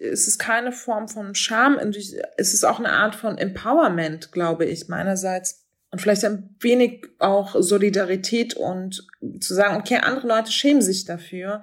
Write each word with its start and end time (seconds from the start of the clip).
es 0.00 0.28
ist 0.28 0.38
keine 0.38 0.72
Form 0.72 1.08
von 1.08 1.34
Scham, 1.34 1.78
es 1.78 2.54
ist 2.54 2.64
auch 2.64 2.78
eine 2.78 2.92
Art 2.92 3.14
von 3.14 3.38
Empowerment, 3.38 4.32
glaube 4.32 4.64
ich, 4.64 4.88
meinerseits. 4.88 5.64
Und 5.90 6.00
vielleicht 6.00 6.24
ein 6.24 6.54
wenig 6.60 7.06
auch 7.18 7.56
Solidarität 7.58 8.54
und 8.54 9.06
zu 9.40 9.54
sagen, 9.54 9.76
okay, 9.76 9.96
andere 9.96 10.28
Leute 10.28 10.52
schämen 10.52 10.82
sich 10.82 11.06
dafür. 11.06 11.62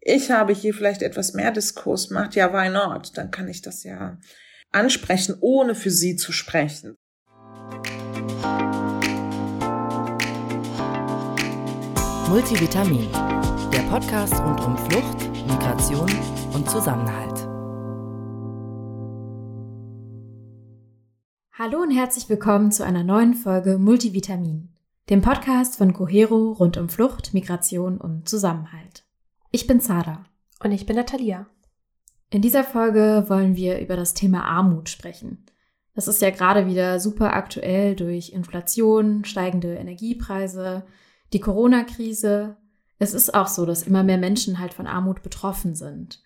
Ich 0.00 0.30
habe 0.30 0.54
hier 0.54 0.72
vielleicht 0.72 1.02
etwas 1.02 1.34
mehr 1.34 1.50
Diskurs 1.50 2.08
gemacht, 2.08 2.34
ja, 2.34 2.52
why 2.52 2.70
not? 2.70 3.16
Dann 3.16 3.30
kann 3.30 3.46
ich 3.48 3.60
das 3.60 3.84
ja 3.84 4.18
ansprechen, 4.72 5.36
ohne 5.40 5.74
für 5.74 5.90
sie 5.90 6.16
zu 6.16 6.32
sprechen. 6.32 6.96
Multivitamin, 12.28 13.10
der 13.72 13.82
Podcast 13.90 14.34
rund 14.34 14.60
um 14.60 14.76
Flucht, 14.76 15.28
Migration 15.46 16.10
und 16.54 16.68
Zusammenhalt. 16.70 17.27
Hallo 21.60 21.82
und 21.82 21.90
herzlich 21.90 22.28
willkommen 22.28 22.70
zu 22.70 22.84
einer 22.84 23.02
neuen 23.02 23.34
Folge 23.34 23.78
Multivitamin, 23.78 24.68
dem 25.10 25.22
Podcast 25.22 25.76
von 25.76 25.92
Cohero 25.92 26.52
rund 26.52 26.76
um 26.76 26.88
Flucht, 26.88 27.34
Migration 27.34 27.98
und 27.98 28.28
Zusammenhalt. 28.28 29.02
Ich 29.50 29.66
bin 29.66 29.80
Zara. 29.80 30.22
Und 30.62 30.70
ich 30.70 30.86
bin 30.86 30.94
Natalia. 30.94 31.48
In 32.30 32.42
dieser 32.42 32.62
Folge 32.62 33.24
wollen 33.26 33.56
wir 33.56 33.80
über 33.80 33.96
das 33.96 34.14
Thema 34.14 34.44
Armut 34.44 34.88
sprechen. 34.88 35.46
Das 35.96 36.06
ist 36.06 36.22
ja 36.22 36.30
gerade 36.30 36.68
wieder 36.68 37.00
super 37.00 37.34
aktuell 37.34 37.96
durch 37.96 38.30
Inflation, 38.30 39.24
steigende 39.24 39.74
Energiepreise, 39.74 40.86
die 41.32 41.40
Corona-Krise. 41.40 42.56
Es 43.00 43.14
ist 43.14 43.34
auch 43.34 43.48
so, 43.48 43.66
dass 43.66 43.82
immer 43.82 44.04
mehr 44.04 44.18
Menschen 44.18 44.60
halt 44.60 44.74
von 44.74 44.86
Armut 44.86 45.24
betroffen 45.24 45.74
sind. 45.74 46.22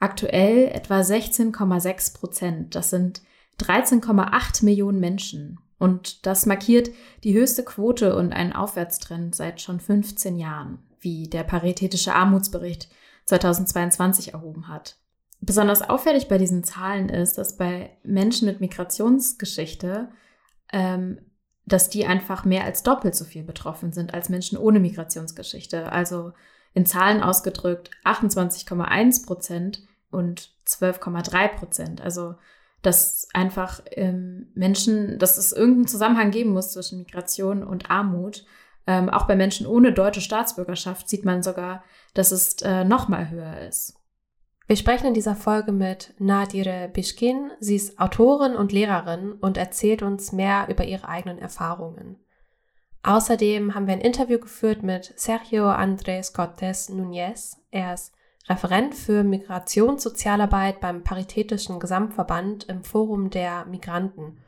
Aktuell 0.00 0.72
etwa 0.74 0.98
16,6 0.98 2.18
Prozent. 2.18 2.74
Das 2.74 2.90
sind 2.90 3.22
13,8 3.62 4.64
Millionen 4.64 5.00
Menschen. 5.00 5.58
Und 5.78 6.26
das 6.26 6.46
markiert 6.46 6.90
die 7.24 7.34
höchste 7.34 7.64
Quote 7.64 8.16
und 8.16 8.32
einen 8.32 8.52
Aufwärtstrend 8.52 9.34
seit 9.34 9.60
schon 9.60 9.80
15 9.80 10.36
Jahren, 10.36 10.78
wie 11.00 11.28
der 11.28 11.42
Paritätische 11.42 12.14
Armutsbericht 12.14 12.88
2022 13.26 14.34
erhoben 14.34 14.68
hat. 14.68 14.96
Besonders 15.40 15.82
auffällig 15.82 16.28
bei 16.28 16.38
diesen 16.38 16.62
Zahlen 16.62 17.08
ist, 17.08 17.36
dass 17.36 17.56
bei 17.56 17.96
Menschen 18.04 18.46
mit 18.46 18.60
Migrationsgeschichte 18.60 20.08
ähm, 20.72 21.18
dass 21.64 21.88
die 21.88 22.06
einfach 22.06 22.44
mehr 22.44 22.64
als 22.64 22.82
doppelt 22.82 23.14
so 23.14 23.24
viel 23.24 23.44
betroffen 23.44 23.92
sind 23.92 24.14
als 24.14 24.28
Menschen 24.28 24.58
ohne 24.58 24.80
Migrationsgeschichte. 24.80 25.92
Also 25.92 26.32
in 26.74 26.86
Zahlen 26.86 27.22
ausgedrückt 27.22 27.90
28,1 28.04 29.26
Prozent 29.26 29.82
und 30.10 30.50
12,3 30.66 31.48
Prozent. 31.56 32.00
Also 32.00 32.34
dass 32.82 33.28
einfach 33.32 33.80
ähm, 33.92 34.48
Menschen, 34.54 35.18
dass 35.18 35.38
es 35.38 35.52
irgendeinen 35.52 35.86
Zusammenhang 35.86 36.30
geben 36.30 36.50
muss 36.50 36.72
zwischen 36.72 36.98
Migration 36.98 37.62
und 37.62 37.90
Armut. 37.90 38.44
Ähm, 38.86 39.08
auch 39.08 39.26
bei 39.26 39.36
Menschen 39.36 39.66
ohne 39.66 39.92
deutsche 39.92 40.20
Staatsbürgerschaft 40.20 41.08
sieht 41.08 41.24
man 41.24 41.42
sogar, 41.42 41.84
dass 42.14 42.32
es 42.32 42.60
äh, 42.62 42.84
noch 42.84 43.08
mal 43.08 43.30
höher 43.30 43.60
ist. 43.60 43.96
Wir 44.66 44.76
sprechen 44.76 45.08
in 45.08 45.14
dieser 45.14 45.36
Folge 45.36 45.70
mit 45.70 46.14
Nadire 46.18 46.88
Bishkin. 46.92 47.50
Sie 47.60 47.76
ist 47.76 47.98
Autorin 47.98 48.56
und 48.56 48.72
Lehrerin 48.72 49.32
und 49.32 49.56
erzählt 49.56 50.02
uns 50.02 50.32
mehr 50.32 50.66
über 50.68 50.84
ihre 50.84 51.08
eigenen 51.08 51.38
Erfahrungen. 51.38 52.16
Außerdem 53.02 53.74
haben 53.74 53.86
wir 53.86 53.94
ein 53.94 54.00
Interview 54.00 54.38
geführt 54.38 54.82
mit 54.82 55.12
Sergio 55.16 55.68
Andrés 55.68 56.32
Cortés 56.32 56.90
Núñez. 56.90 57.56
Er 57.70 57.94
ist 57.94 58.14
Referent 58.48 58.94
für 58.94 59.22
Migrationssozialarbeit 59.22 60.80
beim 60.80 61.04
Paritätischen 61.04 61.78
Gesamtverband 61.78 62.64
im 62.64 62.82
Forum 62.82 63.30
der 63.30 63.64
Migranten. 63.66 64.38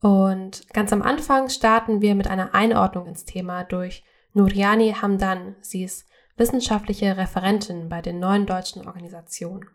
Und 0.00 0.68
ganz 0.72 0.92
am 0.92 1.02
Anfang 1.02 1.48
starten 1.48 2.00
wir 2.00 2.14
mit 2.14 2.28
einer 2.28 2.54
Einordnung 2.54 3.06
ins 3.06 3.24
Thema 3.24 3.64
durch 3.64 4.04
Nuriani 4.32 4.94
Hamdan. 5.00 5.56
Sie 5.60 5.84
ist 5.84 6.06
wissenschaftliche 6.36 7.16
Referentin 7.16 7.88
bei 7.88 8.02
den 8.02 8.20
neuen 8.20 8.46
deutschen 8.46 8.86
Organisationen. 8.86 9.66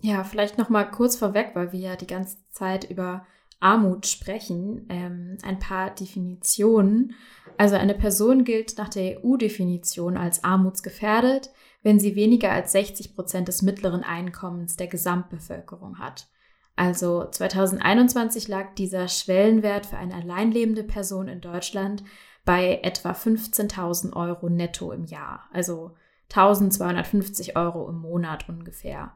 Ja, 0.00 0.24
vielleicht 0.24 0.58
noch 0.58 0.68
mal 0.68 0.84
kurz 0.84 1.16
vorweg, 1.16 1.52
weil 1.54 1.72
wir 1.72 1.80
ja 1.80 1.96
die 1.96 2.06
ganze 2.06 2.38
Zeit 2.50 2.90
über 2.90 3.26
Armut 3.60 4.06
sprechen, 4.06 4.86
ähm, 4.90 5.38
ein 5.42 5.58
paar 5.58 5.90
Definitionen. 5.90 7.14
Also 7.56 7.76
eine 7.76 7.94
Person 7.94 8.44
gilt 8.44 8.76
nach 8.76 8.88
der 8.88 9.24
EU-Definition 9.24 10.16
als 10.16 10.42
armutsgefährdet, 10.42 11.50
wenn 11.84 12.00
sie 12.00 12.16
weniger 12.16 12.50
als 12.50 12.72
60 12.72 13.14
Prozent 13.14 13.46
des 13.46 13.62
mittleren 13.62 14.02
Einkommens 14.02 14.74
der 14.76 14.88
Gesamtbevölkerung 14.88 16.00
hat. 16.00 16.26
Also 16.74 17.24
2021 17.30 18.48
lag 18.48 18.74
dieser 18.74 19.06
Schwellenwert 19.06 19.86
für 19.86 19.96
eine 19.96 20.14
alleinlebende 20.14 20.82
Person 20.82 21.28
in 21.28 21.40
Deutschland 21.40 22.02
bei 22.44 22.80
etwa 22.82 23.12
15.000 23.12 24.14
Euro 24.14 24.48
netto 24.48 24.90
im 24.90 25.04
Jahr, 25.04 25.48
also 25.52 25.92
1250 26.30 27.56
Euro 27.56 27.88
im 27.88 27.98
Monat 27.98 28.48
ungefähr. 28.48 29.12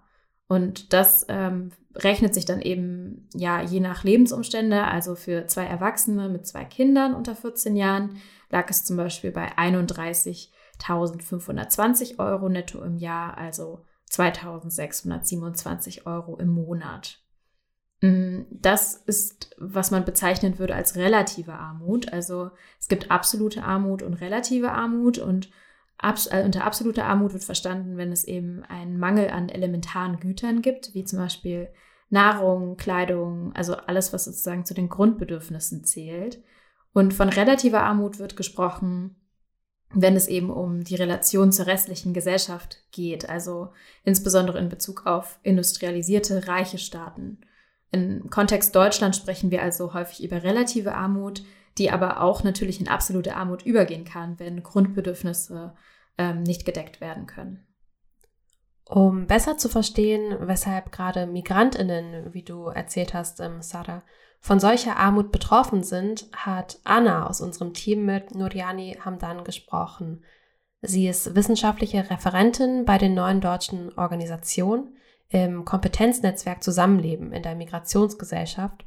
Und 0.47 0.93
das 0.93 1.27
ähm, 1.29 1.73
rechnet 1.95 2.35
sich 2.35 2.45
dann 2.45 2.63
eben 2.63 3.29
ja 3.35 3.61
je 3.61 3.81
nach 3.81 4.05
Lebensumstände. 4.05 4.85
Also 4.85 5.15
für 5.15 5.47
zwei 5.47 5.65
Erwachsene 5.65 6.29
mit 6.29 6.47
zwei 6.47 6.65
Kindern 6.65 7.15
unter 7.15 7.35
14 7.35 7.77
Jahren 7.77 8.17
lag 8.51 8.71
es 8.71 8.85
zum 8.85 8.97
Beispiel 8.97 9.31
bei 9.31 9.57
31.520 10.81 12.19
Euro 12.19 12.49
netto 12.49 12.83
im 12.83 12.97
Jahr, 12.97 13.37
also 13.37 13.85
2.627 14.11 16.07
Euro 16.07 16.37
im 16.37 16.49
Monat. 16.49 17.21
Mm, 18.01 18.43
das 18.51 18.95
ist, 18.95 19.55
was 19.59 19.91
man 19.91 20.05
bezeichnen 20.05 20.59
würde 20.59 20.75
als 20.75 20.97
relative 20.97 21.55
Armut. 21.55 22.13
Also 22.13 22.51
es 22.79 22.89
gibt 22.89 23.11
absolute 23.11 23.65
Armut 23.65 24.03
und 24.03 24.15
relative 24.15 24.71
Armut 24.73 25.19
und 25.19 25.51
abs 25.99 26.27
äh, 26.29 26.43
unter 26.45 26.65
absoluter 26.65 27.07
Armut 27.07 27.33
wird 27.33 27.45
verstanden, 27.45 27.97
wenn 27.97 28.13
es 28.13 28.25
eben 28.25 28.63
einen 28.65 28.99
Mangel 28.99 29.31
an 29.31 29.49
elementaren 29.49 30.21
Gütern 30.21 30.63
gibt, 30.63 30.95
wie 30.95 31.05
zum 31.05 31.19
Beispiel 31.19 31.69
Nahrung, 32.11 32.77
Kleidung, 32.77 33.53
also 33.55 33.75
alles, 33.75 34.13
was 34.13 34.25
sozusagen 34.25 34.65
zu 34.65 34.75
den 34.75 34.89
Grundbedürfnissen 34.89 35.85
zählt. 35.85 36.43
Und 36.93 37.13
von 37.13 37.29
relativer 37.29 37.83
Armut 37.83 38.19
wird 38.19 38.37
gesprochen, 38.37 39.17
wenn 39.95 40.17
es 40.17 40.29
eben 40.29 40.51
um 40.51 40.85
die 40.85 40.97
Relation 40.97 41.51
zur 41.51 41.67
restlichen 41.67 42.13
Gesellschaft 42.13 42.85
geht, 42.93 43.29
also 43.29 43.73
insbesondere 44.05 44.59
in 44.59 44.69
Bezug 44.69 45.07
auf 45.07 45.39
industrialisierte, 45.43 46.47
reiche 46.47 46.79
Staaten. 46.79 47.41
Im 47.91 48.29
Kontext 48.29 48.75
Deutschland 48.77 49.17
sprechen 49.17 49.51
wir 49.51 49.63
also 49.63 49.95
häufig 49.95 50.23
über 50.23 50.43
relative 50.43 50.95
Armut, 50.95 51.43
die 51.79 51.91
aber 51.91 52.21
auch 52.21 52.45
natürlich 52.45 52.81
in 52.81 52.89
absolute 52.89 53.35
Armut 53.35 53.65
übergehen 53.65 54.05
kann, 54.05 54.39
wenn 54.39 54.63
Grundbedürfnisse 54.63 55.75
ähm, 56.19 56.43
nicht 56.43 56.67
gedeckt 56.67 57.01
werden 57.01 57.27
können. 57.27 57.65
Um 58.85 59.27
besser 59.27 59.57
zu 59.59 59.69
verstehen, 59.69 60.37
weshalb 60.41 60.93
gerade 60.93 61.27
Migrantinnen, 61.27 62.33
wie 62.35 62.43
du 62.43 62.67
erzählt 62.67 63.15
hast, 63.15 63.41
ähm, 63.41 63.63
Sarah, 63.63 64.03
von 64.41 64.61
solcher 64.61 64.97
Armut 64.97 65.33
betroffen 65.33 65.83
sind, 65.83 66.29
hat 66.33 66.79
Anna 66.85 67.27
aus 67.27 67.41
unserem 67.41 67.75
Team 67.75 68.05
mit 68.05 68.35
Nuriani 68.35 68.99
Hamdan 69.05 69.45
gesprochen. 69.45 70.25
Sie 70.81 71.09
ist 71.09 71.35
wissenschaftliche 71.35 72.09
Referentin 72.09 72.85
bei 72.85 72.99
den 72.99 73.15
neuen 73.15 73.41
deutschen 73.41 73.97
Organisationen 73.99 74.97
im 75.29 75.65
Kompetenznetzwerk 75.65 76.63
Zusammenleben 76.63 77.33
in 77.33 77.43
der 77.43 77.57
Migrationsgesellschaft 77.57 78.85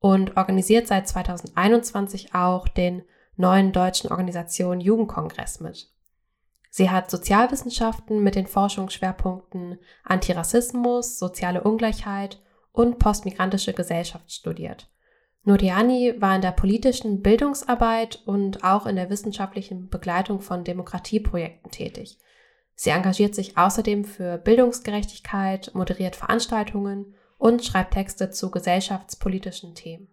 und 0.00 0.36
organisiert 0.36 0.86
seit 0.86 1.06
2021 1.06 2.34
auch 2.34 2.66
den 2.66 3.02
neuen 3.36 3.72
deutschen 3.72 4.10
Organisation 4.10 4.80
Jugendkongress 4.80 5.60
mit. 5.60 5.90
Sie 6.70 6.90
hat 6.90 7.10
Sozialwissenschaften 7.10 8.22
mit 8.22 8.34
den 8.34 8.46
Forschungsschwerpunkten 8.46 9.78
Antirassismus, 10.02 11.18
soziale 11.18 11.62
Ungleichheit 11.62 12.42
und 12.72 12.98
postmigrantische 12.98 13.72
Gesellschaft 13.72 14.32
studiert. 14.32 14.90
Nuriani 15.46 16.14
war 16.20 16.36
in 16.36 16.40
der 16.40 16.52
politischen 16.52 17.20
Bildungsarbeit 17.20 18.22
und 18.24 18.64
auch 18.64 18.86
in 18.86 18.96
der 18.96 19.10
wissenschaftlichen 19.10 19.90
Begleitung 19.90 20.40
von 20.40 20.64
Demokratieprojekten 20.64 21.70
tätig. 21.70 22.18
Sie 22.74 22.88
engagiert 22.88 23.34
sich 23.34 23.58
außerdem 23.58 24.06
für 24.06 24.38
Bildungsgerechtigkeit, 24.38 25.70
moderiert 25.74 26.16
Veranstaltungen 26.16 27.14
und 27.36 27.62
schreibt 27.62 27.92
Texte 27.92 28.30
zu 28.30 28.50
gesellschaftspolitischen 28.50 29.74
Themen. 29.74 30.08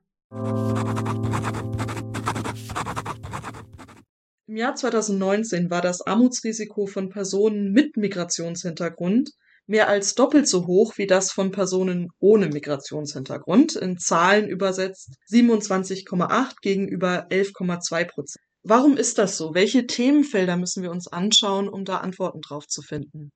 Im 4.47 4.57
Jahr 4.57 4.75
2019 4.75 5.69
war 5.71 5.81
das 5.81 6.01
Armutsrisiko 6.01 6.87
von 6.87 7.09
Personen 7.09 7.71
mit 7.71 7.95
Migrationshintergrund 7.95 9.31
mehr 9.71 9.87
als 9.87 10.15
doppelt 10.15 10.49
so 10.49 10.67
hoch 10.67 10.97
wie 10.97 11.07
das 11.07 11.31
von 11.31 11.51
Personen 11.51 12.09
ohne 12.19 12.47
Migrationshintergrund, 12.47 13.77
in 13.77 13.97
Zahlen 13.97 14.49
übersetzt 14.49 15.13
27,8 15.31 16.55
gegenüber 16.61 17.27
11,2 17.29 18.05
Prozent. 18.05 18.43
Warum 18.63 18.97
ist 18.97 19.17
das 19.17 19.37
so? 19.37 19.55
Welche 19.55 19.87
Themenfelder 19.87 20.57
müssen 20.57 20.83
wir 20.83 20.91
uns 20.91 21.07
anschauen, 21.07 21.69
um 21.69 21.85
da 21.85 21.99
Antworten 21.99 22.41
drauf 22.41 22.67
zu 22.67 22.81
finden? 22.81 23.31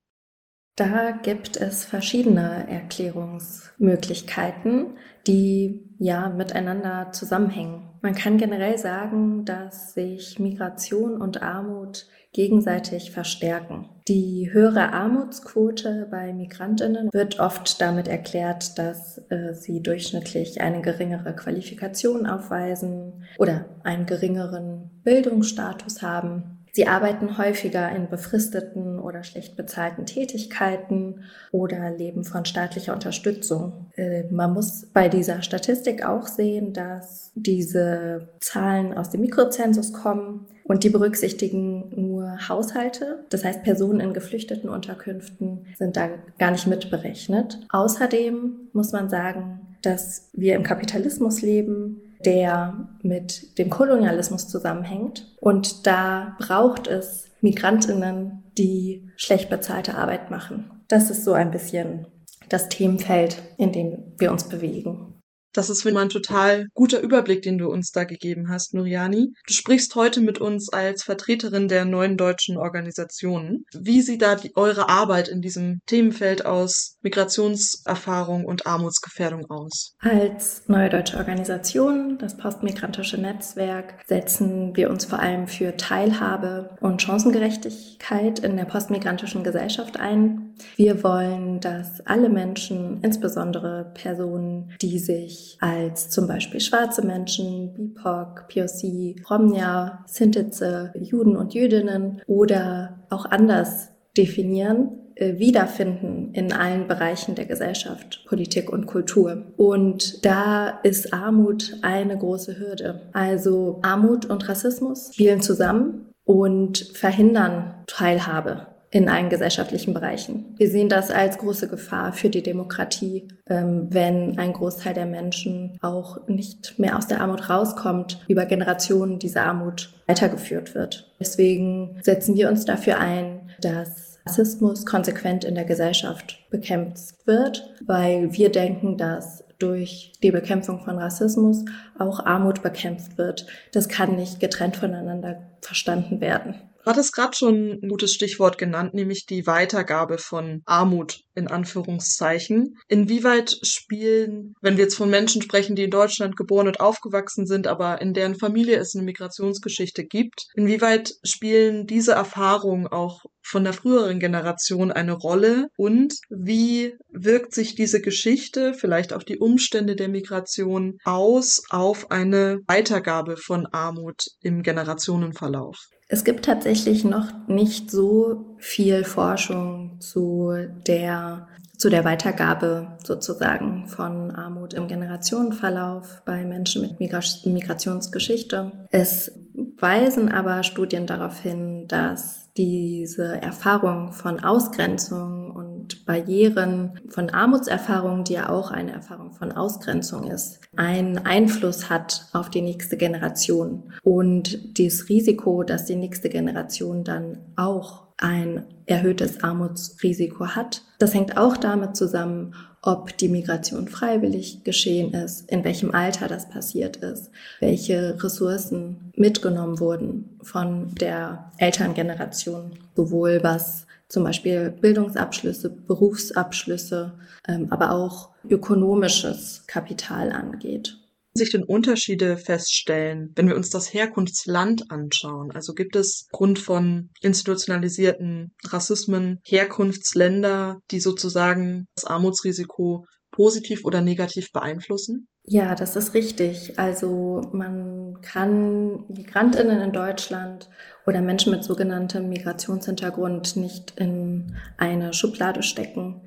Da 0.76 1.12
gibt 1.12 1.56
es 1.56 1.86
verschiedene 1.86 2.68
Erklärungsmöglichkeiten, 2.68 4.98
die 5.26 5.88
ja 5.98 6.28
miteinander 6.28 7.12
zusammenhängen. 7.12 7.88
Man 8.02 8.14
kann 8.14 8.36
generell 8.36 8.76
sagen, 8.76 9.46
dass 9.46 9.94
sich 9.94 10.38
Migration 10.38 11.18
und 11.18 11.40
Armut 11.40 12.06
gegenseitig 12.36 13.12
verstärken. 13.12 13.88
Die 14.08 14.50
höhere 14.52 14.92
Armutsquote 14.92 16.06
bei 16.10 16.34
Migrantinnen 16.34 17.08
wird 17.10 17.40
oft 17.40 17.80
damit 17.80 18.08
erklärt, 18.08 18.78
dass 18.78 19.18
äh, 19.30 19.54
sie 19.54 19.82
durchschnittlich 19.82 20.60
eine 20.60 20.82
geringere 20.82 21.34
Qualifikation 21.34 22.26
aufweisen 22.26 23.24
oder 23.38 23.64
einen 23.84 24.04
geringeren 24.04 24.90
Bildungsstatus 25.02 26.02
haben 26.02 26.56
Sie 26.76 26.86
arbeiten 26.86 27.38
häufiger 27.38 27.90
in 27.96 28.10
befristeten 28.10 28.98
oder 28.98 29.24
schlecht 29.24 29.56
bezahlten 29.56 30.04
Tätigkeiten 30.04 31.22
oder 31.50 31.90
leben 31.90 32.22
von 32.22 32.44
staatlicher 32.44 32.92
Unterstützung. 32.92 33.86
Äh, 33.96 34.24
man 34.30 34.52
muss 34.52 34.84
bei 34.92 35.08
dieser 35.08 35.40
Statistik 35.40 36.04
auch 36.04 36.26
sehen, 36.26 36.74
dass 36.74 37.32
diese 37.34 38.28
Zahlen 38.40 38.92
aus 38.92 39.08
dem 39.08 39.22
Mikrozensus 39.22 39.94
kommen 39.94 40.48
und 40.68 40.84
die 40.84 40.90
berücksichtigen 40.90 41.92
nur 41.94 42.48
Haushalte. 42.48 43.24
Das 43.30 43.44
heißt, 43.44 43.62
Personen 43.62 44.00
in 44.00 44.12
geflüchteten 44.12 44.68
Unterkünften 44.68 45.66
sind 45.76 45.96
da 45.96 46.08
gar 46.38 46.50
nicht 46.50 46.66
mitberechnet. 46.66 47.60
Außerdem 47.70 48.68
muss 48.72 48.92
man 48.92 49.08
sagen, 49.08 49.60
dass 49.82 50.30
wir 50.32 50.56
im 50.56 50.62
Kapitalismus 50.62 51.42
leben, 51.42 52.00
der 52.24 52.88
mit 53.02 53.58
dem 53.58 53.70
Kolonialismus 53.70 54.48
zusammenhängt. 54.48 55.34
Und 55.40 55.86
da 55.86 56.36
braucht 56.38 56.88
es 56.88 57.26
Migrantinnen, 57.40 58.42
die 58.58 59.08
schlecht 59.16 59.50
bezahlte 59.50 59.94
Arbeit 59.94 60.30
machen. 60.30 60.70
Das 60.88 61.10
ist 61.10 61.24
so 61.24 61.32
ein 61.32 61.50
bisschen 61.50 62.06
das 62.48 62.68
Themenfeld, 62.68 63.42
in 63.56 63.72
dem 63.72 64.12
wir 64.18 64.32
uns 64.32 64.48
bewegen. 64.48 65.15
Das 65.56 65.70
ist 65.70 65.82
für 65.82 65.98
ein 65.98 66.10
total 66.10 66.66
guter 66.74 67.00
Überblick, 67.00 67.40
den 67.40 67.56
du 67.56 67.70
uns 67.70 67.90
da 67.90 68.04
gegeben 68.04 68.50
hast, 68.50 68.74
Nuriani. 68.74 69.32
Du 69.46 69.54
sprichst 69.54 69.94
heute 69.94 70.20
mit 70.20 70.38
uns 70.38 70.70
als 70.70 71.02
Vertreterin 71.02 71.66
der 71.66 71.86
neuen 71.86 72.18
deutschen 72.18 72.58
Organisationen. 72.58 73.64
Wie 73.72 74.02
sieht 74.02 74.20
da 74.20 74.34
die, 74.34 74.54
eure 74.54 74.90
Arbeit 74.90 75.28
in 75.28 75.40
diesem 75.40 75.80
Themenfeld 75.86 76.44
aus 76.44 76.98
Migrationserfahrung 77.00 78.44
und 78.44 78.66
Armutsgefährdung 78.66 79.46
aus? 79.48 79.94
Als 80.00 80.62
neue 80.66 80.90
deutsche 80.90 81.16
Organisation, 81.16 82.18
das 82.18 82.36
postmigrantische 82.36 83.18
Netzwerk, 83.18 83.94
setzen 84.06 84.76
wir 84.76 84.90
uns 84.90 85.06
vor 85.06 85.20
allem 85.20 85.48
für 85.48 85.74
Teilhabe 85.78 86.76
und 86.82 87.00
Chancengerechtigkeit 87.00 88.40
in 88.40 88.58
der 88.58 88.66
postmigrantischen 88.66 89.42
Gesellschaft 89.42 89.98
ein. 89.98 90.54
Wir 90.76 91.02
wollen, 91.02 91.60
dass 91.60 92.00
alle 92.06 92.28
Menschen, 92.28 93.00
insbesondere 93.02 93.90
Personen, 93.94 94.72
die 94.82 94.98
sich 94.98 95.45
als 95.60 96.10
zum 96.10 96.26
Beispiel 96.26 96.60
schwarze 96.60 97.04
Menschen, 97.04 97.74
BIPOC, 97.74 98.48
POC, 98.48 99.16
Romnia, 99.30 100.04
Sintize, 100.06 100.92
Juden 101.00 101.36
und 101.36 101.54
Jüdinnen 101.54 102.22
oder 102.26 103.00
auch 103.10 103.26
anders 103.26 103.88
definieren, 104.16 104.90
äh, 105.14 105.38
wiederfinden 105.38 106.32
in 106.34 106.52
allen 106.52 106.86
Bereichen 106.88 107.34
der 107.34 107.46
Gesellschaft, 107.46 108.24
Politik 108.26 108.70
und 108.70 108.86
Kultur. 108.86 109.44
Und 109.56 110.24
da 110.24 110.80
ist 110.82 111.12
Armut 111.12 111.78
eine 111.82 112.18
große 112.18 112.58
Hürde. 112.58 113.00
Also 113.12 113.78
Armut 113.82 114.26
und 114.26 114.48
Rassismus 114.48 115.10
spielen 115.14 115.40
zusammen 115.40 116.08
und 116.24 116.78
verhindern 116.78 117.74
Teilhabe 117.86 118.66
in 118.96 119.10
allen 119.10 119.28
gesellschaftlichen 119.28 119.92
Bereichen. 119.92 120.54
Wir 120.56 120.70
sehen 120.70 120.88
das 120.88 121.10
als 121.10 121.36
große 121.36 121.68
Gefahr 121.68 122.14
für 122.14 122.30
die 122.30 122.42
Demokratie, 122.42 123.28
ähm, 123.46 123.88
wenn 123.90 124.38
ein 124.38 124.54
Großteil 124.54 124.94
der 124.94 125.04
Menschen 125.04 125.76
auch 125.82 126.26
nicht 126.28 126.78
mehr 126.78 126.96
aus 126.96 127.06
der 127.06 127.20
Armut 127.20 127.50
rauskommt, 127.50 128.24
über 128.26 128.46
Generationen 128.46 129.18
diese 129.18 129.42
Armut 129.42 129.92
weitergeführt 130.06 130.74
wird. 130.74 131.12
Deswegen 131.20 131.98
setzen 132.00 132.36
wir 132.36 132.48
uns 132.48 132.64
dafür 132.64 132.98
ein, 132.98 133.50
dass 133.60 134.18
Rassismus 134.24 134.86
konsequent 134.86 135.44
in 135.44 135.56
der 135.56 135.66
Gesellschaft 135.66 136.38
bekämpft 136.48 137.26
wird, 137.26 137.74
weil 137.84 138.32
wir 138.32 138.50
denken, 138.50 138.96
dass 138.96 139.44
durch 139.58 140.12
die 140.22 140.30
Bekämpfung 140.30 140.80
von 140.80 140.96
Rassismus 140.96 141.66
auch 141.98 142.24
Armut 142.24 142.62
bekämpft 142.62 143.18
wird. 143.18 143.46
Das 143.72 143.88
kann 143.88 144.16
nicht 144.16 144.40
getrennt 144.40 144.76
voneinander 144.76 145.42
verstanden 145.60 146.22
werden. 146.22 146.54
Du 146.86 146.90
hattest 146.90 147.14
gerade 147.14 147.36
schon 147.36 147.80
ein 147.82 147.88
gutes 147.88 148.14
Stichwort 148.14 148.58
genannt, 148.58 148.94
nämlich 148.94 149.26
die 149.26 149.44
Weitergabe 149.48 150.18
von 150.18 150.62
Armut 150.66 151.24
in 151.34 151.48
Anführungszeichen. 151.48 152.78
Inwieweit 152.86 153.58
spielen, 153.62 154.54
wenn 154.60 154.76
wir 154.76 154.84
jetzt 154.84 154.94
von 154.94 155.10
Menschen 155.10 155.42
sprechen, 155.42 155.74
die 155.74 155.82
in 155.82 155.90
Deutschland 155.90 156.36
geboren 156.36 156.68
und 156.68 156.78
aufgewachsen 156.78 157.44
sind, 157.44 157.66
aber 157.66 158.00
in 158.00 158.14
deren 158.14 158.36
Familie 158.36 158.76
es 158.76 158.94
eine 158.94 159.02
Migrationsgeschichte 159.02 160.04
gibt, 160.04 160.46
inwieweit 160.54 161.14
spielen 161.24 161.88
diese 161.88 162.12
Erfahrungen 162.12 162.86
auch 162.86 163.24
von 163.42 163.64
der 163.64 163.72
früheren 163.72 164.20
Generation 164.20 164.92
eine 164.92 165.14
Rolle 165.14 165.66
und 165.76 166.14
wie 166.30 166.94
wirkt 167.08 167.52
sich 167.52 167.74
diese 167.74 168.00
Geschichte, 168.00 168.74
vielleicht 168.74 169.12
auch 169.12 169.24
die 169.24 169.38
Umstände 169.38 169.96
der 169.96 170.08
Migration 170.08 170.98
aus 171.02 171.64
auf 171.68 172.12
eine 172.12 172.60
Weitergabe 172.68 173.36
von 173.36 173.66
Armut 173.66 174.26
im 174.40 174.62
Generationenverlauf? 174.62 175.78
Es 176.08 176.22
gibt 176.22 176.44
tatsächlich 176.44 177.04
noch 177.04 177.32
nicht 177.48 177.90
so 177.90 178.56
viel 178.58 179.02
Forschung 179.02 179.96
zu 180.00 180.52
der, 180.86 181.48
zu 181.76 181.90
der 181.90 182.04
Weitergabe 182.04 182.96
sozusagen 183.02 183.88
von 183.88 184.30
Armut 184.30 184.72
im 184.74 184.86
Generationenverlauf 184.86 186.22
bei 186.24 186.44
Menschen 186.44 186.82
mit 186.82 187.00
Migrationsgeschichte. 187.00 188.70
Es 188.90 189.32
weisen 189.78 190.30
aber 190.30 190.62
Studien 190.62 191.06
darauf 191.06 191.40
hin, 191.40 191.88
dass 191.88 192.52
diese 192.56 193.42
Erfahrung 193.42 194.12
von 194.12 194.42
Ausgrenzung 194.42 195.50
und 195.50 195.65
Barrieren, 196.06 197.00
von 197.08 197.30
Armutserfahrung, 197.30 198.24
die 198.24 198.34
ja 198.34 198.48
auch 198.48 198.70
eine 198.70 198.92
Erfahrung 198.92 199.32
von 199.32 199.52
Ausgrenzung 199.52 200.30
ist, 200.30 200.60
einen 200.76 201.18
Einfluss 201.18 201.90
hat 201.90 202.26
auf 202.32 202.50
die 202.50 202.62
nächste 202.62 202.96
Generation. 202.96 203.92
Und 204.02 204.78
das 204.78 205.08
Risiko, 205.08 205.62
dass 205.62 205.84
die 205.84 205.96
nächste 205.96 206.28
Generation 206.28 207.04
dann 207.04 207.38
auch 207.56 208.06
ein 208.18 208.64
erhöhtes 208.86 209.42
Armutsrisiko 209.42 210.48
hat, 210.48 210.82
das 210.98 211.12
hängt 211.14 211.36
auch 211.36 211.56
damit 211.56 211.96
zusammen, 211.96 212.54
ob 212.86 213.16
die 213.18 213.28
Migration 213.28 213.88
freiwillig 213.88 214.62
geschehen 214.62 215.12
ist, 215.12 215.50
in 215.50 215.64
welchem 215.64 215.90
Alter 215.90 216.28
das 216.28 216.48
passiert 216.48 216.96
ist, 216.98 217.30
welche 217.58 218.22
Ressourcen 218.22 219.10
mitgenommen 219.16 219.80
wurden 219.80 220.38
von 220.42 220.94
der 220.94 221.50
Elterngeneration, 221.58 222.78
sowohl 222.94 223.40
was 223.42 223.85
zum 224.08 224.24
Beispiel 224.24 224.70
Bildungsabschlüsse, 224.70 225.70
Berufsabschlüsse, 225.70 227.18
ähm, 227.48 227.68
aber 227.70 227.90
auch 227.92 228.30
ökonomisches 228.48 229.64
Kapital 229.66 230.32
angeht 230.32 230.96
sich 231.36 231.50
denn 231.50 231.64
Unterschiede 231.64 232.36
feststellen, 232.36 233.32
wenn 233.36 233.48
wir 233.48 233.56
uns 233.56 233.70
das 233.70 233.92
Herkunftsland 233.92 234.90
anschauen? 234.90 235.52
Also 235.52 235.74
gibt 235.74 235.96
es 235.96 236.28
Grund 236.32 236.58
von 236.58 237.10
institutionalisierten 237.20 238.52
Rassismen 238.64 239.40
Herkunftsländer, 239.44 240.80
die 240.90 241.00
sozusagen 241.00 241.86
das 241.94 242.04
Armutsrisiko 242.04 243.06
positiv 243.30 243.84
oder 243.84 244.00
negativ 244.00 244.50
beeinflussen? 244.52 245.28
Ja, 245.44 245.74
das 245.74 245.94
ist 245.94 246.14
richtig. 246.14 246.78
Also 246.78 247.42
man 247.52 248.20
kann 248.20 249.04
Migrantinnen 249.08 249.80
in 249.80 249.92
Deutschland 249.92 250.68
oder 251.06 251.22
Menschen 251.22 251.52
mit 251.52 251.64
sogenanntem 251.64 252.28
Migrationshintergrund 252.28 253.56
nicht 253.56 253.92
in 253.96 254.56
eine 254.76 255.12
Schublade 255.12 255.62
stecken. 255.62 256.22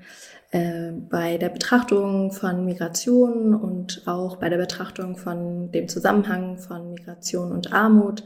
Äh, 0.51 0.93
bei 0.93 1.37
der 1.37 1.49
Betrachtung 1.49 2.31
von 2.31 2.65
Migration 2.65 3.53
und 3.53 4.01
auch 4.07 4.37
bei 4.37 4.49
der 4.49 4.57
Betrachtung 4.57 5.15
von 5.15 5.71
dem 5.71 5.87
Zusammenhang 5.87 6.57
von 6.57 6.93
Migration 6.93 7.51
und 7.51 7.71
Armut 7.71 8.23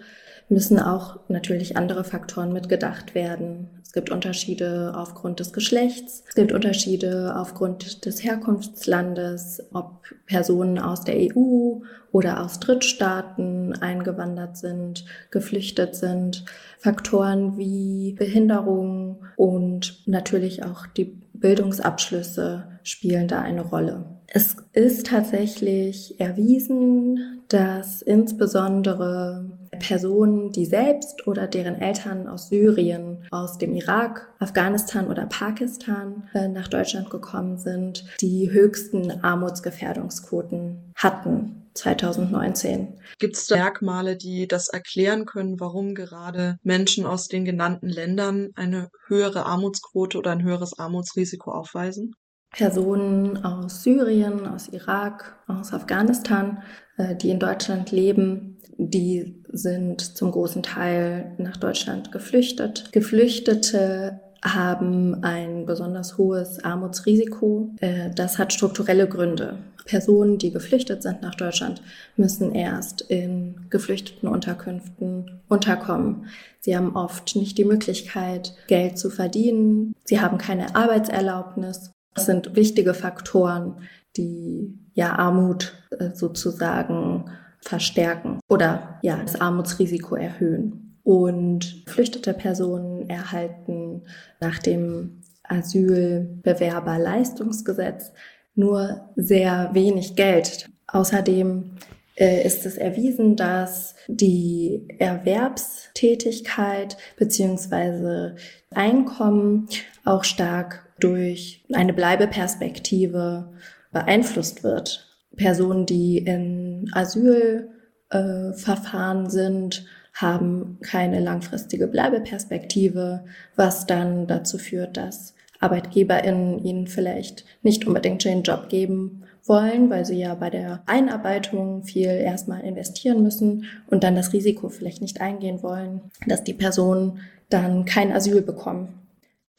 müssen 0.49 0.79
auch 0.79 1.19
natürlich 1.29 1.77
andere 1.77 2.03
Faktoren 2.03 2.53
mitgedacht 2.53 3.15
werden. 3.15 3.69
Es 3.83 3.91
gibt 3.93 4.09
Unterschiede 4.09 4.93
aufgrund 4.95 5.39
des 5.39 5.53
Geschlechts, 5.53 6.23
es 6.27 6.35
gibt 6.35 6.51
Unterschiede 6.51 7.35
aufgrund 7.37 8.05
des 8.05 8.23
Herkunftslandes, 8.23 9.63
ob 9.71 10.01
Personen 10.25 10.79
aus 10.79 11.03
der 11.03 11.15
EU 11.15 11.81
oder 12.11 12.43
aus 12.43 12.59
Drittstaaten 12.59 13.73
eingewandert 13.73 14.57
sind, 14.57 15.05
geflüchtet 15.31 15.95
sind, 15.95 16.45
Faktoren 16.79 17.57
wie 17.57 18.13
Behinderung 18.13 19.23
und 19.35 20.01
natürlich 20.07 20.63
auch 20.63 20.87
die 20.87 21.21
Bildungsabschlüsse 21.33 22.63
spielen 22.83 23.27
da 23.27 23.41
eine 23.41 23.61
Rolle. 23.61 24.05
Es 24.27 24.55
ist 24.73 25.07
tatsächlich 25.07 26.19
erwiesen, 26.19 27.41
dass 27.49 28.01
insbesondere 28.01 29.52
Personen, 29.83 30.51
die 30.51 30.65
selbst 30.65 31.27
oder 31.27 31.45
deren 31.45 31.79
Eltern 31.81 32.27
aus 32.27 32.47
Syrien, 32.47 33.25
aus 33.31 33.57
dem 33.57 33.73
Irak, 33.73 34.33
Afghanistan 34.39 35.07
oder 35.07 35.25
Pakistan 35.25 36.29
äh, 36.33 36.47
nach 36.47 36.69
Deutschland 36.69 37.09
gekommen 37.09 37.57
sind, 37.57 38.05
die 38.21 38.49
höchsten 38.49 39.11
Armutsgefährdungsquoten 39.23 40.93
hatten 40.95 41.69
2019. 41.73 42.99
Gibt 43.19 43.35
es 43.35 43.49
Merkmale, 43.49 44.15
die 44.15 44.47
das 44.47 44.69
erklären 44.69 45.25
können, 45.25 45.59
warum 45.59 45.95
gerade 45.95 46.57
Menschen 46.63 47.05
aus 47.05 47.27
den 47.27 47.43
genannten 47.43 47.89
Ländern 47.89 48.51
eine 48.55 48.89
höhere 49.07 49.45
Armutsquote 49.45 50.17
oder 50.17 50.31
ein 50.31 50.43
höheres 50.43 50.79
Armutsrisiko 50.79 51.51
aufweisen? 51.51 52.15
Personen 52.51 53.43
aus 53.43 53.83
Syrien, 53.83 54.47
aus 54.47 54.69
Irak, 54.69 55.35
aus 55.47 55.73
Afghanistan, 55.73 56.61
äh, 56.97 57.15
die 57.15 57.31
in 57.31 57.39
Deutschland 57.39 57.91
leben, 57.91 58.59
die 58.77 59.42
sind 59.53 60.01
zum 60.01 60.31
großen 60.31 60.63
Teil 60.63 61.31
nach 61.37 61.57
Deutschland 61.57 62.11
geflüchtet. 62.11 62.91
Geflüchtete 62.91 64.19
haben 64.43 65.23
ein 65.23 65.65
besonders 65.65 66.17
hohes 66.17 66.61
Armutsrisiko. 66.63 67.69
Äh, 67.79 68.09
das 68.13 68.37
hat 68.37 68.51
strukturelle 68.51 69.07
Gründe. 69.07 69.57
Personen, 69.85 70.37
die 70.37 70.51
geflüchtet 70.51 71.03
sind 71.03 71.21
nach 71.21 71.35
Deutschland, 71.35 71.81
müssen 72.15 72.53
erst 72.53 73.01
in 73.01 73.67
geflüchteten 73.69 74.29
Unterkünften 74.29 75.41
unterkommen. 75.49 76.27
Sie 76.61 76.75
haben 76.75 76.95
oft 76.95 77.35
nicht 77.35 77.57
die 77.57 77.65
Möglichkeit, 77.65 78.55
Geld 78.67 78.97
zu 78.97 79.09
verdienen. 79.09 79.93
Sie 80.05 80.21
haben 80.21 80.37
keine 80.37 80.75
Arbeitserlaubnis. 80.75 81.91
Das 82.15 82.25
sind 82.25 82.55
wichtige 82.55 82.93
Faktoren, 82.93 83.75
die 84.15 84.77
ja 84.93 85.17
Armut 85.17 85.73
äh, 85.99 86.11
sozusagen 86.13 87.25
verstärken 87.63 88.39
oder 88.49 88.99
ja 89.01 89.17
das 89.17 89.39
Armutsrisiko 89.39 90.15
erhöhen. 90.15 90.99
Und 91.03 91.85
geflüchtete 91.85 92.33
Personen 92.33 93.09
erhalten 93.09 94.03
nach 94.39 94.59
dem 94.59 95.21
Asylbewerberleistungsgesetz 95.43 98.13
nur 98.55 99.09
sehr 99.15 99.69
wenig 99.73 100.15
Geld. 100.15 100.69
Außerdem 100.87 101.71
äh, 102.15 102.45
ist 102.45 102.65
es 102.65 102.77
erwiesen, 102.77 103.35
dass 103.35 103.95
die 104.07 104.87
Erwerbstätigkeit 104.99 106.95
beziehungsweise 107.17 108.35
Einkommen 108.71 109.67
auch 110.05 110.23
stark 110.23 110.87
durch 110.99 111.65
eine 111.73 111.93
Bleibeperspektive 111.93 113.51
beeinflusst 113.91 114.63
wird. 114.63 115.12
Personen, 115.35 115.85
die 115.85 116.19
in 116.19 116.89
Asylverfahren 116.93 119.25
äh, 119.25 119.29
sind, 119.29 119.85
haben 120.13 120.77
keine 120.81 121.19
langfristige 121.19 121.87
Bleibeperspektive, 121.87 123.25
was 123.55 123.87
dann 123.87 124.27
dazu 124.27 124.57
führt, 124.57 124.97
dass 124.97 125.33
ArbeitgeberInnen 125.59 126.59
ihnen 126.59 126.87
vielleicht 126.87 127.45
nicht 127.63 127.87
unbedingt 127.87 128.23
den 128.25 128.43
Job 128.43 128.69
geben 128.69 129.23
wollen, 129.45 129.89
weil 129.89 130.05
sie 130.05 130.19
ja 130.19 130.35
bei 130.35 130.49
der 130.49 130.83
Einarbeitung 130.85 131.83
viel 131.83 132.09
erstmal 132.09 132.61
investieren 132.61 133.23
müssen 133.23 133.65
und 133.87 134.03
dann 134.03 134.15
das 134.15 134.33
Risiko 134.33 134.69
vielleicht 134.69 135.01
nicht 135.01 135.21
eingehen 135.21 135.63
wollen, 135.63 136.01
dass 136.27 136.43
die 136.43 136.53
Personen 136.53 137.19
dann 137.49 137.85
kein 137.85 138.11
Asyl 138.11 138.41
bekommen. 138.41 139.02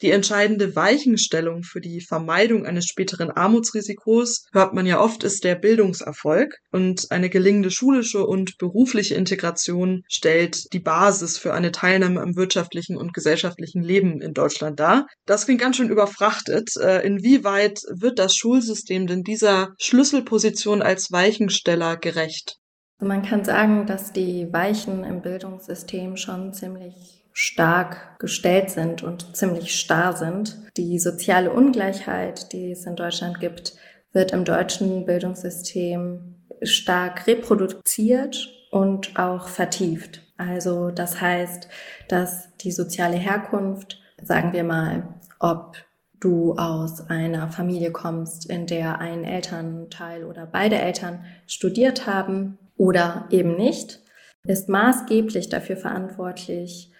Die 0.01 0.11
entscheidende 0.11 0.75
Weichenstellung 0.75 1.63
für 1.63 1.79
die 1.79 2.01
Vermeidung 2.01 2.65
eines 2.65 2.85
späteren 2.85 3.31
Armutsrisikos, 3.31 4.45
hört 4.51 4.73
man 4.73 4.85
ja 4.85 4.99
oft, 4.99 5.23
ist 5.23 5.45
der 5.45 5.55
Bildungserfolg. 5.55 6.53
Und 6.71 7.11
eine 7.11 7.29
gelingende 7.29 7.71
schulische 7.71 8.25
und 8.25 8.57
berufliche 8.57 9.15
Integration 9.15 10.03
stellt 10.09 10.73
die 10.73 10.79
Basis 10.79 11.37
für 11.37 11.53
eine 11.53 11.71
Teilnahme 11.71 12.21
am 12.21 12.35
wirtschaftlichen 12.35 12.97
und 12.97 13.13
gesellschaftlichen 13.13 13.83
Leben 13.83 14.21
in 14.21 14.33
Deutschland 14.33 14.81
dar. 14.81 15.07
Das 15.25 15.45
klingt 15.45 15.61
ganz 15.61 15.77
schön 15.77 15.89
überfrachtet. 15.89 16.71
Äh, 16.77 17.05
inwieweit 17.05 17.79
wird 17.89 18.19
das 18.19 18.35
Schulsystem 18.35 19.07
denn 19.07 19.23
dieser 19.23 19.73
Schlüsselposition 19.79 20.81
als 20.81 21.11
Weichensteller 21.11 21.95
gerecht? 21.95 22.57
Man 22.99 23.23
kann 23.23 23.45
sagen, 23.45 23.85
dass 23.85 24.11
die 24.11 24.51
Weichen 24.51 25.03
im 25.03 25.21
Bildungssystem 25.21 26.17
schon 26.17 26.53
ziemlich 26.53 27.14
stark 27.37 28.17
gestellt 28.17 28.71
sind 28.71 29.03
und 29.03 29.35
ziemlich 29.35 29.77
starr 29.77 30.13
sind. 30.15 30.57
Die 30.77 30.97
soziale 30.99 31.51
Ungleichheit, 31.51 32.53
die 32.53 32.71
es 32.71 32.85
in 32.85 32.95
Deutschland 32.95 33.41
gibt, 33.41 33.73
wird 34.13 34.31
im 34.31 34.45
deutschen 34.45 35.05
Bildungssystem 35.05 36.35
stark 36.61 37.27
reproduziert 37.27 38.49
und 38.71 39.19
auch 39.19 39.49
vertieft. 39.49 40.21
Also 40.37 40.91
das 40.91 41.19
heißt, 41.19 41.67
dass 42.07 42.55
die 42.57 42.71
soziale 42.71 43.17
Herkunft, 43.17 43.99
sagen 44.23 44.53
wir 44.53 44.63
mal, 44.63 45.09
ob 45.37 45.75
du 46.21 46.53
aus 46.53 47.09
einer 47.09 47.49
Familie 47.49 47.91
kommst, 47.91 48.49
in 48.49 48.65
der 48.65 48.99
ein 48.99 49.25
Elternteil 49.25 50.23
oder 50.23 50.45
beide 50.45 50.77
Eltern 50.77 51.25
studiert 51.47 52.07
haben 52.07 52.57
oder 52.77 53.27
eben 53.29 53.57
nicht, 53.57 53.99
ist 54.45 54.69
maßgeblich 54.69 55.49
dafür 55.49 55.75
verantwortlich, 55.75 56.93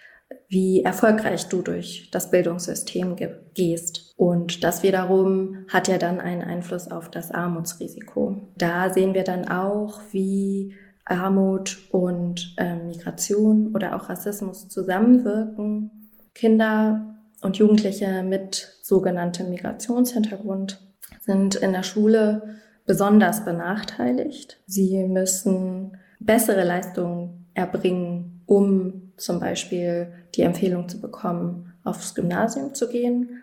wie 0.48 0.84
erfolgreich 0.84 1.48
du 1.50 1.62
durch 1.62 2.10
das 2.12 2.32
Bildungssystem 2.32 3.16
gehst. 3.54 4.14
Und 4.18 4.64
das 4.64 4.84
wiederum 4.84 5.66
hat 5.70 5.88
ja 5.88 5.98
dann 5.98 6.20
einen 6.20 6.42
Einfluss 6.42 6.90
auf 6.90 7.10
das 7.10 7.32
Armutsrisiko. 7.32 8.38
Da 8.58 8.94
sehen 8.94 9.14
wir 9.14 9.24
dann 9.24 9.48
auch, 9.48 10.02
wie 10.12 10.76
Armut 11.06 11.78
und 11.92 12.56
äh, 12.58 12.76
Migration 12.76 13.76
oder 13.76 13.96
auch 13.96 14.10
Rassismus 14.10 14.68
zusammenwirken. 14.70 16.10
Kinder 16.34 17.16
und 17.42 17.58
Jugendliche 17.58 18.24
mit 18.24 18.80
sogenanntem 18.82 19.50
Migrationshintergrund 19.50 20.82
sind 21.22 21.56
in 21.56 21.74
der 21.74 21.84
Schule 21.84 22.60
besonders 22.86 23.46
benachteiligt. 23.46 24.60
Sie 24.66 25.04
müssen 25.06 25.98
bessere 26.20 26.64
Leistungen 26.64 27.50
erbringen, 27.54 28.44
um 28.46 29.05
zum 29.18 29.40
Beispiel 29.40 30.12
die 30.36 30.42
Empfehlung 30.42 30.90
zu 30.90 31.00
bekommen, 31.00 31.74
aufs 31.84 32.16
Gymnasium 32.16 32.74
zu 32.74 32.90
gehen. 32.90 33.42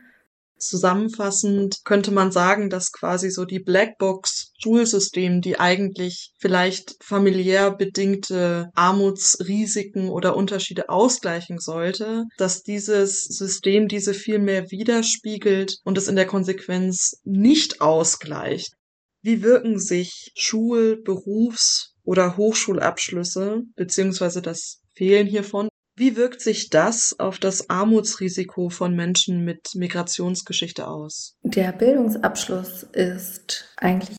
Zusammenfassend 0.58 1.84
könnte 1.84 2.12
man 2.12 2.30
sagen, 2.30 2.70
dass 2.70 2.92
quasi 2.92 3.30
so 3.30 3.44
die 3.44 3.58
Blackbox-Schulsystem, 3.58 5.40
die 5.40 5.58
eigentlich 5.58 6.32
vielleicht 6.38 6.94
familiär 7.02 7.72
bedingte 7.72 8.70
Armutsrisiken 8.74 10.08
oder 10.08 10.36
Unterschiede 10.36 10.88
ausgleichen 10.88 11.58
sollte, 11.58 12.26
dass 12.38 12.62
dieses 12.62 13.24
System 13.24 13.88
diese 13.88 14.14
viel 14.14 14.38
mehr 14.38 14.70
widerspiegelt 14.70 15.78
und 15.82 15.98
es 15.98 16.06
in 16.06 16.14
der 16.14 16.26
Konsequenz 16.26 17.20
nicht 17.24 17.80
ausgleicht. 17.80 18.74
Wie 19.20 19.42
wirken 19.42 19.80
sich 19.80 20.30
Schul-, 20.36 21.02
Berufs- 21.02 21.94
oder 22.04 22.36
Hochschulabschlüsse 22.36 23.62
beziehungsweise 23.74 24.42
das 24.42 24.81
Fehlen 24.94 25.26
hiervon. 25.26 25.68
Wie 25.96 26.16
wirkt 26.16 26.40
sich 26.40 26.70
das 26.70 27.14
auf 27.18 27.38
das 27.38 27.68
Armutsrisiko 27.68 28.70
von 28.70 28.96
Menschen 28.96 29.44
mit 29.44 29.75
Migrationsgeschichte 29.75 30.88
aus? 30.88 31.37
Der 31.42 31.72
Bildungsabschluss 31.72 32.82
ist 32.82 33.75
eigentlich 33.76 34.16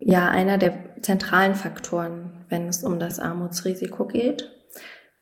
ja 0.00 0.28
einer 0.28 0.58
der 0.58 1.02
zentralen 1.02 1.54
Faktoren, 1.54 2.44
wenn 2.48 2.68
es 2.68 2.82
um 2.82 2.98
das 2.98 3.18
Armutsrisiko 3.18 4.06
geht. 4.06 4.50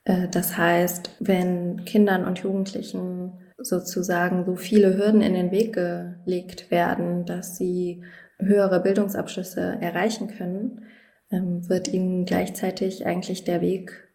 Äh, 0.05 0.29
das 0.29 0.57
heißt, 0.57 1.11
wenn 1.21 1.85
Kindern 1.85 2.25
und 2.25 2.39
Jugendlichen 2.39 3.33
sozusagen 3.59 4.45
so 4.45 4.57
viele 4.57 4.97
Hürden 4.97 5.21
in 5.21 5.35
den 5.35 5.51
Weg 5.51 5.75
gelegt 5.75 6.71
werden, 6.71 7.27
dass 7.27 7.57
sie 7.57 8.03
höhere 8.39 8.81
Bildungsabschlüsse 8.81 9.79
erreichen 9.81 10.29
können, 10.29 10.87
ähm, 11.31 11.69
wird 11.69 11.89
ihnen 11.89 12.25
gleichzeitig 12.25 13.07
eigentlich 13.07 13.45
der 13.45 13.61
Weg 13.61 14.12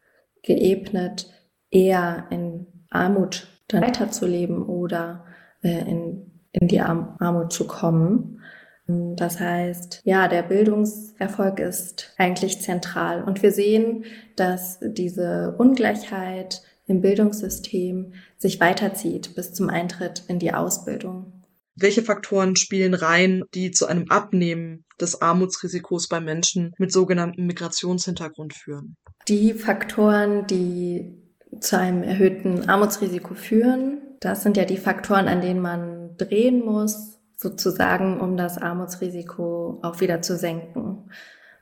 geebnet, 0.47 1.29
eher 1.69 2.25
in 2.31 2.65
Armut 2.89 3.47
dann 3.67 3.83
weiterzuleben 3.83 4.63
oder 4.63 5.25
äh, 5.61 5.81
in, 5.81 6.31
in 6.53 6.67
die 6.67 6.79
Armut 6.79 7.53
zu 7.53 7.67
kommen. 7.67 8.41
Das 8.87 9.41
heißt, 9.41 10.01
ja, 10.05 10.29
der 10.29 10.43
Bildungserfolg 10.43 11.59
ist 11.59 12.13
eigentlich 12.17 12.61
zentral. 12.61 13.21
Und 13.21 13.43
wir 13.43 13.51
sehen, 13.51 14.05
dass 14.37 14.79
diese 14.81 15.55
Ungleichheit 15.57 16.61
im 16.87 17.01
Bildungssystem 17.01 18.13
sich 18.37 18.61
weiterzieht 18.61 19.35
bis 19.35 19.53
zum 19.53 19.69
Eintritt 19.69 20.23
in 20.29 20.39
die 20.39 20.53
Ausbildung. 20.53 21.36
Welche 21.79 22.01
Faktoren 22.01 22.55
spielen 22.55 22.95
rein, 22.95 23.43
die 23.53 23.71
zu 23.71 23.85
einem 23.85 24.09
Abnehmen 24.09 24.83
des 24.99 25.21
Armutsrisikos 25.21 26.07
bei 26.07 26.19
Menschen 26.19 26.73
mit 26.79 26.91
sogenanntem 26.91 27.45
Migrationshintergrund 27.45 28.55
führen? 28.55 28.97
Die 29.27 29.53
Faktoren, 29.53 30.47
die 30.47 31.21
zu 31.59 31.77
einem 31.77 32.01
erhöhten 32.01 32.67
Armutsrisiko 32.67 33.35
führen, 33.35 34.01
das 34.19 34.41
sind 34.41 34.57
ja 34.57 34.65
die 34.65 34.77
Faktoren, 34.77 35.27
an 35.27 35.41
denen 35.41 35.61
man 35.61 36.17
drehen 36.17 36.65
muss, 36.65 37.19
sozusagen, 37.35 38.19
um 38.19 38.35
das 38.37 38.57
Armutsrisiko 38.57 39.79
auch 39.83 40.01
wieder 40.01 40.23
zu 40.23 40.35
senken. 40.35 41.11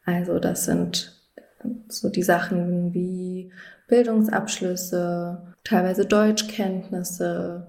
Also 0.05 0.39
das 0.39 0.63
sind 0.63 1.12
so 1.89 2.10
die 2.10 2.24
Sachen 2.24 2.93
wie 2.93 3.51
Bildungsabschlüsse, 3.88 5.53
teilweise 5.63 6.05
Deutschkenntnisse, 6.05 7.67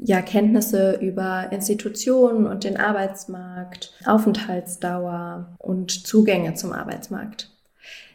ja, 0.00 0.22
Kenntnisse 0.22 0.98
über 1.00 1.50
Institutionen 1.52 2.46
und 2.46 2.64
den 2.64 2.76
Arbeitsmarkt, 2.76 3.92
Aufenthaltsdauer 4.04 5.56
und 5.58 6.06
Zugänge 6.06 6.54
zum 6.54 6.72
Arbeitsmarkt. 6.72 7.50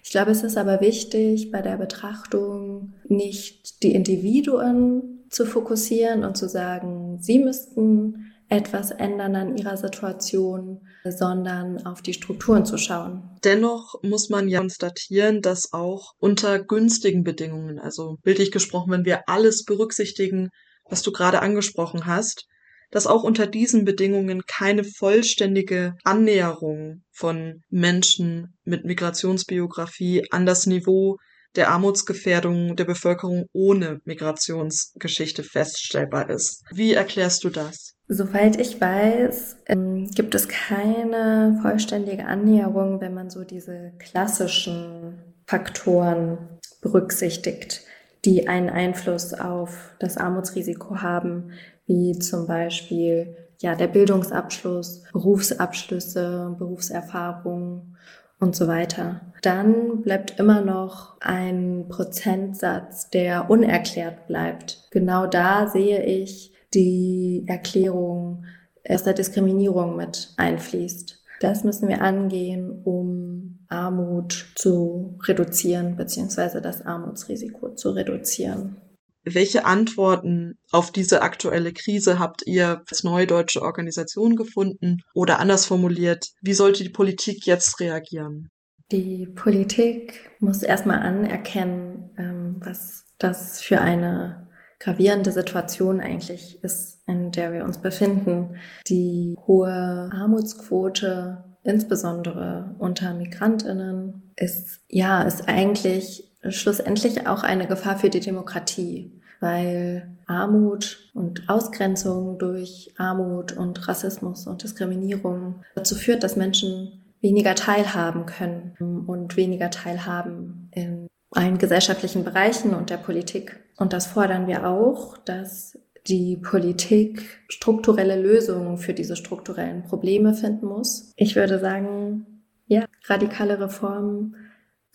Ich 0.03 0.11
glaube, 0.11 0.31
es 0.31 0.43
ist 0.43 0.57
aber 0.57 0.81
wichtig, 0.81 1.51
bei 1.51 1.61
der 1.61 1.77
Betrachtung 1.77 2.93
nicht 3.07 3.83
die 3.83 3.93
Individuen 3.93 5.25
zu 5.29 5.45
fokussieren 5.45 6.23
und 6.23 6.37
zu 6.37 6.47
sagen, 6.47 7.17
sie 7.21 7.39
müssten 7.39 8.33
etwas 8.49 8.91
ändern 8.91 9.35
an 9.35 9.57
ihrer 9.57 9.77
Situation, 9.77 10.81
sondern 11.05 11.85
auf 11.85 12.01
die 12.01 12.13
Strukturen 12.13 12.65
zu 12.65 12.77
schauen. 12.77 13.23
Dennoch 13.43 13.95
muss 14.03 14.29
man 14.29 14.47
ja 14.47 14.59
konstatieren, 14.59 15.41
dass 15.41 15.73
auch 15.73 16.13
unter 16.19 16.63
günstigen 16.63 17.23
Bedingungen, 17.23 17.79
also 17.79 18.17
bildlich 18.23 18.51
gesprochen, 18.51 18.91
wenn 18.91 19.05
wir 19.05 19.27
alles 19.27 19.63
berücksichtigen, 19.65 20.49
was 20.89 21.01
du 21.01 21.11
gerade 21.11 21.41
angesprochen 21.41 22.05
hast, 22.05 22.47
dass 22.91 23.07
auch 23.07 23.23
unter 23.23 23.47
diesen 23.47 23.85
Bedingungen 23.85 24.43
keine 24.45 24.83
vollständige 24.83 25.95
Annäherung 26.03 27.01
von 27.11 27.63
Menschen 27.69 28.55
mit 28.65 28.85
Migrationsbiografie 28.85 30.27
an 30.31 30.45
das 30.45 30.67
Niveau 30.67 31.17
der 31.55 31.69
Armutsgefährdung 31.69 32.75
der 32.75 32.85
Bevölkerung 32.85 33.45
ohne 33.53 33.99
Migrationsgeschichte 34.05 35.43
feststellbar 35.43 36.29
ist. 36.29 36.63
Wie 36.71 36.93
erklärst 36.93 37.43
du 37.43 37.49
das? 37.49 37.93
Soweit 38.07 38.59
ich 38.59 38.79
weiß, 38.79 39.57
ähm, 39.67 40.09
gibt 40.13 40.35
es 40.35 40.47
keine 40.47 41.59
vollständige 41.61 42.25
Annäherung, 42.25 43.01
wenn 43.01 43.13
man 43.13 43.29
so 43.29 43.43
diese 43.43 43.93
klassischen 43.97 45.19
Faktoren 45.47 46.59
berücksichtigt, 46.81 47.81
die 48.25 48.47
einen 48.47 48.69
Einfluss 48.69 49.33
auf 49.33 49.95
das 49.99 50.17
Armutsrisiko 50.17 51.01
haben, 51.01 51.51
wie 51.85 52.17
zum 52.19 52.47
Beispiel 52.47 53.35
ja, 53.61 53.75
der 53.75 53.87
Bildungsabschluss, 53.87 55.03
Berufsabschlüsse, 55.11 56.55
Berufserfahrung 56.57 57.95
und 58.39 58.55
so 58.55 58.67
weiter. 58.67 59.21
Dann 59.41 60.01
bleibt 60.01 60.39
immer 60.39 60.61
noch 60.61 61.19
ein 61.21 61.85
Prozentsatz, 61.89 63.09
der 63.09 63.49
unerklärt 63.49 64.27
bleibt. 64.27 64.87
Genau 64.91 65.27
da 65.27 65.67
sehe 65.67 66.03
ich 66.03 66.53
die 66.73 67.45
Erklärung, 67.47 68.45
dass 68.83 69.03
der 69.03 69.13
Diskriminierung 69.13 69.95
mit 69.95 70.33
einfließt. 70.37 71.22
Das 71.43 71.65
müssen 71.65 71.89
wir 71.89 72.01
angehen, 72.01 72.71
um 72.85 73.65
Armut 73.67 74.53
zu 74.55 75.19
reduzieren, 75.27 75.97
beziehungsweise 75.97 76.61
das 76.61 76.81
Armutsrisiko 76.81 77.75
zu 77.75 77.91
reduzieren. 77.91 78.77
Welche 79.25 79.65
Antworten 79.65 80.53
auf 80.71 80.91
diese 80.91 81.21
aktuelle 81.21 81.73
Krise 81.73 82.17
habt 82.17 82.47
ihr 82.47 82.81
als 82.89 83.03
neue 83.03 83.27
deutsche 83.27 83.61
Organisation 83.61 84.37
gefunden? 84.37 84.99
Oder 85.13 85.39
anders 85.39 85.65
formuliert, 85.65 86.29
wie 86.41 86.53
sollte 86.53 86.81
die 86.81 86.89
Politik 86.89 87.45
jetzt 87.45 87.77
reagieren? 87.81 88.47
Die 88.93 89.27
Politik 89.27 90.31
muss 90.39 90.63
erstmal 90.63 90.99
anerkennen, 90.99 92.09
ähm, 92.17 92.55
was 92.59 93.03
das 93.17 93.61
für 93.61 93.81
eine 93.81 94.47
gravierende 94.83 95.31
Situation 95.31 96.01
eigentlich 96.01 96.61
ist, 96.61 96.99
in 97.07 97.31
der 97.31 97.53
wir 97.53 97.63
uns 97.63 97.77
befinden. 97.77 98.57
Die 98.87 99.37
hohe 99.47 100.09
Armutsquote, 100.13 101.43
insbesondere 101.63 102.75
unter 102.79 103.13
Migrantinnen, 103.13 104.33
ist, 104.35 104.81
ja, 104.89 105.21
ist 105.23 105.47
eigentlich 105.47 106.29
schlussendlich 106.49 107.27
auch 107.27 107.43
eine 107.43 107.67
Gefahr 107.67 107.97
für 107.97 108.09
die 108.09 108.19
Demokratie, 108.19 109.11
weil 109.39 110.09
Armut 110.25 111.09
und 111.13 111.47
Ausgrenzung 111.47 112.37
durch 112.37 112.93
Armut 112.97 113.53
und 113.53 113.87
Rassismus 113.87 114.47
und 114.47 114.63
Diskriminierung 114.63 115.63
dazu 115.75 115.95
führt, 115.95 116.23
dass 116.23 116.35
Menschen 116.35 117.03
weniger 117.21 117.55
teilhaben 117.55 118.25
können 118.25 119.05
und 119.07 119.37
weniger 119.37 119.69
teilhaben 119.69 120.69
in 120.71 121.02
allen 121.35 121.57
gesellschaftlichen 121.57 122.23
Bereichen 122.23 122.73
und 122.73 122.89
der 122.89 122.97
Politik. 122.97 123.59
Und 123.77 123.93
das 123.93 124.07
fordern 124.07 124.47
wir 124.47 124.67
auch, 124.67 125.17
dass 125.17 125.77
die 126.07 126.37
Politik 126.37 127.23
strukturelle 127.47 128.21
Lösungen 128.21 128.77
für 128.77 128.93
diese 128.93 129.15
strukturellen 129.15 129.83
Probleme 129.83 130.33
finden 130.33 130.67
muss. 130.67 131.13
Ich 131.15 131.35
würde 131.35 131.59
sagen, 131.59 132.43
ja, 132.67 132.85
radikale 133.05 133.59
Reformen, 133.59 134.35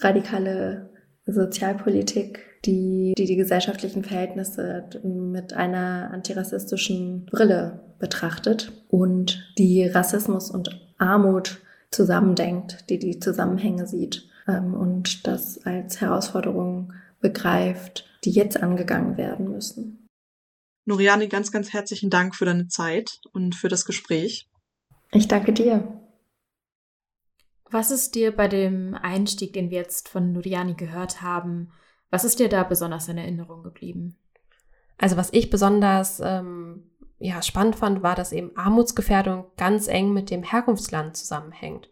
radikale 0.01 0.91
Sozialpolitik, 1.27 2.41
die, 2.65 3.15
die 3.17 3.27
die 3.27 3.37
gesellschaftlichen 3.37 4.05
Verhältnisse 4.05 4.85
mit 5.03 5.55
einer 5.55 6.11
antirassistischen 6.13 7.27
Brille 7.27 7.81
betrachtet 7.99 8.73
und 8.89 9.53
die 9.59 9.87
Rassismus 9.87 10.51
und 10.51 10.81
Armut 10.99 11.61
zusammendenkt, 11.91 12.91
die 12.91 12.99
die 12.99 13.19
Zusammenhänge 13.19 13.87
sieht 13.87 14.28
ähm, 14.49 14.75
und 14.75 15.27
das 15.27 15.65
als 15.65 16.01
Herausforderung 16.01 16.93
begreift, 17.21 18.05
die 18.25 18.31
jetzt 18.31 18.61
angegangen 18.63 19.17
werden 19.17 19.51
müssen. 19.51 20.09
Noriani, 20.87 21.29
ganz, 21.29 21.53
ganz 21.53 21.73
herzlichen 21.73 22.11
Dank 22.11 22.35
für 22.35 22.47
deine 22.47 22.69
Zeit 22.69 23.21
und 23.33 23.55
für 23.55 23.69
das 23.69 23.85
Gespräch. 23.85 24.49
Ich 25.13 25.29
danke 25.29 25.53
dir. 25.53 26.01
Was 27.71 27.91
ist 27.91 28.15
dir 28.15 28.35
bei 28.35 28.49
dem 28.49 28.95
Einstieg, 28.95 29.53
den 29.53 29.71
wir 29.71 29.79
jetzt 29.79 30.09
von 30.09 30.33
Nuriani 30.33 30.75
gehört 30.75 31.21
haben, 31.21 31.71
was 32.11 32.25
ist 32.25 32.39
dir 32.39 32.49
da 32.49 32.65
besonders 32.65 33.09
in 33.09 33.19
Erinnerung 33.19 33.63
geblieben? 33.63 34.17
Also 34.97 35.19
was 35.19 35.33
ich 35.33 35.51
besonders 35.51 36.21
ähm, 36.21 36.91
ja, 37.19 37.43
spannend 37.43 37.77
fand, 37.77 38.03
war, 38.03 38.15
dass 38.15 38.33
eben 38.33 38.57
Armutsgefährdung 38.57 39.47
ganz 39.57 39.89
eng 39.89 40.13
mit 40.13 40.31
dem 40.31 40.43
Herkunftsland 40.43 41.17
zusammenhängt. 41.17 41.91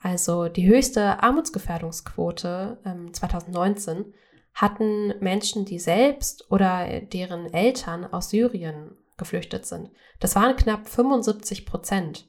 Also 0.00 0.48
die 0.48 0.66
höchste 0.68 1.22
Armutsgefährdungsquote 1.22 2.78
ähm, 2.84 3.12
2019 3.12 4.14
hatten 4.54 5.14
Menschen, 5.20 5.64
die 5.64 5.78
selbst 5.78 6.50
oder 6.50 7.00
deren 7.00 7.52
Eltern 7.52 8.04
aus 8.04 8.30
Syrien 8.30 8.96
geflüchtet 9.16 9.66
sind. 9.66 9.90
Das 10.20 10.34
waren 10.36 10.56
knapp 10.56 10.88
75 10.88 11.66
Prozent. 11.66 12.28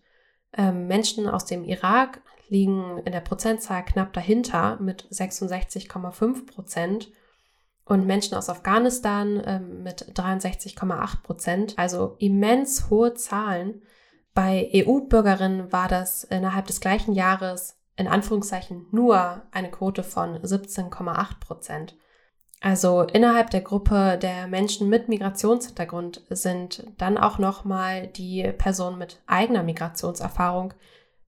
Ähm, 0.53 0.87
Menschen 0.87 1.27
aus 1.27 1.45
dem 1.45 1.63
Irak 1.63 2.21
liegen 2.49 2.99
in 3.05 3.11
der 3.11 3.21
Prozentzahl 3.21 3.85
knapp 3.85 4.13
dahinter 4.13 4.79
mit 4.81 5.07
66,5 5.11 6.45
Prozent 6.47 7.11
und 7.85 8.05
Menschen 8.05 8.35
aus 8.35 8.49
Afghanistan 8.49 9.41
ähm, 9.45 9.83
mit 9.83 10.03
63,8 10.15 11.23
Prozent. 11.23 11.73
Also 11.77 12.15
immens 12.19 12.89
hohe 12.89 13.13
Zahlen. 13.13 13.81
Bei 14.41 14.69
EU-Bürgerinnen 14.73 15.73
war 15.73 15.89
das 15.89 16.23
innerhalb 16.23 16.65
des 16.65 16.79
gleichen 16.79 17.13
Jahres 17.13 17.77
in 17.97 18.07
Anführungszeichen 18.07 18.85
nur 18.89 19.41
eine 19.51 19.69
Quote 19.69 20.01
von 20.01 20.37
17,8 20.37 21.41
Prozent. 21.41 21.97
Also 22.61 23.01
innerhalb 23.01 23.49
der 23.49 23.59
Gruppe 23.59 24.17
der 24.17 24.47
Menschen 24.47 24.87
mit 24.87 25.09
Migrationshintergrund 25.09 26.23
sind 26.29 26.87
dann 26.97 27.17
auch 27.17 27.37
nochmal 27.37 28.07
die 28.07 28.49
Personen 28.57 28.97
mit 28.97 29.21
eigener 29.27 29.61
Migrationserfahrung 29.61 30.73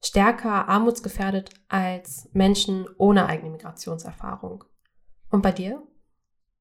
stärker 0.01 0.69
armutsgefährdet 0.69 1.49
als 1.67 2.29
Menschen 2.31 2.87
ohne 2.97 3.25
eigene 3.25 3.49
Migrationserfahrung. 3.49 4.63
Und 5.29 5.41
bei 5.41 5.51
dir? 5.51 5.83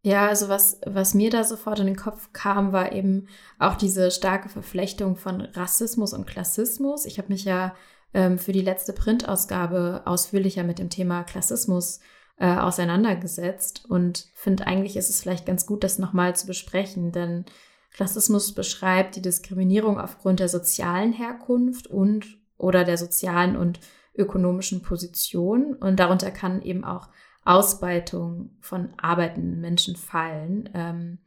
Ja, 0.02 0.28
also 0.28 0.48
was, 0.48 0.80
was 0.86 1.12
mir 1.12 1.28
da 1.30 1.44
sofort 1.44 1.78
in 1.78 1.86
den 1.86 1.96
Kopf 1.96 2.32
kam, 2.32 2.72
war 2.72 2.92
eben 2.92 3.28
auch 3.58 3.74
diese 3.74 4.10
starke 4.10 4.48
Verflechtung 4.48 5.16
von 5.16 5.42
Rassismus 5.42 6.14
und 6.14 6.26
Klassismus. 6.26 7.04
Ich 7.04 7.18
habe 7.18 7.28
mich 7.28 7.44
ja 7.44 7.74
ähm, 8.14 8.38
für 8.38 8.52
die 8.52 8.62
letzte 8.62 8.94
Printausgabe 8.94 10.02
ausführlicher 10.06 10.64
mit 10.64 10.78
dem 10.78 10.88
Thema 10.88 11.22
Klassismus 11.24 12.00
äh, 12.38 12.56
auseinandergesetzt 12.56 13.84
und 13.88 14.28
finde 14.34 14.66
eigentlich 14.66 14.96
ist 14.96 15.10
es 15.10 15.20
vielleicht 15.20 15.44
ganz 15.44 15.66
gut, 15.66 15.84
das 15.84 15.98
nochmal 15.98 16.34
zu 16.34 16.46
besprechen, 16.46 17.12
denn 17.12 17.44
Klassismus 17.92 18.54
beschreibt 18.54 19.16
die 19.16 19.22
Diskriminierung 19.22 20.00
aufgrund 20.00 20.40
der 20.40 20.48
sozialen 20.48 21.12
Herkunft 21.12 21.88
und 21.88 22.38
oder 22.56 22.84
der 22.84 22.96
sozialen 22.96 23.56
und 23.56 23.80
ökonomischen 24.14 24.82
Position. 24.82 25.74
Und 25.74 25.98
darunter 25.98 26.30
kann 26.30 26.62
eben 26.62 26.84
auch 26.84 27.08
Ausbeutung 27.44 28.50
von 28.60 28.90
arbeitenden 28.98 29.60
Menschen 29.60 29.96
fallen. 29.96 30.68
Ähm, 30.74 31.18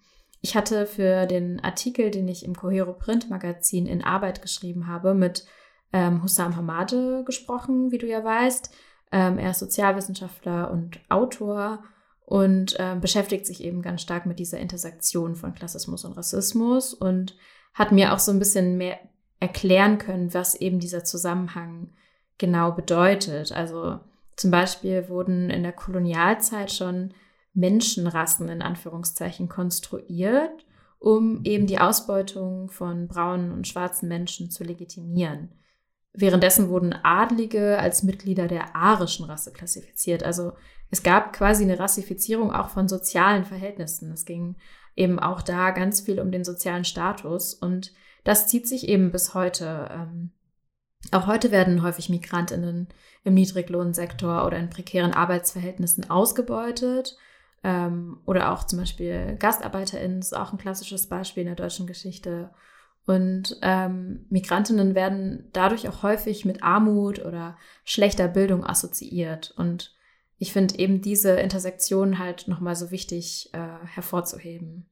ich 0.42 0.56
hatte 0.56 0.86
für 0.86 1.26
den 1.26 1.60
Artikel, 1.62 2.12
den 2.12 2.28
ich 2.28 2.44
im 2.44 2.56
Cohero 2.56 2.94
Print 2.94 3.30
Magazin 3.30 3.86
in 3.86 4.04
Arbeit 4.04 4.42
geschrieben 4.42 4.88
habe, 4.88 5.14
mit 5.14 5.46
ähm, 5.94 6.22
Hussam 6.22 6.56
Hamade 6.56 7.24
gesprochen, 7.26 7.92
wie 7.92 7.98
du 7.98 8.08
ja 8.08 8.24
weißt. 8.24 8.74
Ähm, 9.12 9.38
er 9.38 9.52
ist 9.52 9.60
Sozialwissenschaftler 9.60 10.70
und 10.72 11.00
Autor 11.10 11.84
und 12.26 12.80
äh, 12.80 12.96
beschäftigt 13.00 13.46
sich 13.46 13.64
eben 13.64 13.82
ganz 13.82 14.02
stark 14.02 14.26
mit 14.26 14.40
dieser 14.40 14.60
Intersektion 14.60 15.36
von 15.36 15.54
Klassismus 15.54 16.04
und 16.04 16.14
Rassismus 16.14 16.94
und 16.94 17.36
hat 17.74 17.92
mir 17.92 18.14
auch 18.14 18.20
so 18.20 18.32
ein 18.32 18.40
bisschen 18.40 18.78
mehr 18.78 19.00
erklären 19.40 19.98
können, 19.98 20.34
was 20.34 20.56
eben 20.56 20.80
dieser 20.80 21.04
Zusammenhang 21.04 21.94
genau 22.38 22.72
bedeutet. 22.72 23.52
Also 23.52 24.00
zum 24.36 24.52
Beispiel 24.52 25.10
wurden 25.10 25.50
in 25.50 25.64
der 25.64 25.74
Kolonialzeit 25.74 26.72
schon 26.72 27.14
Menschenrassen 27.54 28.50
in 28.50 28.62
Anführungszeichen 28.62 29.48
konstruiert, 29.48 30.66
um 31.00 31.42
eben 31.44 31.68
die 31.68 31.80
Ausbeutung 31.80 32.70
von 32.70 33.08
braunen 33.08 33.52
und 33.52 33.68
schwarzen 33.68 34.08
Menschen 34.08 34.50
zu 34.50 34.64
legitimieren. 34.64 35.50
Währenddessen 36.14 36.70
wurden 36.70 36.94
Adlige 36.94 37.80
als 37.80 38.04
Mitglieder 38.04 38.48
der 38.48 38.76
arischen 38.76 39.26
Rasse 39.26 39.52
klassifiziert. 39.52 40.24
Also 40.24 40.54
es 40.92 41.02
gab 41.02 41.34
quasi 41.34 41.64
eine 41.64 41.80
Rassifizierung 41.80 42.52
auch 42.52 42.70
von 42.70 42.88
sozialen 42.88 43.46
Verhältnissen. 43.46 44.12
Es 44.12 44.26
ging 44.26 44.56
eben 44.96 45.20
auch 45.20 45.42
da 45.42 45.72
ganz 45.72 46.02
viel 46.02 46.20
um 46.20 46.32
den 46.32 46.44
sozialen 46.44 46.86
Status 46.86 47.56
und 47.56 47.94
das 48.24 48.48
zieht 48.48 48.68
sich 48.68 48.88
eben 48.88 49.12
bis 49.12 49.34
heute. 49.34 49.90
Ähm, 49.92 50.32
auch 51.12 51.28
heute 51.28 51.52
werden 51.52 51.82
häufig 51.82 52.10
Migrantinnen 52.10 52.88
im 53.24 53.36
Niedriglohnsektor 53.36 54.46
oder 54.46 54.58
in 54.58 54.70
prekären 54.70 55.14
Arbeitsverhältnissen 55.14 56.10
ausgebeutet. 56.10 57.18
Ähm, 57.64 58.20
oder 58.26 58.52
auch 58.52 58.66
zum 58.66 58.80
Beispiel 58.80 59.38
GastarbeiterInnen 59.40 60.20
ist 60.20 60.36
auch 60.36 60.52
ein 60.52 60.58
klassisches 60.58 61.08
Beispiel 61.08 61.42
in 61.42 61.48
der 61.48 61.56
deutschen 61.56 61.88
Geschichte. 61.88 62.50
Und 63.06 63.58
ähm, 63.62 64.26
Migrantinnen 64.30 64.96
werden 64.96 65.50
dadurch 65.54 65.88
auch 65.90 66.04
häufig 66.04 66.46
mit 66.46 66.64
Armut 66.64 67.24
oder 67.24 67.58
schlechter 67.84 68.28
Bildung 68.28 68.66
assoziiert. 68.66 69.54
Und 69.58 69.94
ich 70.38 70.52
finde 70.52 70.78
eben 70.80 71.02
diese 71.02 71.32
Intersektion 71.32 72.20
halt 72.20 72.48
nochmal 72.48 72.76
so 72.76 72.92
wichtig 72.92 73.50
äh, 73.54 73.86
hervorzuheben. 73.86 74.86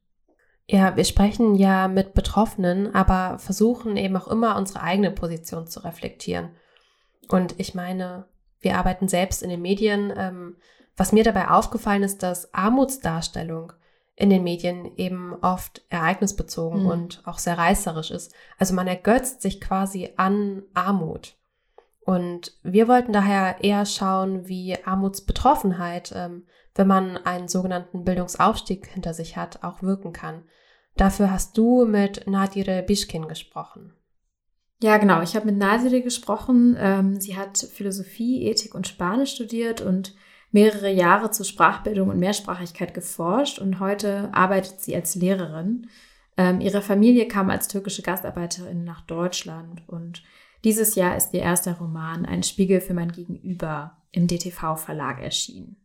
Ja, 0.68 0.96
wir 0.96 1.04
sprechen 1.04 1.56
ja 1.56 1.90
mit 1.90 2.14
Betroffenen, 2.14 2.96
aber 2.96 3.40
versuchen 3.40 3.98
eben 3.98 4.16
auch 4.16 4.30
immer 4.30 4.56
unsere 4.56 4.82
eigene 4.82 5.12
Position 5.12 5.68
zu 5.68 5.82
reflektieren. 5.82 6.52
Und 7.32 7.60
ich 7.60 7.74
meine, 7.76 8.26
wir 8.60 8.78
arbeiten 8.78 9.08
selbst 9.08 9.42
in 9.44 9.50
den 9.50 9.62
Medien. 9.62 10.14
Ähm, 10.16 10.56
was 10.98 11.12
mir 11.12 11.24
dabei 11.24 11.50
aufgefallen 11.50 12.04
ist, 12.04 12.22
dass 12.22 12.54
Armutsdarstellung 12.54 13.74
in 14.16 14.30
den 14.30 14.44
Medien 14.44 14.96
eben 14.98 15.34
oft 15.42 15.82
ereignisbezogen 15.90 16.84
mhm. 16.84 16.90
und 16.90 17.24
auch 17.26 17.40
sehr 17.40 17.58
reißerisch 17.58 18.12
ist. 18.12 18.34
Also 18.60 18.76
man 18.76 18.88
ergötzt 18.88 19.42
sich 19.42 19.60
quasi 19.62 20.14
an 20.18 20.64
Armut. 20.74 21.38
Und 22.04 22.58
wir 22.62 22.88
wollten 22.88 23.14
daher 23.14 23.64
eher 23.64 23.86
schauen, 23.86 24.48
wie 24.48 24.78
Armutsbetroffenheit, 24.84 26.14
ähm, 26.16 26.46
wenn 26.76 26.88
man 26.88 27.18
einen 27.18 27.48
sogenannten 27.48 28.04
Bildungsaufstieg 28.04 28.88
hinter 28.88 29.14
sich 29.14 29.38
hat, 29.38 29.64
auch 29.64 29.82
wirken 29.82 30.14
kann. 30.14 30.44
Dafür 30.98 31.32
hast 31.32 31.58
du 31.58 31.86
mit 31.86 32.28
Nadire 32.28 32.84
Bischkin 32.84 33.28
gesprochen. 33.28 33.94
Ja, 34.84 34.98
genau. 34.98 35.22
Ich 35.22 35.36
habe 35.36 35.46
mit 35.46 35.58
Nadire 35.58 36.02
gesprochen. 36.02 36.76
Ähm, 36.80 37.22
sie 37.22 37.38
hat 37.38 37.58
Philosophie, 37.58 38.48
Ethik 38.48 38.74
und 38.74 38.88
Spanisch 38.88 39.36
studiert 39.36 39.80
und 39.80 40.16
mehrere 40.52 40.92
Jahre 40.92 41.30
zur 41.30 41.46
Sprachbildung 41.46 42.10
und 42.10 42.20
Mehrsprachigkeit 42.20 42.94
geforscht 42.94 43.60
und 43.60 43.80
heute 43.80 44.30
arbeitet 44.34 44.82
sie 44.82 44.96
als 44.96 45.16
Lehrerin. 45.16 45.88
Ähm, 46.36 46.62
ihre 46.62 46.82
Familie 46.82 47.28
kam 47.28 47.50
als 47.52 47.68
türkische 47.68 48.02
Gastarbeiterin 48.02 48.84
nach 48.84 49.02
Deutschland 49.02 49.84
und 49.88 50.24
dieses 50.64 50.96
Jahr 50.96 51.16
ist 51.16 51.34
ihr 51.34 51.42
erster 51.42 51.74
Roman 51.74 52.26
Ein 52.26 52.44
Spiegel 52.44 52.82
für 52.82 52.94
mein 52.94 53.12
Gegenüber 53.12 53.98
im 54.12 54.28
DTV-Verlag 54.28 55.22
erschienen. 55.22 55.78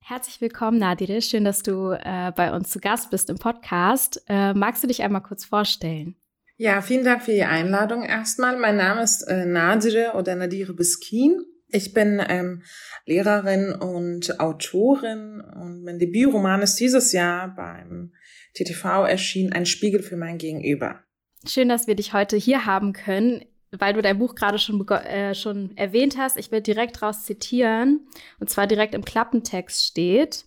Herzlich 0.00 0.40
willkommen, 0.40 0.78
Nadire. 0.78 1.22
Schön, 1.22 1.44
dass 1.44 1.62
du 1.62 1.92
äh, 1.92 2.32
bei 2.34 2.54
uns 2.54 2.70
zu 2.70 2.80
Gast 2.80 3.10
bist 3.10 3.30
im 3.30 3.38
Podcast. 3.38 4.22
Äh, 4.28 4.54
magst 4.54 4.82
du 4.82 4.88
dich 4.88 5.02
einmal 5.02 5.22
kurz 5.22 5.44
vorstellen? 5.44 6.16
Ja, 6.56 6.80
vielen 6.82 7.04
Dank 7.04 7.22
für 7.22 7.32
die 7.32 7.44
Einladung 7.44 8.04
erstmal. 8.04 8.58
Mein 8.58 8.76
Name 8.76 9.02
ist 9.02 9.22
äh, 9.22 9.46
Nadire 9.46 10.12
oder 10.14 10.34
Nadire 10.34 10.74
Biskin. 10.74 11.44
Ich 11.68 11.94
bin 11.94 12.22
ähm, 12.28 12.62
Lehrerin 13.06 13.72
und 13.72 14.38
Autorin 14.38 15.40
und 15.40 15.82
mein 15.82 15.98
Debütroman 15.98 16.60
ist 16.60 16.78
dieses 16.78 17.12
Jahr 17.12 17.54
beim 17.56 18.12
TTV 18.54 19.06
erschienen, 19.06 19.54
Ein 19.54 19.64
Spiegel 19.64 20.02
für 20.02 20.16
mein 20.16 20.36
Gegenüber. 20.36 21.00
Schön, 21.46 21.70
dass 21.70 21.86
wir 21.86 21.94
dich 21.94 22.12
heute 22.12 22.36
hier 22.36 22.66
haben 22.66 22.92
können, 22.92 23.44
weil 23.70 23.94
du 23.94 24.02
dein 24.02 24.18
Buch 24.18 24.34
gerade 24.34 24.58
schon, 24.58 24.86
äh, 24.88 25.34
schon 25.34 25.74
erwähnt 25.76 26.18
hast. 26.18 26.36
Ich 26.36 26.52
will 26.52 26.60
direkt 26.60 27.00
raus 27.00 27.24
zitieren, 27.24 28.06
und 28.38 28.50
zwar 28.50 28.66
direkt 28.66 28.94
im 28.94 29.04
Klappentext 29.04 29.84
steht. 29.86 30.44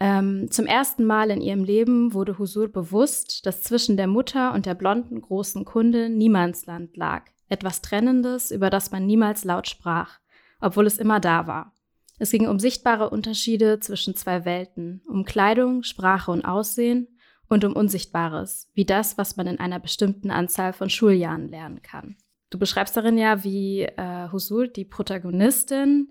Ähm, 0.00 0.50
zum 0.50 0.66
ersten 0.66 1.04
Mal 1.04 1.30
in 1.30 1.40
ihrem 1.40 1.64
Leben 1.64 2.14
wurde 2.14 2.38
Husur 2.38 2.68
bewusst, 2.68 3.46
dass 3.46 3.62
zwischen 3.62 3.96
der 3.96 4.06
Mutter 4.06 4.54
und 4.54 4.66
der 4.66 4.74
blonden 4.74 5.20
großen 5.20 5.64
Kunde 5.64 6.08
Niemandsland 6.08 6.96
lag. 6.96 7.24
Etwas 7.48 7.80
Trennendes, 7.80 8.50
über 8.50 8.70
das 8.70 8.90
man 8.90 9.06
niemals 9.06 9.44
laut 9.44 9.66
sprach, 9.66 10.18
obwohl 10.60 10.86
es 10.86 10.98
immer 10.98 11.18
da 11.18 11.46
war. 11.46 11.72
Es 12.18 12.30
ging 12.30 12.46
um 12.48 12.58
sichtbare 12.58 13.10
Unterschiede 13.10 13.80
zwischen 13.80 14.14
zwei 14.14 14.44
Welten, 14.44 15.02
um 15.08 15.24
Kleidung, 15.24 15.82
Sprache 15.82 16.30
und 16.30 16.44
Aussehen, 16.44 17.08
und 17.48 17.64
um 17.64 17.74
Unsichtbares, 17.74 18.68
wie 18.74 18.84
das, 18.84 19.18
was 19.18 19.36
man 19.36 19.46
in 19.46 19.58
einer 19.58 19.80
bestimmten 19.80 20.30
Anzahl 20.30 20.72
von 20.72 20.90
Schuljahren 20.90 21.48
lernen 21.48 21.82
kann. 21.82 22.16
Du 22.50 22.58
beschreibst 22.58 22.96
darin 22.96 23.18
ja, 23.18 23.44
wie 23.44 23.82
äh, 23.82 24.30
Husul, 24.30 24.68
die 24.68 24.84
Protagonistin, 24.84 26.10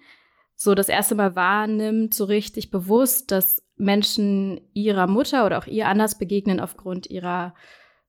so 0.56 0.76
das 0.76 0.89
erste 0.89 1.15
Mal 1.15 1.36
wahrnimmt, 1.36 2.13
so 2.13 2.26
richtig 2.26 2.71
bewusst, 2.71 3.32
dass 3.32 3.63
Menschen 3.78 4.60
ihrer 4.74 5.08
Mutter 5.08 5.46
oder 5.46 5.58
auch 5.60 5.68
ihr 5.68 5.88
anders 5.88 6.18
begegnen 6.18 6.60
aufgrund 6.60 7.08
ihrer 7.08 7.54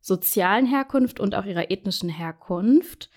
sozialen 0.01 0.67
Herkunft 0.67 1.21
und 1.21 1.35
auch 1.35 1.45
ihrer 1.45 1.71
ethnischen 1.71 2.09
Herkunft. 2.09 3.11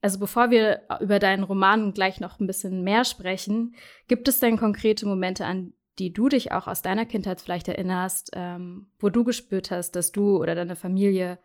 Also 0.00 0.18
bevor 0.18 0.50
wir 0.50 0.82
über 1.00 1.18
deinen 1.18 1.42
Roman 1.42 1.92
gleich 1.92 2.20
noch 2.20 2.38
ein 2.38 2.46
bisschen 2.46 2.84
mehr 2.84 3.04
sprechen, 3.04 3.74
gibt 4.06 4.28
es 4.28 4.38
denn 4.38 4.56
konkrete 4.56 5.06
Momente, 5.06 5.44
an 5.44 5.72
die 5.98 6.12
du 6.12 6.28
dich 6.28 6.52
auch 6.52 6.68
aus 6.68 6.82
deiner 6.82 7.06
Kindheit 7.06 7.40
vielleicht 7.40 7.66
erinnerst, 7.66 8.30
ähm, 8.34 8.92
wo 9.00 9.08
du 9.08 9.24
gespürt 9.24 9.70
hast, 9.70 9.92
dass 9.96 10.12
du 10.12 10.38
oder 10.38 10.54
deine 10.54 10.76
Familie 10.76 11.38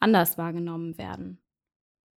anders 0.00 0.36
wahrgenommen 0.36 0.98
werden? 0.98 1.40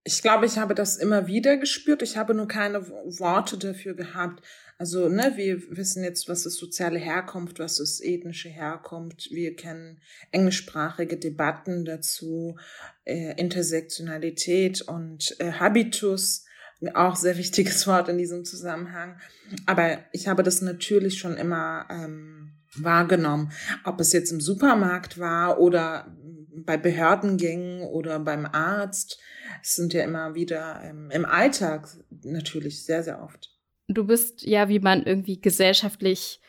Ich 0.05 0.23
glaube, 0.23 0.47
ich 0.47 0.57
habe 0.57 0.75
das 0.75 0.97
immer 0.97 1.27
wieder 1.27 1.57
gespürt. 1.57 2.01
Ich 2.01 2.17
habe 2.17 2.33
nur 2.33 2.47
keine 2.47 2.89
Worte 2.89 3.59
dafür 3.59 3.95
gehabt. 3.95 4.41
Also, 4.79 5.09
ne, 5.09 5.33
wir 5.37 5.63
wissen 5.77 6.05
jetzt, 6.05 6.29
was 6.29 6.45
ist 6.45 6.59
soziale 6.59 6.99
Herkunft, 6.99 7.59
was 7.59 7.81
ist 7.81 8.05
ethnische 8.05 8.51
Herkunft. 8.51 9.31
Wir 9.31 9.57
kennen 9.57 10.01
englischsprachige 10.33 11.17
Debatten 11.17 11.87
dazu, 11.87 12.57
äh, 13.05 13.41
Intersektionalität 13.41 14.83
und 14.83 15.35
äh, 15.41 15.53
Habitus 15.53 16.45
auch 16.93 17.17
sehr 17.17 17.39
wichtiges 17.39 17.87
Wort 17.87 18.11
in 18.11 18.19
diesem 18.19 18.45
Zusammenhang. 18.45 19.19
Aber 19.65 19.99
ich 20.13 20.29
habe 20.29 20.43
das 20.43 20.61
natürlich 20.61 21.19
schon 21.19 21.39
immer 21.39 21.87
ähm, 21.91 22.53
wahrgenommen, 22.75 23.53
ob 23.85 23.99
es 24.01 24.13
jetzt 24.13 24.31
im 24.31 24.41
Supermarkt 24.41 25.19
war 25.19 25.59
oder 25.59 26.15
bei 26.55 26.77
Behördengängen 26.77 27.83
oder 27.83 28.19
beim 28.19 28.45
Arzt. 28.45 29.19
Es 29.63 29.75
sind 29.75 29.95
ja 29.95 30.03
immer 30.05 30.35
wieder 30.35 30.83
ähm, 30.85 31.11
im 31.11 31.25
Alltag 31.25 31.89
natürlich 32.23 32.85
sehr, 32.85 33.03
sehr 33.03 33.23
oft. 33.23 33.56
Du 33.89 34.05
bist 34.05 34.43
ja, 34.43 34.69
wie 34.69 34.81
man 34.81 35.05
irgendwie 35.05 35.41
gesellschaftlich 35.41 36.41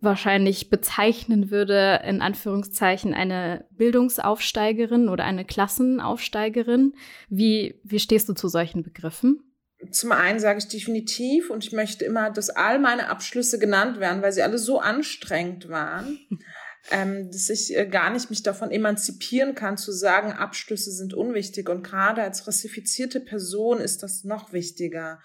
wahrscheinlich 0.00 0.68
bezeichnen 0.68 1.50
würde, 1.50 2.02
in 2.04 2.20
Anführungszeichen 2.20 3.14
eine 3.14 3.66
Bildungsaufsteigerin 3.70 5.08
oder 5.08 5.24
eine 5.24 5.44
Klassenaufsteigerin. 5.44 6.94
Wie, 7.28 7.80
wie 7.84 8.00
stehst 8.00 8.28
du 8.28 8.34
zu 8.34 8.48
solchen 8.48 8.82
Begriffen? 8.82 9.52
zum 9.90 10.12
einen 10.12 10.38
sage 10.38 10.58
ich 10.58 10.68
definitiv 10.68 11.50
und 11.50 11.64
ich 11.64 11.72
möchte 11.72 12.04
immer, 12.04 12.30
dass 12.30 12.50
all 12.50 12.78
meine 12.78 13.08
Abschlüsse 13.08 13.58
genannt 13.58 13.98
werden, 13.98 14.22
weil 14.22 14.32
sie 14.32 14.42
alle 14.42 14.58
so 14.58 14.78
anstrengend 14.78 15.68
waren, 15.68 16.20
ähm, 16.90 17.30
dass 17.30 17.48
ich 17.48 17.76
äh, 17.76 17.86
gar 17.86 18.10
nicht 18.10 18.30
mich 18.30 18.42
davon 18.42 18.70
emanzipieren 18.70 19.54
kann, 19.54 19.76
zu 19.76 19.92
sagen, 19.92 20.32
Abschlüsse 20.32 20.92
sind 20.92 21.14
unwichtig. 21.14 21.68
Und 21.68 21.82
gerade 21.82 22.22
als 22.22 22.46
rassifizierte 22.46 23.20
Person 23.20 23.80
ist 23.80 24.02
das 24.02 24.24
noch 24.24 24.52
wichtiger. 24.52 25.20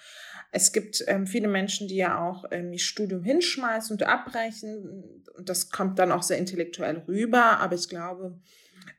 Es 0.51 0.71
gibt 0.71 1.03
ähm, 1.07 1.27
viele 1.27 1.47
Menschen, 1.47 1.87
die 1.87 1.97
ja 1.97 2.25
auch 2.25 2.45
ähm, 2.51 2.71
ihr 2.71 2.79
Studium 2.79 3.23
hinschmeißen 3.23 3.93
und 3.95 4.03
abbrechen. 4.03 5.23
Und 5.35 5.49
das 5.49 5.69
kommt 5.69 5.99
dann 5.99 6.11
auch 6.11 6.23
sehr 6.23 6.37
intellektuell 6.37 7.03
rüber. 7.07 7.59
Aber 7.59 7.75
ich 7.75 7.89
glaube, 7.89 8.39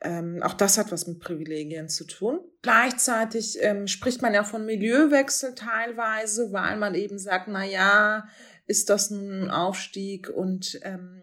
ähm, 0.00 0.42
auch 0.42 0.54
das 0.54 0.78
hat 0.78 0.92
was 0.92 1.06
mit 1.06 1.20
Privilegien 1.20 1.88
zu 1.88 2.04
tun. 2.04 2.40
Gleichzeitig 2.62 3.58
ähm, 3.60 3.86
spricht 3.86 4.22
man 4.22 4.34
ja 4.34 4.44
von 4.44 4.64
Milieuwechsel 4.66 5.54
teilweise, 5.54 6.52
weil 6.52 6.76
man 6.76 6.94
eben 6.94 7.18
sagt, 7.18 7.48
na 7.48 7.64
ja, 7.64 8.28
ist 8.66 8.90
das 8.90 9.10
ein 9.10 9.50
Aufstieg 9.50 10.28
und 10.28 10.78
ähm, 10.82 11.22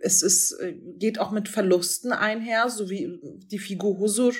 es 0.00 0.22
ist, 0.22 0.52
äh, 0.60 0.72
geht 0.72 1.18
auch 1.18 1.32
mit 1.32 1.48
Verlusten 1.48 2.12
einher, 2.12 2.68
so 2.68 2.88
wie 2.88 3.18
die 3.50 3.58
Figur 3.58 3.98
Husur 3.98 4.32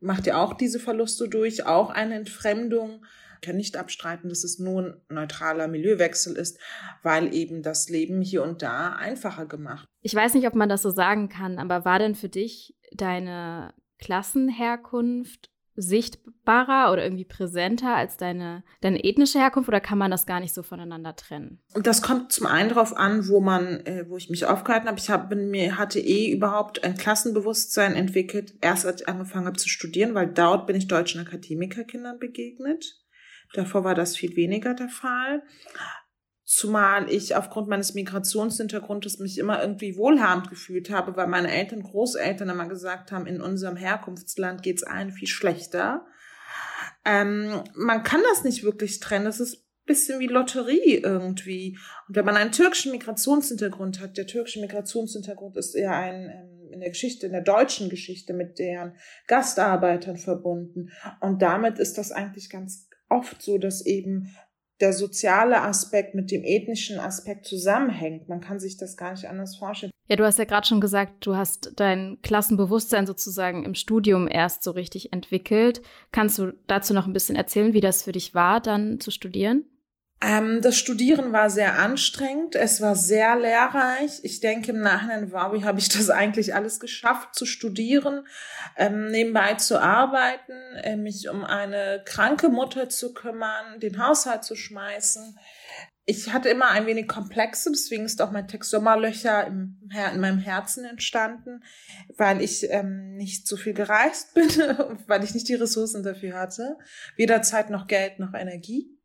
macht 0.00 0.26
ja 0.26 0.42
auch 0.42 0.54
diese 0.54 0.78
Verluste 0.78 1.28
durch, 1.28 1.66
auch 1.66 1.90
eine 1.90 2.14
Entfremdung. 2.14 3.04
Ich 3.40 3.46
kann 3.46 3.56
nicht 3.56 3.76
abstreiten, 3.76 4.28
dass 4.28 4.42
es 4.42 4.58
nur 4.58 4.82
ein 4.82 5.00
neutraler 5.08 5.68
Milieuwechsel 5.68 6.36
ist, 6.36 6.58
weil 7.02 7.32
eben 7.32 7.62
das 7.62 7.88
Leben 7.88 8.20
hier 8.20 8.42
und 8.42 8.62
da 8.62 8.94
einfacher 8.94 9.46
gemacht. 9.46 9.86
Ich 10.02 10.14
weiß 10.14 10.34
nicht, 10.34 10.46
ob 10.46 10.54
man 10.54 10.68
das 10.68 10.82
so 10.82 10.90
sagen 10.90 11.28
kann, 11.28 11.58
aber 11.58 11.84
war 11.84 11.98
denn 11.98 12.16
für 12.16 12.28
dich 12.28 12.76
deine 12.92 13.74
Klassenherkunft 13.98 15.50
sichtbarer 15.80 16.92
oder 16.92 17.04
irgendwie 17.04 17.24
präsenter 17.24 17.94
als 17.94 18.16
deine, 18.16 18.64
deine 18.80 19.04
ethnische 19.04 19.38
Herkunft 19.38 19.68
oder 19.68 19.80
kann 19.80 19.96
man 19.96 20.10
das 20.10 20.26
gar 20.26 20.40
nicht 20.40 20.52
so 20.52 20.64
voneinander 20.64 21.14
trennen? 21.14 21.62
Das 21.74 22.02
kommt 22.02 22.32
zum 22.32 22.46
einen 22.46 22.70
darauf 22.70 22.96
an, 22.96 23.28
wo 23.28 23.40
man, 23.40 23.86
äh, 23.86 24.04
wo 24.08 24.16
ich 24.16 24.28
mich 24.28 24.44
aufgehalten 24.44 24.88
habe. 24.88 24.98
Ich 24.98 25.08
hab, 25.08 25.28
bin, 25.30 25.50
mir 25.50 25.78
hatte 25.78 26.00
eh 26.00 26.32
überhaupt 26.32 26.82
ein 26.82 26.96
Klassenbewusstsein 26.96 27.94
entwickelt, 27.94 28.54
erst 28.60 28.86
als 28.86 29.02
ich 29.02 29.08
angefangen 29.08 29.46
habe 29.46 29.56
zu 29.56 29.68
studieren, 29.68 30.14
weil 30.14 30.26
dort 30.26 30.66
bin 30.66 30.74
ich 30.74 30.88
deutschen 30.88 31.20
Akademikerkindern 31.20 32.18
begegnet. 32.18 32.96
Davor 33.54 33.84
war 33.84 33.94
das 33.94 34.16
viel 34.16 34.36
weniger 34.36 34.74
der 34.74 34.88
Fall. 34.88 35.42
Zumal 36.44 37.10
ich 37.10 37.36
aufgrund 37.36 37.68
meines 37.68 37.94
Migrationshintergrundes 37.94 39.18
mich 39.18 39.38
immer 39.38 39.60
irgendwie 39.60 39.96
wohlhabend 39.96 40.48
gefühlt 40.48 40.90
habe, 40.90 41.14
weil 41.16 41.26
meine 41.26 41.52
Eltern, 41.52 41.82
Großeltern 41.82 42.48
immer 42.48 42.68
gesagt 42.68 43.12
haben, 43.12 43.26
in 43.26 43.42
unserem 43.42 43.76
Herkunftsland 43.76 44.62
geht's 44.62 44.82
allen 44.82 45.12
viel 45.12 45.28
schlechter. 45.28 46.06
Ähm, 47.04 47.62
man 47.74 48.02
kann 48.02 48.22
das 48.30 48.44
nicht 48.44 48.62
wirklich 48.62 49.00
trennen. 49.00 49.26
Das 49.26 49.40
ist 49.40 49.68
bisschen 49.88 50.20
wie 50.20 50.26
Lotterie 50.26 50.96
irgendwie. 50.96 51.76
Und 52.06 52.14
wenn 52.14 52.24
man 52.24 52.36
einen 52.36 52.52
türkischen 52.52 52.92
Migrationshintergrund 52.92 54.00
hat, 54.00 54.16
der 54.16 54.26
türkische 54.26 54.60
Migrationshintergrund 54.60 55.56
ist 55.56 55.74
eher 55.74 55.96
ein 55.96 56.30
ähm, 56.30 56.58
in 56.70 56.80
der 56.80 56.90
Geschichte, 56.90 57.26
in 57.26 57.32
der 57.32 57.42
deutschen 57.42 57.88
Geschichte 57.88 58.34
mit 58.34 58.58
deren 58.58 58.94
Gastarbeitern 59.26 60.16
verbunden. 60.16 60.90
Und 61.20 61.42
damit 61.42 61.78
ist 61.78 61.98
das 61.98 62.12
eigentlich 62.12 62.50
ganz 62.50 62.87
oft 63.08 63.42
so, 63.42 63.58
dass 63.58 63.84
eben 63.84 64.34
der 64.80 64.92
soziale 64.92 65.62
Aspekt 65.62 66.14
mit 66.14 66.30
dem 66.30 66.44
ethnischen 66.44 67.00
Aspekt 67.00 67.46
zusammenhängt. 67.46 68.28
Man 68.28 68.40
kann 68.40 68.60
sich 68.60 68.76
das 68.76 68.96
gar 68.96 69.12
nicht 69.12 69.28
anders 69.28 69.56
vorstellen. 69.56 69.90
Ja, 70.06 70.16
du 70.16 70.24
hast 70.24 70.38
ja 70.38 70.44
gerade 70.44 70.66
schon 70.66 70.80
gesagt, 70.80 71.26
du 71.26 71.36
hast 71.36 71.72
dein 71.76 72.18
Klassenbewusstsein 72.22 73.06
sozusagen 73.06 73.64
im 73.64 73.74
Studium 73.74 74.28
erst 74.28 74.62
so 74.62 74.70
richtig 74.70 75.12
entwickelt. 75.12 75.82
Kannst 76.12 76.38
du 76.38 76.52
dazu 76.66 76.94
noch 76.94 77.06
ein 77.06 77.12
bisschen 77.12 77.36
erzählen, 77.36 77.74
wie 77.74 77.80
das 77.80 78.04
für 78.04 78.12
dich 78.12 78.34
war, 78.34 78.60
dann 78.60 79.00
zu 79.00 79.10
studieren? 79.10 79.64
Ähm, 80.20 80.60
das 80.62 80.76
Studieren 80.76 81.32
war 81.32 81.48
sehr 81.48 81.78
anstrengend. 81.78 82.56
Es 82.56 82.80
war 82.80 82.96
sehr 82.96 83.36
lehrreich. 83.36 84.18
Ich 84.24 84.40
denke 84.40 84.72
im 84.72 84.80
Nachhinein, 84.80 85.30
wow, 85.30 85.52
wie 85.52 85.64
habe 85.64 85.78
ich 85.78 85.88
das 85.88 86.10
eigentlich 86.10 86.54
alles 86.54 86.80
geschafft 86.80 87.34
zu 87.36 87.46
studieren, 87.46 88.26
ähm, 88.76 89.06
nebenbei 89.06 89.54
zu 89.54 89.80
arbeiten, 89.80 90.52
äh, 90.82 90.96
mich 90.96 91.28
um 91.28 91.44
eine 91.44 92.02
kranke 92.04 92.48
Mutter 92.48 92.88
zu 92.88 93.14
kümmern, 93.14 93.78
den 93.78 94.04
Haushalt 94.04 94.42
zu 94.42 94.56
schmeißen. 94.56 95.38
Ich 96.04 96.32
hatte 96.32 96.48
immer 96.48 96.70
ein 96.70 96.86
wenig 96.86 97.06
Komplexe, 97.06 97.70
deswegen 97.70 98.06
ist 98.06 98.22
auch 98.22 98.30
mein 98.30 98.48
Text 98.48 98.70
Sommerlöcher 98.70 99.46
im, 99.46 99.78
in 100.14 100.20
meinem 100.20 100.38
Herzen 100.38 100.86
entstanden, 100.86 101.62
weil 102.16 102.40
ich 102.40 102.68
ähm, 102.70 103.14
nicht 103.14 103.46
so 103.46 103.56
viel 103.56 103.74
gereist 103.74 104.34
bin, 104.34 104.48
weil 105.06 105.22
ich 105.22 105.34
nicht 105.34 105.48
die 105.48 105.54
Ressourcen 105.54 106.02
dafür 106.02 106.34
hatte. 106.34 106.76
Weder 107.16 107.42
Zeit 107.42 107.70
noch 107.70 107.86
Geld 107.86 108.18
noch 108.18 108.32
Energie. 108.32 108.97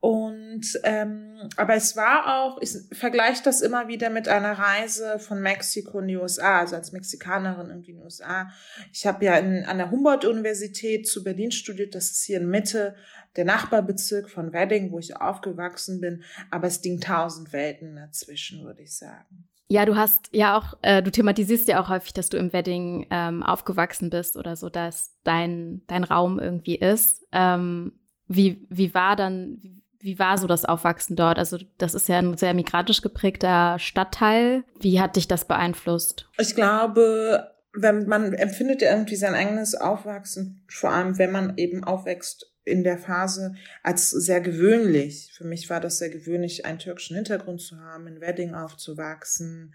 Und 0.00 0.78
ähm, 0.84 1.50
aber 1.56 1.74
es 1.74 1.96
war 1.96 2.38
auch, 2.38 2.60
ich 2.60 2.70
vergleiche 2.92 3.42
das 3.42 3.62
immer 3.62 3.88
wieder 3.88 4.10
mit 4.10 4.28
einer 4.28 4.52
Reise 4.52 5.18
von 5.18 5.40
Mexiko 5.40 5.98
in 5.98 6.08
die 6.08 6.16
USA, 6.16 6.60
also 6.60 6.76
als 6.76 6.92
Mexikanerin 6.92 7.70
in 7.70 7.82
die 7.82 7.94
USA. 7.94 8.48
Ich 8.92 9.06
habe 9.06 9.24
ja 9.24 9.36
in, 9.38 9.64
an 9.64 9.78
der 9.78 9.90
Humboldt-Universität 9.90 11.08
zu 11.08 11.24
Berlin 11.24 11.50
studiert, 11.50 11.96
das 11.96 12.12
ist 12.12 12.24
hier 12.24 12.38
in 12.38 12.48
Mitte 12.48 12.94
der 13.34 13.44
Nachbarbezirk 13.44 14.30
von 14.30 14.52
Wedding, 14.52 14.92
wo 14.92 15.00
ich 15.00 15.16
aufgewachsen 15.16 16.00
bin, 16.00 16.22
aber 16.50 16.68
es 16.68 16.80
ging 16.80 17.00
tausend 17.00 17.52
Welten 17.52 17.96
dazwischen, 17.96 18.64
würde 18.64 18.82
ich 18.82 18.96
sagen. 18.96 19.48
Ja, 19.70 19.84
du 19.84 19.96
hast 19.96 20.30
ja 20.32 20.56
auch, 20.56 20.78
äh, 20.82 21.02
du 21.02 21.10
thematisierst 21.10 21.68
ja 21.68 21.80
auch 21.80 21.90
häufig, 21.90 22.14
dass 22.14 22.30
du 22.30 22.38
im 22.38 22.52
Wedding 22.52 23.06
ähm, 23.10 23.42
aufgewachsen 23.42 24.10
bist 24.10 24.36
oder 24.36 24.56
so, 24.56 24.70
dass 24.70 25.14
dein, 25.24 25.82
dein 25.88 26.04
Raum 26.04 26.38
irgendwie 26.38 26.76
ist. 26.76 27.26
Ähm, 27.32 27.92
wie, 28.28 28.66
wie 28.70 28.94
war 28.94 29.14
dann, 29.14 29.82
wie 30.00 30.18
war 30.18 30.38
so 30.38 30.46
das 30.46 30.64
Aufwachsen 30.64 31.16
dort? 31.16 31.38
Also 31.38 31.58
das 31.78 31.94
ist 31.94 32.08
ja 32.08 32.18
ein 32.18 32.36
sehr 32.36 32.54
migrantisch 32.54 33.02
geprägter 33.02 33.78
Stadtteil. 33.78 34.64
Wie 34.80 35.00
hat 35.00 35.16
dich 35.16 35.28
das 35.28 35.44
beeinflusst? 35.44 36.28
Ich 36.38 36.54
glaube, 36.54 37.50
wenn 37.72 38.06
man 38.06 38.32
empfindet 38.34 38.82
irgendwie 38.82 39.16
sein 39.16 39.34
eigenes 39.34 39.74
Aufwachsen, 39.74 40.64
vor 40.68 40.90
allem 40.90 41.18
wenn 41.18 41.32
man 41.32 41.56
eben 41.56 41.84
aufwächst 41.84 42.52
in 42.64 42.84
der 42.84 42.98
Phase 42.98 43.54
als 43.82 44.10
sehr 44.10 44.40
gewöhnlich. 44.40 45.32
Für 45.34 45.44
mich 45.44 45.68
war 45.70 45.80
das 45.80 45.98
sehr 45.98 46.10
gewöhnlich, 46.10 46.66
einen 46.66 46.78
türkischen 46.78 47.16
Hintergrund 47.16 47.60
zu 47.60 47.80
haben, 47.80 48.06
in 48.06 48.20
Wedding 48.20 48.54
aufzuwachsen, 48.54 49.74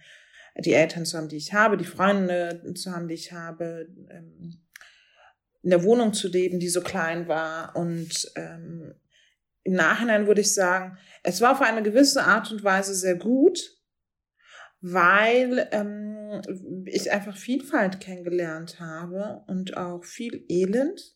die 0.58 0.74
Eltern 0.74 1.06
zu 1.06 1.18
haben, 1.18 1.30
die 1.30 1.38
ich 1.38 1.54
habe, 1.54 1.78
die 1.78 1.86
Freunde 1.86 2.62
zu 2.76 2.92
haben, 2.92 3.08
die 3.08 3.16
ich 3.16 3.34
habe, 3.34 3.88
ähm, 4.10 4.60
in 5.64 5.70
der 5.70 5.84
Wohnung 5.84 6.14
zu 6.14 6.28
leben, 6.28 6.60
die 6.60 6.70
so 6.70 6.82
klein 6.82 7.28
war 7.28 7.76
und 7.76 8.32
ähm, 8.36 8.94
im 9.64 9.74
Nachhinein 9.74 10.28
würde 10.28 10.42
ich 10.42 10.54
sagen, 10.54 10.98
es 11.24 11.42
war 11.42 11.54
auf 11.54 11.62
eine 11.62 11.84
gewisse 11.84 12.24
Art 12.24 12.52
und 12.52 12.64
Weise 12.64 12.94
sehr 12.94 13.16
gut, 13.16 13.60
weil 14.82 15.70
ähm, 15.72 16.42
ich 16.86 17.12
einfach 17.12 17.38
Vielfalt 17.38 18.02
kennengelernt 18.02 18.80
habe 18.80 19.44
und 19.48 19.78
auch 19.78 20.04
viel 20.04 20.46
Elend. 20.50 21.16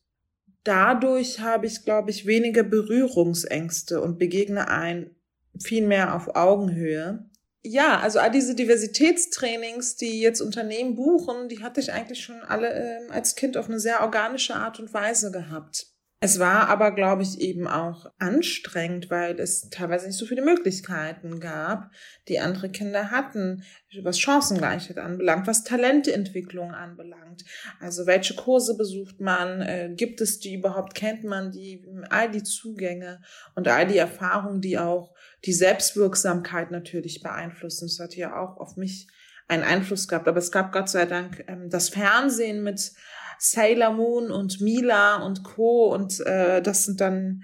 Dadurch 0.64 1.42
habe 1.42 1.66
ich, 1.66 1.84
glaube 1.84 2.10
ich, 2.12 2.26
weniger 2.26 2.64
Berührungsängste 2.64 4.02
und 4.02 4.18
begegne 4.18 4.70
ein 4.70 5.16
viel 5.62 5.86
mehr 5.86 6.16
auf 6.16 6.36
Augenhöhe. 6.36 7.30
Ja, 7.64 8.00
also 8.00 8.20
all 8.20 8.32
diese 8.32 8.56
Diversitätstrainings, 8.56 9.98
die 9.98 10.22
jetzt 10.22 10.40
Unternehmen 10.40 10.96
buchen, 10.96 11.50
die 11.50 11.62
hatte 11.62 11.82
ich 11.82 11.92
eigentlich 11.92 12.24
schon 12.24 12.40
alle 12.42 12.70
äh, 12.70 13.10
als 13.10 13.36
Kind 13.36 13.58
auf 13.58 13.68
eine 13.68 13.80
sehr 13.80 14.02
organische 14.02 14.56
Art 14.56 14.80
und 14.80 14.94
Weise 14.94 15.32
gehabt. 15.32 15.97
Es 16.20 16.40
war 16.40 16.68
aber, 16.68 16.96
glaube 16.96 17.22
ich, 17.22 17.40
eben 17.42 17.68
auch 17.68 18.08
anstrengend, 18.18 19.12
weil 19.12 19.40
es 19.40 19.70
teilweise 19.70 20.08
nicht 20.08 20.18
so 20.18 20.26
viele 20.26 20.42
Möglichkeiten 20.42 21.40
gab, 21.40 21.92
die 22.28 22.40
andere 22.40 22.70
Kinder 22.70 23.12
hatten, 23.12 23.64
was 24.02 24.20
Chancengleichheit 24.20 24.98
anbelangt, 24.98 25.46
was 25.46 25.64
Talenteentwicklung 25.64 26.72
anbelangt. 26.72 27.46
Also 27.80 28.08
welche 28.08 28.34
Kurse 28.34 28.76
besucht 28.76 29.20
man, 29.20 29.62
äh, 29.62 29.94
gibt 29.96 30.20
es 30.20 30.40
die 30.40 30.56
überhaupt, 30.56 30.96
kennt 30.96 31.24
man 31.24 31.52
die, 31.52 31.86
all 32.10 32.32
die 32.32 32.44
Zugänge 32.44 33.22
und 33.54 33.68
all 33.68 33.86
die 33.86 34.00
Erfahrungen, 34.00 34.60
die 34.60 34.80
auch 34.80 35.14
die 35.46 35.54
Selbstwirksamkeit 35.54 36.72
natürlich 36.72 37.22
beeinflussen. 37.22 37.88
Das 37.88 38.00
hat 38.00 38.16
ja 38.16 38.36
auch 38.42 38.58
auf 38.58 38.76
mich 38.76 39.08
einen 39.48 39.64
Einfluss 39.64 40.08
gehabt. 40.08 40.28
Aber 40.28 40.40
es 40.40 40.52
gab 40.52 40.72
Gott 40.72 40.90
sei 40.90 41.06
Dank 41.06 41.44
ähm, 41.48 41.70
das 41.70 41.90
Fernsehen 41.90 42.64
mit 42.64 42.92
Sailor 43.40 43.94
Moon 43.94 44.32
und 44.32 44.62
Mila 44.62 45.26
und 45.26 45.44
Co. 45.44 45.94
Und 45.94 46.20
äh, 46.26 46.62
das 46.62 46.86
sind 46.86 47.02
dann 47.02 47.44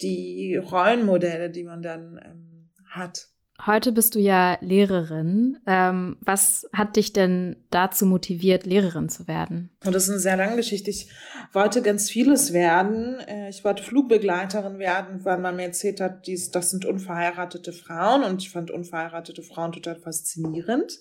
die 0.00 0.56
Rollenmodelle, 0.56 1.50
die 1.50 1.64
man 1.64 1.82
dann 1.82 2.20
ähm, 2.24 2.70
hat. 2.90 3.28
Heute 3.64 3.92
bist 3.92 4.16
du 4.16 4.18
ja 4.18 4.58
Lehrerin. 4.60 5.58
Ähm, 5.66 6.16
was 6.20 6.68
hat 6.72 6.96
dich 6.96 7.12
denn 7.12 7.56
dazu 7.70 8.04
motiviert, 8.04 8.66
Lehrerin 8.66 9.08
zu 9.08 9.28
werden? 9.28 9.70
Das 9.80 10.04
ist 10.04 10.10
eine 10.10 10.18
sehr 10.18 10.36
lange 10.36 10.56
Geschichte. 10.56 10.90
Ich 10.90 11.08
wollte 11.52 11.80
ganz 11.80 12.10
vieles 12.10 12.52
werden. 12.52 13.20
Äh, 13.20 13.48
ich 13.50 13.64
wollte 13.64 13.84
Flugbegleiterin 13.84 14.80
werden, 14.80 15.24
weil 15.24 15.38
man 15.38 15.54
mir 15.54 15.62
erzählt 15.62 16.00
hat, 16.00 16.26
dies, 16.26 16.50
das 16.50 16.70
sind 16.70 16.84
unverheiratete 16.84 17.72
Frauen 17.72 18.24
und 18.24 18.42
ich 18.42 18.50
fand 18.50 18.72
unverheiratete 18.72 19.42
Frauen 19.42 19.70
total 19.70 19.96
faszinierend. 19.96 20.98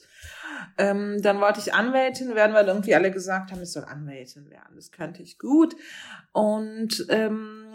Ähm, 0.78 1.22
dann 1.22 1.42
wollte 1.42 1.60
ich 1.60 1.74
Anwältin 1.74 2.36
werden, 2.36 2.54
weil 2.54 2.68
irgendwie 2.68 2.94
alle 2.94 3.10
gesagt 3.10 3.52
haben, 3.52 3.64
ich 3.64 3.72
soll 3.72 3.84
Anwältin 3.84 4.50
werden. 4.52 4.76
Das 4.76 4.92
kannte 4.92 5.24
ich 5.24 5.40
gut. 5.40 5.76
Und 6.32 7.06
ähm, 7.10 7.66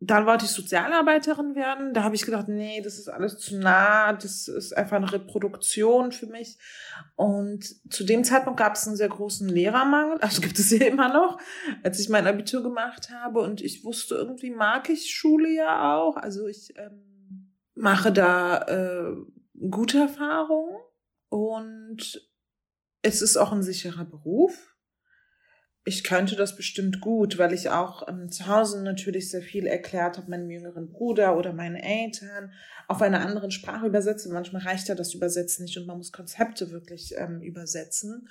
dann 0.00 0.26
wollte 0.26 0.44
ich 0.44 0.52
Sozialarbeiterin 0.52 1.56
werden. 1.56 1.92
Da 1.92 2.04
habe 2.04 2.14
ich 2.14 2.24
gedacht, 2.24 2.46
nee, 2.46 2.80
das 2.82 2.98
ist 2.98 3.08
alles 3.08 3.38
zu 3.38 3.58
nah. 3.58 4.12
Das 4.12 4.46
ist 4.46 4.76
einfach 4.76 4.96
eine 4.96 5.12
Reproduktion 5.12 6.12
für 6.12 6.26
mich. 6.26 6.56
Und 7.16 7.64
zu 7.92 8.04
dem 8.04 8.22
Zeitpunkt 8.22 8.60
gab 8.60 8.74
es 8.74 8.86
einen 8.86 8.96
sehr 8.96 9.08
großen 9.08 9.48
Lehrermangel. 9.48 10.18
Also 10.20 10.40
gibt 10.40 10.58
es 10.58 10.70
ja 10.70 10.86
immer 10.86 11.12
noch, 11.12 11.38
als 11.82 11.98
ich 11.98 12.08
mein 12.08 12.28
Abitur 12.28 12.62
gemacht 12.62 13.10
habe. 13.10 13.40
Und 13.40 13.60
ich 13.60 13.84
wusste, 13.84 14.14
irgendwie 14.14 14.50
mag 14.50 14.88
ich 14.88 15.10
Schule 15.10 15.50
ja 15.50 15.96
auch. 15.96 16.16
Also 16.16 16.46
ich 16.46 16.74
ähm, 16.78 17.50
mache 17.74 18.12
da 18.12 18.62
äh, 18.68 19.16
gute 19.68 19.98
Erfahrungen. 19.98 20.76
Und 21.28 22.30
es 23.02 23.20
ist 23.20 23.36
auch 23.36 23.50
ein 23.50 23.62
sicherer 23.64 24.04
Beruf. 24.04 24.76
Ich 25.88 26.04
könnte 26.04 26.36
das 26.36 26.54
bestimmt 26.54 27.00
gut, 27.00 27.38
weil 27.38 27.54
ich 27.54 27.70
auch 27.70 28.06
ähm, 28.08 28.30
zu 28.30 28.46
Hause 28.46 28.82
natürlich 28.82 29.30
sehr 29.30 29.40
viel 29.40 29.66
erklärt 29.66 30.18
habe, 30.18 30.30
meinem 30.30 30.50
jüngeren 30.50 30.90
Bruder 30.90 31.34
oder 31.34 31.54
meine 31.54 31.82
Eltern 31.82 32.52
auf 32.88 33.00
einer 33.00 33.22
anderen 33.22 33.50
Sprache 33.50 33.86
übersetze. 33.86 34.30
Manchmal 34.30 34.60
reicht 34.60 34.88
ja 34.88 34.94
das 34.94 35.14
Übersetzen 35.14 35.64
nicht 35.64 35.78
und 35.78 35.86
man 35.86 35.96
muss 35.96 36.12
Konzepte 36.12 36.72
wirklich 36.72 37.14
ähm, 37.16 37.40
übersetzen. 37.40 38.28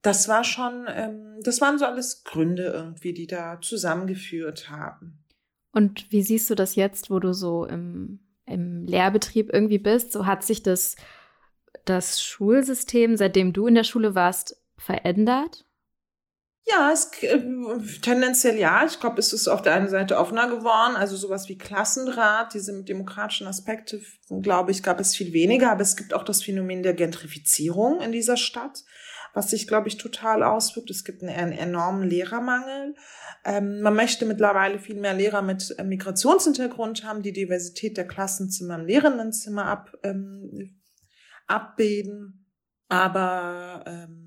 Das 0.00 0.28
war 0.28 0.44
schon, 0.44 0.86
ähm, 0.88 1.40
das 1.42 1.60
waren 1.60 1.76
so 1.76 1.86
alles 1.86 2.22
Gründe 2.22 2.66
irgendwie, 2.66 3.12
die 3.12 3.26
da 3.26 3.60
zusammengeführt 3.60 4.70
haben. 4.70 5.24
Und 5.72 6.12
wie 6.12 6.22
siehst 6.22 6.48
du 6.50 6.54
das 6.54 6.76
jetzt, 6.76 7.10
wo 7.10 7.18
du 7.18 7.32
so 7.32 7.66
im, 7.66 8.20
im 8.46 8.86
Lehrbetrieb 8.86 9.52
irgendwie 9.52 9.80
bist? 9.80 10.12
So 10.12 10.24
hat 10.24 10.44
sich 10.44 10.62
das 10.62 10.94
das 11.84 12.22
Schulsystem, 12.22 13.16
seitdem 13.16 13.52
du 13.52 13.66
in 13.66 13.74
der 13.74 13.84
Schule 13.84 14.14
warst, 14.14 14.62
verändert? 14.76 15.64
Ja, 16.68 16.90
es, 16.92 17.12
äh, 17.22 17.40
tendenziell 18.02 18.58
ja. 18.58 18.84
Ich 18.84 18.98
glaube, 18.98 19.20
es 19.20 19.32
ist 19.32 19.46
auf 19.46 19.62
der 19.62 19.74
einen 19.74 19.88
Seite 19.88 20.18
offener 20.18 20.48
geworden. 20.48 20.96
Also 20.96 21.16
sowas 21.16 21.48
wie 21.48 21.56
Klassenrat, 21.56 22.54
diese 22.54 22.82
demokratischen 22.82 23.46
Aspekte, 23.46 24.00
glaube 24.42 24.72
ich, 24.72 24.82
gab 24.82 24.98
es 24.98 25.14
viel 25.14 25.32
weniger. 25.32 25.70
Aber 25.70 25.82
es 25.82 25.96
gibt 25.96 26.12
auch 26.12 26.24
das 26.24 26.42
Phänomen 26.42 26.82
der 26.82 26.94
Gentrifizierung 26.94 28.00
in 28.00 28.10
dieser 28.10 28.36
Stadt, 28.36 28.82
was 29.32 29.50
sich, 29.50 29.68
glaube 29.68 29.86
ich, 29.86 29.96
total 29.96 30.42
auswirkt. 30.42 30.90
Es 30.90 31.04
gibt 31.04 31.22
einen, 31.22 31.36
einen 31.36 31.52
enormen 31.52 32.08
Lehrermangel. 32.08 32.96
Ähm, 33.44 33.80
man 33.80 33.94
möchte 33.94 34.26
mittlerweile 34.26 34.80
viel 34.80 34.96
mehr 34.96 35.14
Lehrer 35.14 35.42
mit 35.42 35.72
äh, 35.78 35.84
Migrationshintergrund 35.84 37.04
haben, 37.04 37.22
die 37.22 37.32
Diversität 37.32 37.96
der 37.96 38.08
Klassenzimmer 38.08 38.74
im 38.74 38.86
Lehrendenzimmer 38.86 39.66
ab, 39.66 39.96
ähm, 40.02 40.80
abbilden. 41.46 42.44
Aber 42.88 43.84
ähm, 43.86 44.25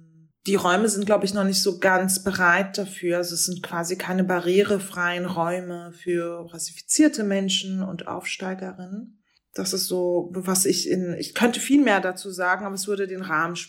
die 0.50 0.56
Räume 0.56 0.90
sind, 0.90 1.06
glaube 1.06 1.26
ich, 1.26 1.36
noch 1.36 1.44
nicht 1.44 1.62
so 1.62 1.78
ganz 1.78 2.24
bereit 2.24 2.80
dafür. 2.80 3.18
Also 3.18 3.36
es 3.36 3.46
sind 3.46 3.62
quasi 3.62 3.98
keine 3.98 4.24
barrierefreien 4.24 5.28
Räume 5.28 5.92
für 5.92 6.52
rassifizierte 6.52 7.24
Menschen 7.24 7.84
und 7.84 8.08
Aufsteigerinnen. 8.08 9.22
Das 9.54 9.74
ist 9.74 9.86
so, 9.86 10.32
was 10.34 10.66
ich 10.66 10.90
in, 10.90 11.14
ich 11.14 11.36
könnte 11.36 11.60
viel 11.60 11.84
mehr 11.84 12.02
dazu 12.02 12.32
sagen, 12.32 12.66
aber 12.66 12.74
es 12.74 12.88
würde 12.88 13.06
den 13.08 13.22
Rahmen. 13.22 13.58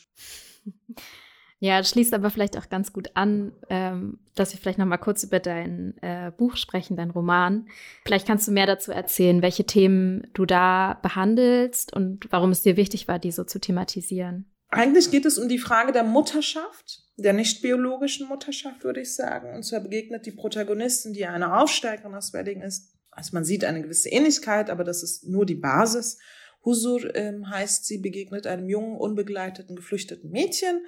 Ja, 1.62 1.76
das 1.76 1.90
schließt 1.90 2.14
aber 2.14 2.30
vielleicht 2.30 2.56
auch 2.56 2.70
ganz 2.70 2.90
gut 2.90 3.10
an, 3.12 3.52
ähm, 3.68 4.18
dass 4.34 4.54
wir 4.54 4.58
vielleicht 4.58 4.78
noch 4.78 4.86
mal 4.86 4.96
kurz 4.96 5.24
über 5.24 5.40
dein 5.40 5.94
äh, 6.00 6.32
Buch 6.34 6.56
sprechen, 6.56 6.96
dein 6.96 7.10
Roman. 7.10 7.68
Vielleicht 8.06 8.26
kannst 8.26 8.48
du 8.48 8.52
mehr 8.52 8.64
dazu 8.64 8.92
erzählen, 8.92 9.42
welche 9.42 9.64
Themen 9.64 10.26
du 10.32 10.46
da 10.46 10.98
behandelst 11.02 11.92
und 11.92 12.28
warum 12.30 12.50
es 12.50 12.62
dir 12.62 12.78
wichtig 12.78 13.08
war, 13.08 13.18
die 13.18 13.30
so 13.30 13.44
zu 13.44 13.60
thematisieren. 13.60 14.50
Eigentlich 14.70 15.10
geht 15.10 15.26
es 15.26 15.36
um 15.36 15.48
die 15.48 15.58
Frage 15.58 15.92
der 15.92 16.04
Mutterschaft, 16.04 17.02
der 17.16 17.32
nicht 17.32 17.60
biologischen 17.60 18.28
Mutterschaft, 18.28 18.84
würde 18.84 19.00
ich 19.00 19.14
sagen. 19.14 19.54
Und 19.54 19.64
zwar 19.64 19.80
begegnet 19.80 20.26
die 20.26 20.32
Protagonistin, 20.32 21.12
die 21.12 21.26
eine 21.26 21.58
Aufsteigerin 21.60 22.14
aus 22.14 22.32
Wedding 22.32 22.62
ist. 22.62 22.94
Also 23.10 23.30
man 23.34 23.44
sieht 23.44 23.64
eine 23.64 23.82
gewisse 23.82 24.08
Ähnlichkeit, 24.10 24.70
aber 24.70 24.84
das 24.84 25.02
ist 25.02 25.24
nur 25.24 25.44
die 25.44 25.56
Basis. 25.56 26.18
Husur 26.64 27.14
ähm, 27.16 27.48
heißt, 27.50 27.86
sie 27.86 27.98
begegnet 27.98 28.46
einem 28.46 28.68
jungen, 28.68 28.96
unbegleiteten, 28.96 29.76
geflüchteten 29.76 30.30
Mädchen 30.30 30.84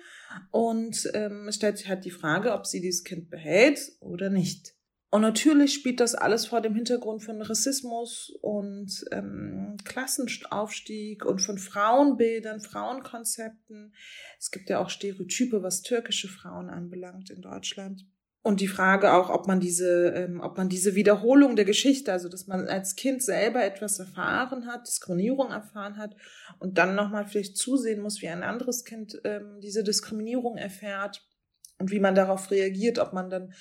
und 0.51 1.11
ähm, 1.15 1.49
stellt 1.51 1.79
sich 1.79 1.89
halt 1.89 2.05
die 2.05 2.11
Frage, 2.11 2.53
ob 2.53 2.67
sie 2.67 2.81
dieses 2.81 3.05
Kind 3.05 3.31
behält 3.31 3.93
oder 4.01 4.31
nicht. 4.31 4.72
Und 5.13 5.21
natürlich 5.21 5.75
spielt 5.75 6.01
das 6.01 6.15
alles 6.15 6.47
vor 6.47 6.63
dem 6.63 6.75
Hintergrund 6.75 7.23
von 7.23 7.43
Rassismus 7.43 8.33
und 8.41 9.05
ähm, 9.13 9.77
Klassenaufstieg 9.85 11.27
und 11.27 11.43
von 11.43 11.59
Frauenbildern, 11.59 12.61
Frauenkonzepten. 12.61 13.95
Es 14.39 14.51
gibt 14.51 14.71
ja 14.71 14.79
auch 14.79 14.89
Stereotype, 14.89 15.63
was 15.63 15.83
türkische 15.83 16.29
Frauen 16.29 16.71
anbelangt 16.71 17.29
in 17.29 17.43
Deutschland. 17.43 18.07
Und 18.41 18.63
die 18.63 18.69
Frage 18.69 19.13
auch, 19.13 19.29
ob 19.29 19.47
man 19.47 19.61
diese, 19.61 20.15
ähm, 20.15 20.41
ob 20.41 20.57
man 20.57 20.71
diese 20.71 20.95
Wiederholung 20.95 21.57
der 21.57 21.67
Geschichte, 21.67 22.11
also 22.11 22.31
dass 22.31 22.47
man 22.47 22.67
als 22.67 22.97
Kind 22.97 23.23
selber 23.23 23.63
etwas 23.63 23.99
erfahren 23.99 24.67
hat, 24.67 24.87
Diskriminierung 24.87 25.51
erfahren 25.51 25.99
hat 25.99 26.17
und 26.59 26.79
dann 26.79 26.95
nochmal 26.95 27.27
vielleicht 27.27 27.59
zusehen 27.59 28.01
muss, 28.01 28.23
wie 28.23 28.29
ein 28.29 28.43
anderes 28.43 28.87
Kind 28.87 29.21
ähm, 29.25 29.61
diese 29.61 29.85
Diskriminierung 29.85 30.57
erfährt 30.57 31.23
und 31.79 31.91
wie 31.91 32.01
man 32.01 32.15
darauf 32.15 32.51
reagiert, 32.51 32.99
ob 32.99 33.13
man 33.13 33.29
dann 33.29 33.53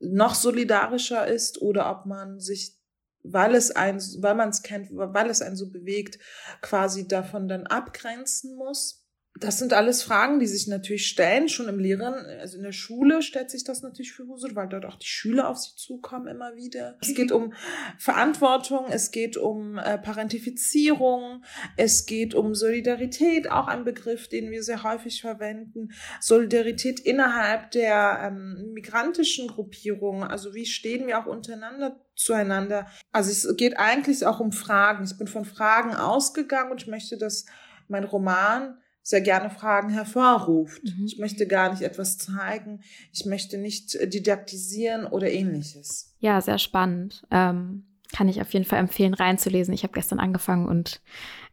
noch 0.00 0.34
solidarischer 0.34 1.26
ist 1.26 1.60
oder 1.60 1.90
ob 1.90 2.06
man 2.06 2.40
sich, 2.40 2.76
weil 3.22 3.54
es 3.54 3.70
ein, 3.70 4.00
weil 4.18 4.34
man 4.34 4.50
es 4.50 4.62
kennt, 4.62 4.88
weil 4.92 5.30
es 5.30 5.42
einen 5.42 5.56
so 5.56 5.70
bewegt, 5.70 6.18
quasi 6.60 7.08
davon 7.08 7.48
dann 7.48 7.66
abgrenzen 7.66 8.56
muss 8.56 8.97
das 9.40 9.58
sind 9.58 9.72
alles 9.72 10.02
Fragen, 10.02 10.40
die 10.40 10.46
sich 10.46 10.66
natürlich 10.66 11.06
stellen, 11.06 11.48
schon 11.48 11.68
im 11.68 11.78
Lehren, 11.78 12.14
also 12.40 12.56
in 12.56 12.62
der 12.62 12.72
Schule 12.72 13.22
stellt 13.22 13.50
sich 13.50 13.64
das 13.64 13.82
natürlich 13.82 14.12
für 14.12 14.26
Husel, 14.26 14.54
weil 14.56 14.68
dort 14.68 14.84
auch 14.84 14.96
die 14.96 15.06
Schüler 15.06 15.48
auf 15.48 15.58
sie 15.58 15.76
zukommen 15.76 16.26
immer 16.26 16.56
wieder. 16.56 16.96
Es 17.00 17.14
geht 17.14 17.32
um 17.32 17.52
Verantwortung, 17.98 18.86
es 18.90 19.10
geht 19.10 19.36
um 19.36 19.78
äh, 19.78 19.98
Parentifizierung, 19.98 21.44
es 21.76 22.06
geht 22.06 22.34
um 22.34 22.54
Solidarität, 22.54 23.50
auch 23.50 23.68
ein 23.68 23.84
Begriff, 23.84 24.28
den 24.28 24.50
wir 24.50 24.62
sehr 24.62 24.82
häufig 24.82 25.20
verwenden. 25.20 25.90
Solidarität 26.20 27.00
innerhalb 27.00 27.70
der 27.70 28.20
ähm, 28.24 28.72
migrantischen 28.72 29.48
Gruppierungen, 29.48 30.24
also 30.24 30.54
wie 30.54 30.66
stehen 30.66 31.06
wir 31.06 31.18
auch 31.18 31.26
untereinander 31.26 32.00
zueinander. 32.14 32.88
Also 33.12 33.30
es 33.30 33.56
geht 33.56 33.78
eigentlich 33.78 34.26
auch 34.26 34.40
um 34.40 34.50
Fragen. 34.50 35.04
Ich 35.04 35.16
bin 35.16 35.28
von 35.28 35.44
Fragen 35.44 35.94
ausgegangen 35.94 36.72
und 36.72 36.82
ich 36.82 36.88
möchte, 36.88 37.16
dass 37.16 37.46
mein 37.86 38.04
Roman 38.04 38.76
sehr 39.08 39.22
gerne 39.22 39.48
Fragen 39.48 39.88
hervorruft. 39.88 40.84
Mhm. 40.84 41.06
Ich 41.06 41.18
möchte 41.18 41.46
gar 41.46 41.70
nicht 41.70 41.80
etwas 41.80 42.18
zeigen, 42.18 42.80
ich 43.10 43.24
möchte 43.24 43.56
nicht 43.56 43.94
äh, 43.94 44.06
didaktisieren 44.06 45.06
oder 45.06 45.30
ähnliches. 45.30 46.14
Ja, 46.18 46.42
sehr 46.42 46.58
spannend. 46.58 47.26
Ähm, 47.30 47.84
kann 48.14 48.28
ich 48.28 48.42
auf 48.42 48.52
jeden 48.52 48.66
Fall 48.66 48.80
empfehlen, 48.80 49.14
reinzulesen. 49.14 49.72
Ich 49.72 49.82
habe 49.82 49.94
gestern 49.94 50.20
angefangen 50.20 50.68
und 50.68 51.00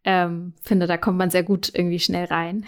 ähm, 0.04 0.52
finde, 0.60 0.86
da 0.86 0.98
kommt 0.98 1.16
man 1.16 1.30
sehr 1.30 1.44
gut 1.44 1.70
irgendwie 1.72 1.98
schnell 1.98 2.26
rein. 2.26 2.66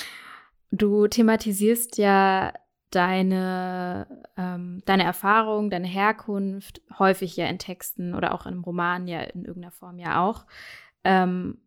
du 0.70 1.06
thematisierst 1.08 1.98
ja 1.98 2.54
deine, 2.90 4.06
ähm, 4.38 4.80
deine 4.86 5.04
Erfahrung, 5.04 5.68
deine 5.68 5.88
Herkunft, 5.88 6.80
häufig 6.98 7.36
ja 7.36 7.48
in 7.48 7.58
Texten 7.58 8.14
oder 8.14 8.32
auch 8.32 8.46
in 8.46 8.54
einem 8.54 8.64
Roman 8.64 9.08
ja 9.08 9.20
in 9.20 9.44
irgendeiner 9.44 9.72
Form 9.72 9.98
ja 9.98 10.24
auch. 10.24 10.46
Ähm, 11.04 11.58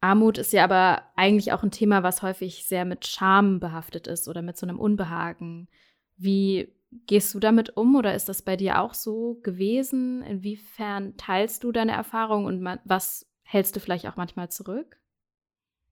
Armut 0.00 0.38
ist 0.38 0.52
ja 0.52 0.64
aber 0.64 1.02
eigentlich 1.16 1.52
auch 1.52 1.62
ein 1.62 1.70
Thema, 1.70 2.02
was 2.02 2.22
häufig 2.22 2.66
sehr 2.66 2.84
mit 2.84 3.06
Scham 3.06 3.58
behaftet 3.58 4.06
ist 4.06 4.28
oder 4.28 4.42
mit 4.42 4.56
so 4.56 4.66
einem 4.66 4.78
Unbehagen. 4.78 5.68
Wie 6.16 6.72
gehst 7.06 7.34
du 7.34 7.40
damit 7.40 7.76
um 7.76 7.96
oder 7.96 8.14
ist 8.14 8.28
das 8.28 8.42
bei 8.42 8.56
dir 8.56 8.80
auch 8.80 8.94
so 8.94 9.40
gewesen? 9.42 10.22
Inwiefern 10.22 11.16
teilst 11.16 11.64
du 11.64 11.72
deine 11.72 11.92
Erfahrung 11.92 12.44
und 12.44 12.64
was 12.84 13.26
hältst 13.42 13.74
du 13.76 13.80
vielleicht 13.80 14.06
auch 14.06 14.16
manchmal 14.16 14.50
zurück? 14.50 14.98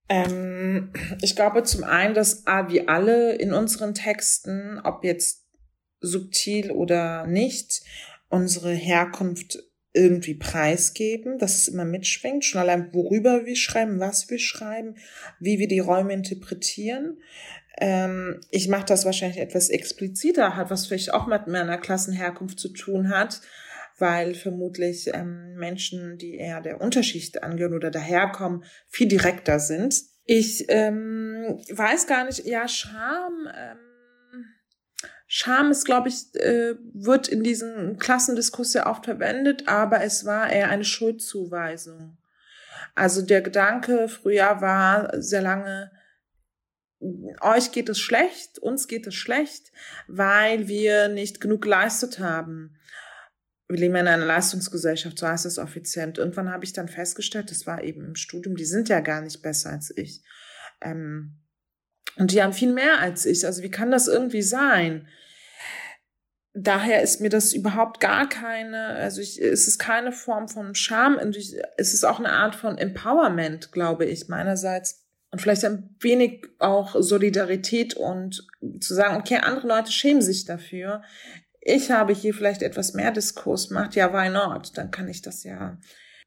Ähm, 0.08 0.92
ich 1.20 1.34
glaube 1.34 1.64
zum 1.64 1.82
einen, 1.84 2.14
dass 2.14 2.44
wie 2.68 2.86
alle 2.86 3.34
in 3.34 3.52
unseren 3.52 3.94
Texten, 3.94 4.80
ob 4.84 5.04
jetzt 5.04 5.46
subtil 6.00 6.70
oder 6.70 7.26
nicht, 7.26 7.82
unsere 8.28 8.72
Herkunft 8.72 9.58
irgendwie 9.96 10.34
preisgeben, 10.34 11.38
dass 11.38 11.56
es 11.56 11.68
immer 11.68 11.84
mitschwingt, 11.84 12.44
schon 12.44 12.60
allein 12.60 12.92
worüber 12.92 13.46
wir 13.46 13.56
schreiben, 13.56 13.98
was 13.98 14.28
wir 14.30 14.38
schreiben, 14.38 14.96
wie 15.40 15.58
wir 15.58 15.66
die 15.66 15.80
Räume 15.80 16.12
interpretieren. 16.12 17.18
Ähm, 17.78 18.40
ich 18.50 18.68
mache 18.68 18.86
das 18.86 19.04
wahrscheinlich 19.04 19.38
etwas 19.40 19.70
expliziter, 19.70 20.54
hat 20.56 20.70
was 20.70 20.86
vielleicht 20.86 21.12
auch 21.14 21.26
mit 21.26 21.46
meiner 21.46 21.78
Klassenherkunft 21.78 22.60
zu 22.60 22.68
tun 22.68 23.10
hat, 23.10 23.40
weil 23.98 24.34
vermutlich 24.34 25.08
ähm, 25.14 25.54
Menschen, 25.56 26.18
die 26.18 26.36
eher 26.36 26.60
der 26.60 26.80
Unterschicht 26.80 27.42
angehören 27.42 27.74
oder 27.74 27.90
daherkommen, 27.90 28.64
viel 28.88 29.08
direkter 29.08 29.58
sind. 29.58 30.02
Ich 30.24 30.66
ähm, 30.68 31.58
weiß 31.70 32.06
gar 32.06 32.26
nicht, 32.26 32.44
ja, 32.46 32.68
Scham. 32.68 33.48
Ähm, 33.56 33.85
Scham 35.38 35.70
ist, 35.70 35.84
glaube 35.84 36.08
ich, 36.08 36.34
äh, 36.36 36.76
wird 36.94 37.28
in 37.28 37.42
diesem 37.42 37.98
Klassendiskurs 37.98 38.72
sehr 38.72 38.86
oft 38.86 39.04
verwendet, 39.04 39.68
aber 39.68 40.02
es 40.02 40.24
war 40.24 40.50
eher 40.50 40.70
eine 40.70 40.82
Schuldzuweisung. 40.82 42.16
Also 42.94 43.20
der 43.20 43.42
Gedanke 43.42 44.08
früher 44.08 44.62
war 44.62 45.10
sehr 45.20 45.42
lange, 45.42 45.90
euch 47.42 47.70
geht 47.70 47.90
es 47.90 47.98
schlecht, 47.98 48.58
uns 48.60 48.88
geht 48.88 49.06
es 49.06 49.14
schlecht, 49.14 49.72
weil 50.08 50.68
wir 50.68 51.08
nicht 51.08 51.42
genug 51.42 51.60
geleistet 51.60 52.18
haben. 52.18 52.78
Wir 53.68 53.80
leben 53.80 53.96
in 53.96 54.08
einer 54.08 54.24
Leistungsgesellschaft, 54.24 55.18
so 55.18 55.28
heißt 55.28 55.44
es 55.44 55.58
offiziell. 55.58 56.08
Und 56.08 56.16
irgendwann 56.16 56.50
habe 56.50 56.64
ich 56.64 56.72
dann 56.72 56.88
festgestellt, 56.88 57.50
das 57.50 57.66
war 57.66 57.84
eben 57.84 58.06
im 58.06 58.16
Studium, 58.16 58.56
die 58.56 58.64
sind 58.64 58.88
ja 58.88 59.00
gar 59.00 59.20
nicht 59.20 59.42
besser 59.42 59.68
als 59.68 59.94
ich. 59.94 60.22
Ähm, 60.80 61.42
und 62.16 62.32
die 62.32 62.42
haben 62.42 62.54
viel 62.54 62.72
mehr 62.72 63.00
als 63.00 63.26
ich. 63.26 63.44
Also 63.44 63.62
wie 63.62 63.70
kann 63.70 63.90
das 63.90 64.08
irgendwie 64.08 64.40
sein? 64.40 65.06
Daher 66.58 67.02
ist 67.02 67.20
mir 67.20 67.28
das 67.28 67.52
überhaupt 67.52 68.00
gar 68.00 68.26
keine, 68.30 68.86
also 68.86 69.20
ich, 69.20 69.38
es 69.38 69.68
ist 69.68 69.78
keine 69.78 70.10
Form 70.10 70.48
von 70.48 70.74
Scham, 70.74 71.18
es 71.18 71.92
ist 71.92 72.04
auch 72.04 72.18
eine 72.18 72.32
Art 72.32 72.54
von 72.54 72.78
Empowerment, 72.78 73.72
glaube 73.72 74.06
ich, 74.06 74.28
meinerseits. 74.28 75.04
Und 75.30 75.42
vielleicht 75.42 75.66
ein 75.66 75.94
wenig 76.00 76.46
auch 76.58 76.96
Solidarität 76.98 77.92
und 77.92 78.46
zu 78.80 78.94
sagen, 78.94 79.16
okay, 79.16 79.36
andere 79.42 79.68
Leute 79.68 79.92
schämen 79.92 80.22
sich 80.22 80.46
dafür. 80.46 81.02
Ich 81.60 81.90
habe 81.90 82.14
hier 82.14 82.32
vielleicht 82.32 82.62
etwas 82.62 82.94
mehr 82.94 83.10
Diskurs 83.10 83.68
gemacht, 83.68 83.94
ja, 83.94 84.14
why 84.14 84.30
not? 84.30 84.78
Dann 84.78 84.90
kann 84.90 85.08
ich 85.08 85.20
das 85.20 85.44
ja 85.44 85.76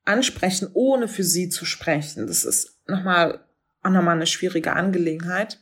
ansprechen, 0.05 0.69
ohne 0.73 1.07
für 1.07 1.23
sie 1.23 1.49
zu 1.49 1.65
sprechen. 1.65 2.27
Das 2.27 2.45
ist 2.45 2.77
nochmal, 2.87 3.43
auch 3.81 3.89
nochmal 3.89 4.15
eine 4.15 4.27
schwierige 4.27 4.73
Angelegenheit. 4.73 5.59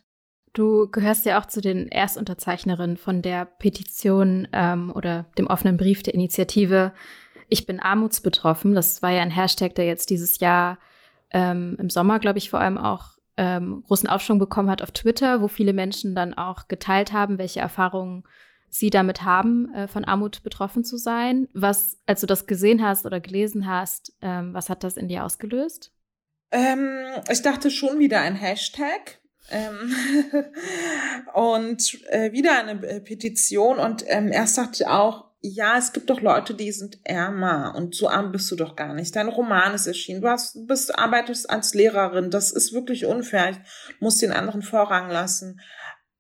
Du 0.58 0.90
gehörst 0.90 1.28
ja 1.28 1.40
auch 1.40 1.46
zu 1.46 1.62
den 1.62 1.88
Erstunterzeichnerinnen 1.88 2.98
von 2.98 3.22
der 3.22 3.46
Petition 3.46 4.48
ähm, 4.54 4.92
oder 4.96 5.28
dem 5.38 5.46
offenen 5.46 5.78
Brief 5.78 6.02
der 6.02 6.16
Initiative 6.16 6.94
Ich 7.48 7.68
bin 7.68 7.80
armutsbetroffen. 7.80 8.74
Das 8.74 9.04
war 9.04 9.12
ja 9.12 9.22
ein 9.22 9.30
Hashtag, 9.30 9.76
der 9.76 9.86
jetzt 9.86 10.10
dieses 10.10 10.40
Jahr 10.40 10.80
ähm, 11.30 11.78
im 11.80 11.92
Sommer, 11.92 12.18
glaube 12.18 12.40
ich, 12.40 12.50
vor 12.50 12.60
allem 12.60 12.80
auch 12.80 13.20
ähm, 13.38 13.84
großen 13.86 14.10
Aufschwung 14.10 14.40
bekommen 14.40 14.72
hat 14.72 14.82
auf 14.82 14.90
Twitter, 14.90 15.44
wo 15.44 15.48
viele 15.48 15.74
Menschen 15.74 16.16
dann 16.16 16.34
auch 16.34 16.68
geteilt 16.68 17.14
haben, 17.14 17.38
welche 17.38 17.60
Erfahrungen 17.60 18.24
sie 18.68 18.90
damit 18.90 19.22
haben, 19.22 19.72
äh, 19.76 19.88
von 19.88 20.06
Armut 20.06 20.42
betroffen 20.42 20.84
zu 20.84 20.98
sein. 20.98 21.48
Was, 21.54 22.00
als 22.08 22.22
du 22.22 22.26
das 22.26 22.48
gesehen 22.48 22.84
hast 22.84 23.06
oder 23.06 23.20
gelesen 23.20 23.68
hast, 23.68 24.18
ähm, 24.24 24.56
was 24.56 24.72
hat 24.72 24.84
das 24.84 24.98
in 24.98 25.08
dir 25.08 25.24
ausgelöst? 25.24 25.94
Ähm, 26.50 26.98
ich 27.30 27.44
dachte 27.44 27.70
schon 27.70 28.00
wieder 28.00 28.22
ein 28.22 28.34
Hashtag. 28.34 29.20
Ähm 29.50 29.94
und 31.34 32.00
äh, 32.10 32.32
wieder 32.32 32.60
eine 32.60 32.86
äh, 32.86 33.00
Petition 33.00 33.80
und 33.80 34.04
ähm, 34.08 34.32
erst 34.32 34.58
dachte 34.58 34.84
ich 34.84 34.88
auch, 34.88 35.28
ja, 35.42 35.78
es 35.78 35.94
gibt 35.94 36.10
doch 36.10 36.22
Leute, 36.22 36.54
die 36.54 36.72
sind 36.72 37.00
ärmer 37.04 37.74
und 37.76 37.96
so 37.96 38.10
arm 38.10 38.32
bist 38.32 38.50
du 38.52 38.56
doch 38.56 38.76
gar 38.76 38.94
nicht. 38.94 39.16
Dein 39.16 39.30
Roman 39.30 39.74
ist 39.74 39.88
erschienen, 39.88 40.22
du 40.22 40.30
hast, 40.30 40.68
bist, 40.68 40.98
arbeitest 40.98 41.50
als 41.50 41.74
Lehrerin, 41.74 42.32
das 42.32 42.52
ist 42.52 42.74
wirklich 42.74 43.06
unfair, 43.06 43.52
ich 43.52 43.58
muss 44.02 44.18
den 44.18 44.32
anderen 44.32 44.62
Vorrang 44.62 45.10
lassen. 45.10 45.62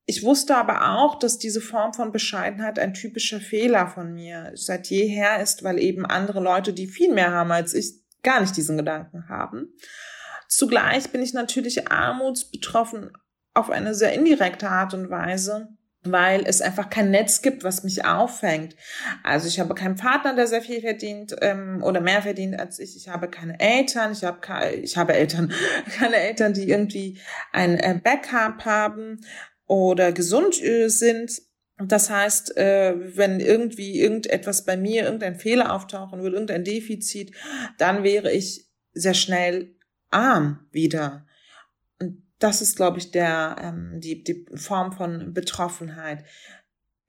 Ich 0.05 0.23
wusste 0.23 0.55
aber 0.55 0.95
auch, 0.95 1.19
dass 1.19 1.38
diese 1.38 1.59
Form 1.59 1.93
von 1.93 2.13
Bescheidenheit 2.13 2.80
ein 2.80 2.93
typischer 2.93 3.41
Fehler 3.41 3.88
von 3.88 4.13
mir 4.13 4.51
seit 4.55 4.88
jeher 4.88 5.41
ist, 5.41 5.63
weil 5.63 5.80
eben 5.80 6.05
andere 6.05 6.39
Leute, 6.39 6.71
die 6.71 6.88
viel 6.88 7.13
mehr 7.13 7.32
haben 7.32 7.51
als 7.51 7.73
ich, 7.73 7.93
gar 8.23 8.39
nicht 8.39 8.55
diesen 8.55 8.78
Gedanken 8.78 9.28
haben. 9.28 9.73
Zugleich 10.48 11.10
bin 11.10 11.22
ich 11.22 11.34
natürlich 11.34 11.91
armutsbetroffen 11.91 13.12
auf 13.54 13.70
eine 13.70 13.93
sehr 13.95 14.14
indirekte 14.14 14.70
Art 14.70 14.93
und 14.93 15.10
Weise, 15.10 15.70
weil 16.04 16.45
es 16.45 16.62
einfach 16.62 16.89
kein 16.89 17.12
Netz 17.12 17.41
gibt, 17.41 17.64
was 17.64 17.84
mich 17.84 18.06
auffängt. 18.06 18.76
Also 19.24 19.48
ich 19.48 19.60
habe 19.60 19.74
keinen 19.76 19.95
Partner, 19.95 20.36
der 20.36 20.48
sehr 20.48 20.62
viel 20.62 20.82
verdient 20.82 21.36
ähm, 21.41 21.84
oder 21.84 22.00
mehr 22.00 22.22
verdient 22.22 22.60
als 22.60 22.80
ich. 22.80 22.95
Ich 22.95 23.10
habe 23.10 23.30
keine 23.30 23.60
Eltern. 23.60 24.12
Ich 24.12 24.24
habe 24.24 24.39
keine, 24.39 24.76
ich 24.76 24.95
habe 24.95 25.14
Eltern, 25.14 25.52
keine 25.98 26.16
Eltern, 26.16 26.54
die 26.54 26.70
irgendwie 26.70 27.20
ein 27.52 27.78
äh, 27.78 28.00
Backup 28.02 28.64
haben 28.66 29.22
oder 29.66 30.12
gesund 30.12 30.62
äh, 30.62 30.88
sind. 30.88 31.41
Das 31.80 32.10
heißt, 32.10 32.58
äh, 32.58 32.95
wenn 33.18 33.39
irgendwie 33.39 34.00
irgendetwas 34.00 34.66
bei 34.66 34.78
mir, 34.78 35.04
irgendein 35.04 35.36
Fehler 35.36 35.74
auftauchen 35.74 36.22
würde, 36.22 36.36
irgendein 36.36 36.64
Defizit, 36.64 37.36
dann 37.78 38.04
wäre 38.04 38.32
ich 38.32 38.68
sehr 38.93 39.14
schnell 39.14 39.76
arm 40.10 40.68
wieder. 40.72 41.26
Und 41.99 42.24
das 42.39 42.62
ist, 42.62 42.76
glaube 42.76 42.99
ich, 42.99 43.12
der, 43.12 43.55
ähm, 43.60 43.99
die, 43.99 44.24
die 44.24 44.45
Form 44.55 44.91
von 44.91 45.34
Betroffenheit. 45.34 46.24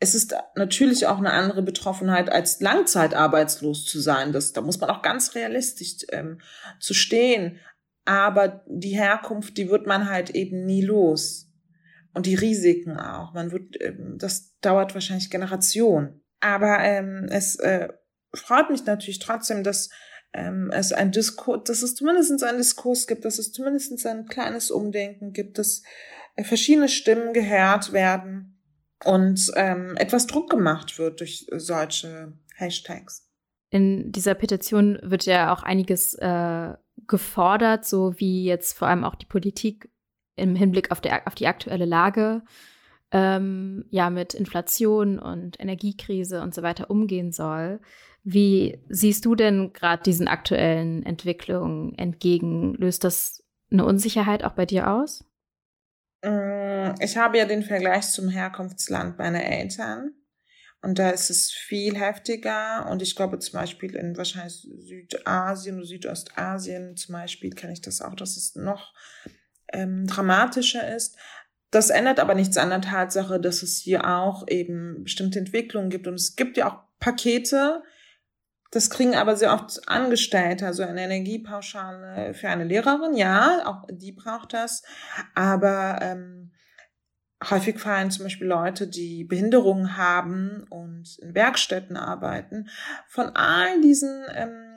Es 0.00 0.14
ist 0.14 0.34
natürlich 0.54 1.06
auch 1.06 1.18
eine 1.18 1.32
andere 1.32 1.62
Betroffenheit, 1.62 2.30
als 2.30 2.60
langzeitarbeitslos 2.60 3.84
zu 3.84 4.00
sein. 4.00 4.32
Das, 4.32 4.52
da 4.52 4.60
muss 4.60 4.80
man 4.80 4.90
auch 4.90 5.02
ganz 5.02 5.34
realistisch 5.34 6.06
ähm, 6.12 6.40
zu 6.78 6.94
stehen. 6.94 7.58
Aber 8.04 8.64
die 8.66 8.96
Herkunft, 8.96 9.56
die 9.58 9.68
wird 9.68 9.86
man 9.86 10.08
halt 10.08 10.30
eben 10.30 10.64
nie 10.64 10.82
los. 10.82 11.50
Und 12.14 12.26
die 12.26 12.36
Risiken 12.36 12.98
auch. 12.98 13.34
Man 13.34 13.52
wird, 13.52 13.80
ähm, 13.80 14.16
das 14.18 14.56
dauert 14.60 14.94
wahrscheinlich 14.94 15.30
Generationen. 15.30 16.22
Aber 16.40 16.78
ähm, 16.80 17.26
es 17.30 17.56
äh, 17.56 17.88
freut 18.32 18.70
mich 18.70 18.84
natürlich 18.86 19.18
trotzdem, 19.18 19.62
dass 19.64 19.90
ähm, 20.32 20.70
es 20.72 20.92
ein 20.92 21.12
Diskurs, 21.12 21.64
dass 21.64 21.82
es 21.82 21.94
zumindest 21.94 22.42
einen 22.42 22.58
Diskurs 22.58 23.06
gibt, 23.06 23.24
dass 23.24 23.38
es 23.38 23.52
zumindest 23.52 24.06
ein 24.06 24.26
kleines 24.26 24.70
Umdenken 24.70 25.32
gibt, 25.32 25.58
dass 25.58 25.82
äh, 26.36 26.44
verschiedene 26.44 26.88
Stimmen 26.88 27.32
gehört 27.32 27.92
werden 27.92 28.60
und 29.04 29.50
ähm, 29.56 29.96
etwas 29.96 30.26
Druck 30.26 30.50
gemacht 30.50 30.98
wird 30.98 31.20
durch 31.20 31.46
solche 31.52 32.32
Hashtags. 32.54 33.26
In 33.70 34.12
dieser 34.12 34.34
Petition 34.34 34.98
wird 35.02 35.26
ja 35.26 35.52
auch 35.52 35.62
einiges 35.62 36.14
äh, 36.14 36.74
gefordert, 37.06 37.84
so 37.84 38.18
wie 38.18 38.44
jetzt 38.44 38.76
vor 38.76 38.88
allem 38.88 39.04
auch 39.04 39.14
die 39.14 39.26
Politik 39.26 39.90
im 40.36 40.56
Hinblick 40.56 40.90
auf, 40.90 41.00
der, 41.00 41.26
auf 41.26 41.34
die 41.34 41.46
aktuelle 41.46 41.84
Lage 41.84 42.42
ähm, 43.10 43.84
ja 43.90 44.10
mit 44.10 44.34
Inflation 44.34 45.18
und 45.18 45.60
Energiekrise 45.60 46.42
und 46.42 46.54
so 46.54 46.62
weiter 46.62 46.90
umgehen 46.90 47.32
soll. 47.32 47.80
Wie 48.30 48.78
siehst 48.90 49.24
du 49.24 49.34
denn 49.34 49.72
gerade 49.72 50.02
diesen 50.02 50.28
aktuellen 50.28 51.02
Entwicklungen 51.06 51.96
entgegen? 51.96 52.74
Löst 52.74 53.02
das 53.02 53.42
eine 53.72 53.86
Unsicherheit 53.86 54.44
auch 54.44 54.52
bei 54.52 54.66
dir 54.66 54.90
aus? 54.90 55.24
Mm, 56.22 56.90
ich 57.00 57.16
habe 57.16 57.38
ja 57.38 57.46
den 57.46 57.62
Vergleich 57.62 58.10
zum 58.10 58.28
Herkunftsland 58.28 59.16
meiner 59.16 59.42
Eltern. 59.42 60.12
Und 60.82 60.98
da 60.98 61.08
ist 61.08 61.30
es 61.30 61.50
viel 61.50 61.98
heftiger. 61.98 62.86
Und 62.90 63.00
ich 63.00 63.16
glaube 63.16 63.38
zum 63.38 63.58
Beispiel 63.58 63.96
in 63.96 64.14
wahrscheinlich 64.18 64.68
Südasien 64.76 65.78
oder 65.78 65.86
Südostasien 65.86 66.98
zum 66.98 67.14
Beispiel 67.14 67.54
kenne 67.54 67.72
ich 67.72 67.80
das 67.80 68.02
auch, 68.02 68.14
dass 68.14 68.36
es 68.36 68.54
noch 68.56 68.92
ähm, 69.72 70.06
dramatischer 70.06 70.94
ist. 70.94 71.16
Das 71.70 71.88
ändert 71.88 72.20
aber 72.20 72.34
nichts 72.34 72.58
an 72.58 72.68
der 72.68 72.82
Tatsache, 72.82 73.40
dass 73.40 73.62
es 73.62 73.78
hier 73.78 74.06
auch 74.06 74.46
eben 74.48 75.04
bestimmte 75.04 75.38
Entwicklungen 75.38 75.88
gibt. 75.88 76.06
Und 76.06 76.16
es 76.16 76.36
gibt 76.36 76.58
ja 76.58 76.70
auch 76.70 76.82
Pakete, 77.00 77.82
das 78.70 78.90
kriegen 78.90 79.14
aber 79.14 79.36
sehr 79.36 79.54
oft 79.54 79.88
Angestellte, 79.88 80.66
also 80.66 80.82
eine 80.82 81.04
Energiepauschale 81.04 82.34
für 82.34 82.48
eine 82.48 82.64
Lehrerin, 82.64 83.14
ja, 83.14 83.62
auch 83.66 83.86
die 83.90 84.12
braucht 84.12 84.52
das. 84.52 84.82
Aber 85.34 85.98
ähm, 86.02 86.52
häufig 87.48 87.78
fallen 87.78 88.10
zum 88.10 88.24
Beispiel 88.24 88.46
Leute, 88.46 88.88
die 88.88 89.24
Behinderungen 89.24 89.96
haben 89.96 90.64
und 90.68 91.18
in 91.20 91.34
Werkstätten 91.34 91.96
arbeiten, 91.96 92.68
von 93.06 93.30
all 93.34 93.80
diesen 93.80 94.24
ähm, 94.34 94.67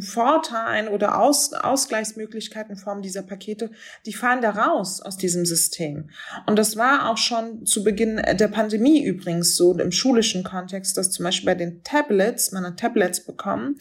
Vorteilen 0.00 0.88
oder 0.88 1.20
Aus, 1.20 1.52
Ausgleichsmöglichkeiten 1.52 2.72
in 2.72 2.76
Form 2.76 3.02
dieser 3.02 3.22
Pakete, 3.22 3.70
die 4.04 4.12
fallen 4.12 4.42
da 4.42 4.50
raus 4.50 5.00
aus 5.00 5.16
diesem 5.16 5.46
System. 5.46 6.10
Und 6.46 6.58
das 6.58 6.76
war 6.76 7.10
auch 7.10 7.18
schon 7.18 7.66
zu 7.66 7.84
Beginn 7.84 8.16
der 8.16 8.48
Pandemie 8.48 9.04
übrigens 9.04 9.56
so 9.56 9.76
im 9.78 9.92
schulischen 9.92 10.44
Kontext, 10.44 10.96
dass 10.96 11.10
zum 11.10 11.24
Beispiel 11.24 11.46
bei 11.46 11.54
den 11.54 11.82
Tablets, 11.82 12.52
man 12.52 12.64
hat 12.64 12.78
Tablets 12.78 13.24
bekommen, 13.24 13.78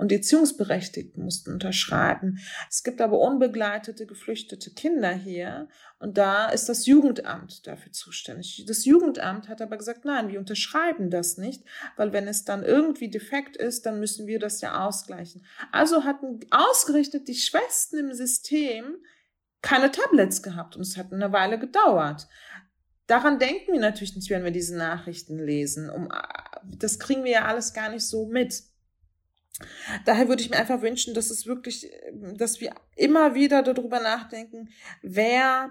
und 0.00 0.10
die 0.10 0.16
Erziehungsberechtigten 0.16 1.22
mussten 1.22 1.52
unterschreiben. 1.52 2.38
Es 2.68 2.82
gibt 2.82 3.00
aber 3.00 3.18
unbegleitete, 3.18 4.06
geflüchtete 4.06 4.72
Kinder 4.72 5.12
hier 5.12 5.68
und 5.98 6.16
da 6.16 6.48
ist 6.48 6.68
das 6.68 6.86
Jugendamt 6.86 7.66
dafür 7.66 7.92
zuständig. 7.92 8.64
Das 8.66 8.86
Jugendamt 8.86 9.48
hat 9.48 9.60
aber 9.60 9.76
gesagt, 9.76 10.06
nein, 10.06 10.28
wir 10.28 10.38
unterschreiben 10.38 11.10
das 11.10 11.36
nicht, 11.36 11.62
weil 11.96 12.12
wenn 12.12 12.26
es 12.26 12.44
dann 12.44 12.64
irgendwie 12.64 13.10
defekt 13.10 13.56
ist, 13.56 13.84
dann 13.84 14.00
müssen 14.00 14.26
wir 14.26 14.38
das 14.38 14.62
ja 14.62 14.86
ausgleichen. 14.86 15.44
Also 15.70 16.04
hatten 16.04 16.40
ausgerichtet 16.50 17.28
die 17.28 17.34
Schwestern 17.34 18.08
im 18.08 18.12
System 18.14 18.96
keine 19.60 19.90
Tablets 19.90 20.42
gehabt 20.42 20.76
und 20.76 20.82
es 20.82 20.96
hat 20.96 21.12
eine 21.12 21.32
Weile 21.32 21.58
gedauert. 21.58 22.26
Daran 23.06 23.38
denken 23.38 23.72
wir 23.72 23.80
natürlich 23.80 24.14
nicht, 24.14 24.30
wenn 24.30 24.44
wir 24.44 24.52
diese 24.52 24.76
Nachrichten 24.76 25.38
lesen. 25.38 25.90
Um, 25.90 26.08
das 26.62 26.98
kriegen 26.98 27.24
wir 27.24 27.32
ja 27.32 27.44
alles 27.44 27.74
gar 27.74 27.90
nicht 27.90 28.06
so 28.06 28.26
mit. 28.26 28.62
Daher 30.04 30.28
würde 30.28 30.42
ich 30.42 30.50
mir 30.50 30.56
einfach 30.56 30.82
wünschen, 30.82 31.14
dass 31.14 31.30
es 31.30 31.46
wirklich, 31.46 31.90
dass 32.36 32.60
wir 32.60 32.74
immer 32.96 33.34
wieder 33.34 33.62
darüber 33.62 34.00
nachdenken, 34.00 34.70
wer 35.02 35.70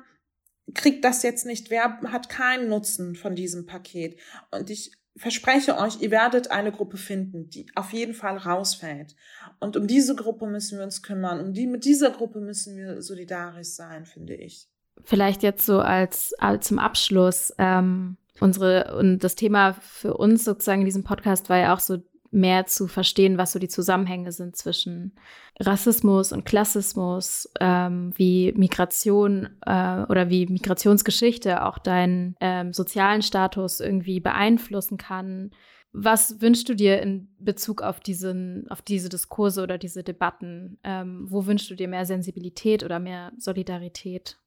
kriegt 0.73 1.03
das 1.03 1.23
jetzt 1.23 1.45
nicht, 1.45 1.69
wer 1.69 1.99
hat 2.01 2.29
keinen 2.29 2.69
Nutzen 2.69 3.15
von 3.15 3.35
diesem 3.35 3.65
Paket. 3.65 4.19
Und 4.51 4.69
ich 4.69 4.91
verspreche 5.15 5.77
euch, 5.77 6.01
ihr 6.01 6.11
werdet 6.11 6.51
eine 6.51 6.71
Gruppe 6.71 6.97
finden, 6.97 7.49
die 7.49 7.65
auf 7.75 7.91
jeden 7.91 8.13
Fall 8.13 8.37
rausfällt. 8.37 9.15
Und 9.59 9.75
um 9.75 9.87
diese 9.87 10.15
Gruppe 10.15 10.47
müssen 10.47 10.77
wir 10.77 10.85
uns 10.85 11.01
kümmern. 11.01 11.39
Um 11.39 11.53
die, 11.53 11.67
mit 11.67 11.85
dieser 11.85 12.11
Gruppe 12.11 12.39
müssen 12.39 12.77
wir 12.77 13.01
solidarisch 13.01 13.69
sein, 13.69 14.05
finde 14.05 14.35
ich. 14.35 14.67
Vielleicht 15.03 15.43
jetzt 15.43 15.65
so 15.65 15.79
als, 15.79 16.33
als 16.37 16.67
zum 16.67 16.79
Abschluss. 16.79 17.53
Ähm, 17.57 18.17
unsere, 18.39 18.97
und 18.97 19.19
das 19.19 19.35
Thema 19.35 19.73
für 19.73 20.15
uns 20.15 20.45
sozusagen 20.45 20.81
in 20.81 20.85
diesem 20.85 21.03
Podcast 21.03 21.49
war 21.49 21.57
ja 21.57 21.73
auch 21.73 21.79
so 21.79 22.01
mehr 22.31 22.65
zu 22.65 22.87
verstehen, 22.87 23.37
was 23.37 23.51
so 23.51 23.59
die 23.59 23.67
Zusammenhänge 23.67 24.31
sind 24.31 24.55
zwischen 24.55 25.13
Rassismus 25.59 26.31
und 26.31 26.45
Klassismus, 26.45 27.49
ähm, 27.59 28.11
wie 28.15 28.53
Migration 28.55 29.49
äh, 29.65 30.03
oder 30.03 30.29
wie 30.29 30.45
Migrationsgeschichte 30.45 31.65
auch 31.65 31.77
deinen 31.77 32.35
ähm, 32.39 32.73
sozialen 32.73 33.21
Status 33.21 33.79
irgendwie 33.79 34.19
beeinflussen 34.19 34.97
kann. 34.97 35.51
Was 35.91 36.39
wünschst 36.39 36.69
du 36.69 36.75
dir 36.75 37.01
in 37.01 37.29
Bezug 37.39 37.81
auf, 37.81 37.99
diesen, 37.99 38.69
auf 38.69 38.81
diese 38.81 39.09
Diskurse 39.09 39.63
oder 39.63 39.77
diese 39.77 40.03
Debatten? 40.03 40.77
Ähm, 40.83 41.25
wo 41.29 41.47
wünschst 41.47 41.69
du 41.71 41.75
dir 41.75 41.87
mehr 41.87 42.05
Sensibilität 42.05 42.83
oder 42.83 42.99
mehr 42.99 43.31
Solidarität? 43.37 44.37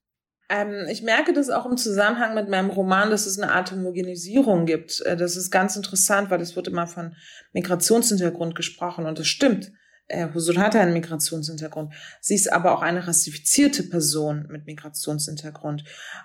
Ähm, 0.53 0.87
ich 0.91 1.03
merke 1.03 1.33
das 1.33 1.49
auch 1.49 1.65
im 1.65 1.79
Zusammenhang 1.79 2.35
mit 2.35 2.51
meinem 2.51 2.69
Roman, 2.69 3.11
dass 3.11 3.25
es 3.25 3.39
eine 3.39 3.53
Art 3.53 3.73
Homogenisierung 3.73 4.67
gibt. 4.67 5.01
Äh, 5.01 5.17
das 5.17 5.37
ist 5.37 5.51
ganz 5.51 5.77
interessant, 5.77 6.31
weil 6.31 6.43
es 6.43 6.55
wird 6.57 6.69
immer 6.69 6.87
von 6.87 7.17
Migrationshintergrund 7.55 8.55
gesprochen 8.55 9.07
und 9.07 9.19
das 9.19 9.27
stimmt. 9.27 9.73
Äh, 10.09 10.29
Husur 10.35 10.59
hat 10.59 10.77
einen 10.77 10.93
Migrationshintergrund. 10.93 11.95
Sie 12.21 12.35
ist 12.35 12.53
aber 12.53 12.77
auch 12.77 12.83
eine 12.83 13.07
rassifizierte 13.09 13.83
Person 13.85 14.47
mit 14.51 14.67
Migrationshintergrund. 14.67 15.85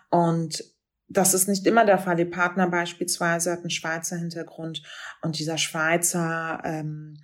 Und 0.10 0.62
das 1.10 1.34
ist 1.34 1.48
nicht 1.48 1.66
immer 1.66 1.86
der 1.86 2.00
Fall. 2.00 2.18
Die 2.18 2.26
Partner 2.26 2.68
beispielsweise 2.68 3.52
hat 3.52 3.60
einen 3.60 3.70
Schweizer 3.70 4.18
Hintergrund 4.18 4.84
und 5.22 5.40
dieser 5.40 5.58
Schweizer, 5.58 6.62
ähm, 6.66 7.18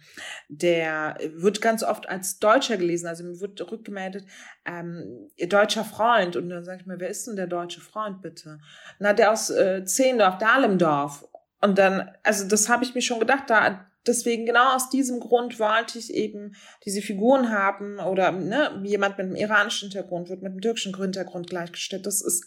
der 0.47 1.17
wird 1.35 1.61
ganz 1.61 1.83
oft 1.83 2.07
als 2.07 2.39
Deutscher 2.39 2.77
gelesen. 2.77 3.07
Also 3.07 3.25
mir 3.25 3.39
wird 3.41 3.59
rückgemeldet, 3.71 4.25
ähm, 4.65 5.29
ihr 5.35 5.49
deutscher 5.49 5.83
Freund. 5.83 6.37
Und 6.37 6.49
dann 6.49 6.63
sage 6.63 6.81
ich 6.81 6.87
mir, 6.87 6.99
wer 6.99 7.09
ist 7.09 7.27
denn 7.27 7.35
der 7.35 7.47
deutsche 7.47 7.81
Freund 7.81 8.21
bitte? 8.21 8.59
Na, 8.99 9.11
der 9.11 9.31
aus 9.31 9.49
äh, 9.49 9.83
Zehendorf, 9.83 10.37
Dahlemdorf. 10.37 11.27
Und 11.59 11.77
dann, 11.77 12.09
also 12.23 12.47
das 12.47 12.69
habe 12.69 12.85
ich 12.85 12.95
mir 12.95 13.01
schon 13.01 13.19
gedacht, 13.19 13.49
da 13.49 13.85
deswegen 14.05 14.45
genau 14.45 14.75
aus 14.75 14.89
diesem 14.89 15.19
Grund 15.19 15.59
wollte 15.59 15.97
ich 15.97 16.13
eben 16.13 16.55
diese 16.85 17.01
Figuren 17.01 17.51
haben 17.51 17.99
oder 17.99 18.31
ne, 18.31 18.81
jemand 18.83 19.17
mit 19.17 19.27
einem 19.27 19.35
iranischen 19.35 19.89
Hintergrund 19.89 20.29
wird 20.29 20.41
mit 20.41 20.51
einem 20.51 20.61
türkischen 20.61 20.95
Hintergrund 20.95 21.49
gleichgestellt. 21.49 22.05
Das 22.05 22.21
ist 22.21 22.45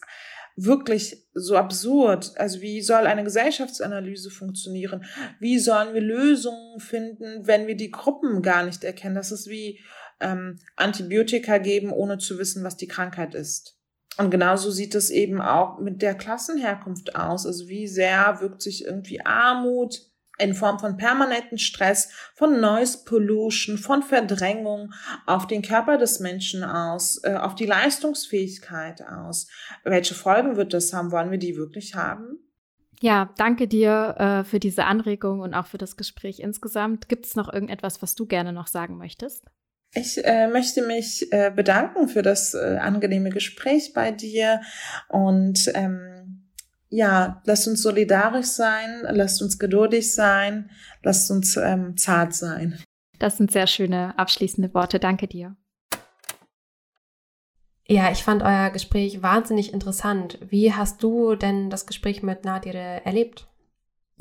wirklich 0.57 1.29
so 1.35 1.57
absurd. 1.57 2.33
Also 2.37 2.61
wie 2.63 2.81
soll 2.81 3.07
eine 3.07 3.25
Gesellschaftsanalyse 3.25 4.31
funktionieren? 4.31 5.05
Wie 5.39 5.59
sollen 5.59 5.95
wir 5.95 6.01
Lösungen 6.01 6.81
finden, 6.81 7.47
wenn 7.47 7.67
wir 7.67 7.77
die 7.77 7.91
Gruppen 7.91 8.43
gar 8.43 8.65
nicht 8.65 8.83
erkennen? 8.83 9.15
Das 9.15 9.31
ist 9.31 9.49
wie 9.49 9.81
ähm, 10.21 10.59
Antibiotika 10.77 11.59
geben, 11.59 11.93
ohne 11.93 12.19
zu 12.19 12.39
wissen, 12.39 12.65
was 12.65 12.77
die 12.77 12.89
Krankheit 12.89 13.35
ist. 13.35 13.79
Und 14.17 14.31
genauso 14.31 14.71
sieht 14.71 14.95
es 14.95 15.11
eben 15.11 15.43
auch 15.43 15.79
mit 15.79 16.01
der 16.01 16.15
Klassenherkunft 16.15 17.17
aus. 17.17 17.45
Also 17.45 17.69
wie 17.69 17.87
sehr 17.87 18.41
wirkt 18.41 18.63
sich 18.63 18.87
irgendwie 18.87 19.21
Armut 19.25 20.01
in 20.39 20.55
Form 20.55 20.79
von 20.79 20.97
permanenten 20.97 21.59
Stress, 21.59 22.11
von 22.35 22.61
Noise 22.61 23.05
Pollution, 23.05 23.79
von 23.79 24.03
Verdrängung 24.03 24.93
auf 25.27 25.47
den 25.47 25.63
Körper 25.63 25.99
des 25.99 26.21
Menschen 26.21 26.65
aus, 26.65 27.21
äh, 27.25 27.35
auf 27.35 27.55
die 27.55 27.67
Leistungsfähigkeit 27.67 29.03
aus. 29.03 29.49
Welche 29.85 30.15
Folgen 30.15 30.57
wird 30.57 30.75
das 30.75 30.93
haben? 30.93 31.13
Wollen 31.13 31.31
wir 31.31 31.39
die 31.39 31.57
wirklich 31.57 31.95
haben? 31.95 32.39
Ja, 33.01 33.31
danke 33.37 33.69
dir 33.69 34.15
äh, 34.19 34.45
für 34.45 34.59
diese 34.59 34.85
Anregung 34.85 35.41
und 35.41 35.55
auch 35.55 35.67
für 35.67 35.79
das 35.79 35.97
Gespräch 35.97 36.41
insgesamt. 36.41 37.09
Gibt 37.09 37.27
es 37.27 37.37
noch 37.37 37.53
irgendetwas, 37.53 38.01
was 38.01 38.15
du 38.15 38.27
gerne 38.27 38.53
noch 38.53 38.69
sagen 38.69 38.97
möchtest? 38.97 39.45
Ich 39.95 40.23
äh, 40.25 40.49
möchte 40.49 40.83
mich 40.83 41.33
äh, 41.33 41.51
bedanken 41.55 42.09
für 42.09 42.23
das 42.23 42.55
äh, 42.55 42.79
angenehme 42.81 43.31
Gespräch 43.31 43.93
bei 43.95 44.11
dir 44.11 44.61
und 45.09 45.71
ähm, 45.75 46.16
ja, 46.89 47.43
lasst 47.45 47.69
uns 47.69 47.83
solidarisch 47.83 48.47
sein, 48.47 49.03
lasst 49.11 49.43
uns 49.43 49.59
geduldig 49.59 50.15
sein, 50.15 50.71
lasst 51.03 51.31
uns 51.31 51.57
ähm, 51.57 51.97
zart 51.97 52.35
sein. 52.35 52.79
Das 53.19 53.37
sind 53.37 53.51
sehr 53.51 53.67
schöne 53.67 54.19
abschließende 54.19 54.73
Worte. 54.75 54.99
Danke 54.99 55.27
dir. 55.27 55.57
Ja, 57.89 58.11
ich 58.11 58.25
fand 58.25 58.43
euer 58.43 58.71
Gespräch 58.71 59.23
wahnsinnig 59.23 59.73
interessant. 59.73 60.39
Wie 60.49 60.73
hast 60.73 61.03
du 61.03 61.37
denn 61.37 61.71
das 61.71 61.87
Gespräch 61.87 62.23
mit 62.23 62.45
Nadire 62.45 63.05
erlebt? 63.05 63.47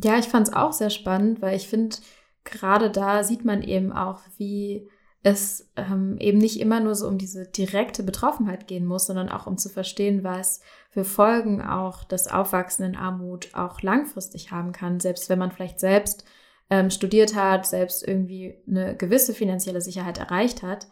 Ja, 0.03 0.17
ich 0.17 0.25
fand 0.25 0.47
es 0.47 0.53
auch 0.53 0.71
sehr 0.71 0.91
spannend, 0.91 1.41
weil 1.41 1.55
ich 1.55 1.67
finde, 1.67 1.95
gerade 2.43 2.91
da 2.91 3.23
sieht 3.23 3.43
man 3.43 3.63
eben 3.63 3.91
auch, 3.91 4.21
wie 4.37 4.87
es 5.23 5.71
ähm, 5.75 6.17
eben 6.19 6.37
nicht 6.37 6.59
immer 6.59 6.79
nur 6.79 6.93
so 6.93 7.07
um 7.07 7.17
diese 7.17 7.47
direkte 7.47 8.03
Betroffenheit 8.03 8.67
gehen 8.67 8.85
muss, 8.85 9.07
sondern 9.07 9.29
auch 9.29 9.47
um 9.47 9.57
zu 9.57 9.69
verstehen, 9.69 10.23
was 10.23 10.61
für 10.95 11.03
Folgen 11.03 11.61
auch 11.61 12.05
das 12.05 12.29
Aufwachsen 12.29 12.85
in 12.85 12.95
Armut 12.95 13.53
auch 13.53 13.81
langfristig 13.81 14.51
haben 14.51 14.71
kann, 14.71 15.01
selbst 15.01 15.27
wenn 15.27 15.37
man 15.37 15.51
vielleicht 15.51 15.81
selbst 15.81 16.23
ähm, 16.69 16.89
studiert 16.89 17.35
hat, 17.35 17.65
selbst 17.65 18.07
irgendwie 18.07 18.63
eine 18.65 18.95
gewisse 18.95 19.33
finanzielle 19.33 19.81
Sicherheit 19.81 20.19
erreicht 20.19 20.63
hat, 20.63 20.87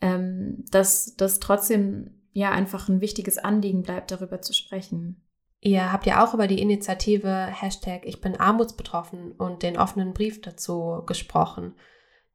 ähm, 0.00 0.64
dass 0.70 1.16
das 1.16 1.40
trotzdem 1.40 2.22
ja 2.30 2.52
einfach 2.52 2.88
ein 2.88 3.00
wichtiges 3.00 3.36
Anliegen 3.36 3.82
bleibt, 3.82 4.12
darüber 4.12 4.40
zu 4.40 4.52
sprechen. 4.52 5.26
Ihr 5.58 5.92
habt 5.92 6.06
ja 6.06 6.24
auch 6.24 6.34
über 6.34 6.46
die 6.46 6.62
Initiative 6.62 7.46
Hashtag 7.46 8.02
Ich 8.04 8.20
bin 8.20 8.38
armutsbetroffen 8.38 9.32
und 9.32 9.64
den 9.64 9.76
offenen 9.76 10.14
Brief 10.14 10.40
dazu 10.40 11.02
gesprochen 11.04 11.74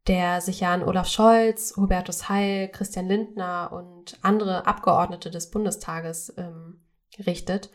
der 0.08 0.42
sich 0.42 0.60
ja 0.60 0.74
an 0.74 0.84
Olaf 0.84 1.08
Scholz, 1.08 1.76
Hubertus 1.78 2.28
Heil, 2.28 2.68
Christian 2.68 3.08
Lindner 3.08 3.72
und 3.72 4.20
andere 4.22 4.68
Abgeordnete 4.68 5.32
des 5.32 5.50
Bundestages 5.50 6.34
ähm, 6.38 6.82
richtet. 7.26 7.70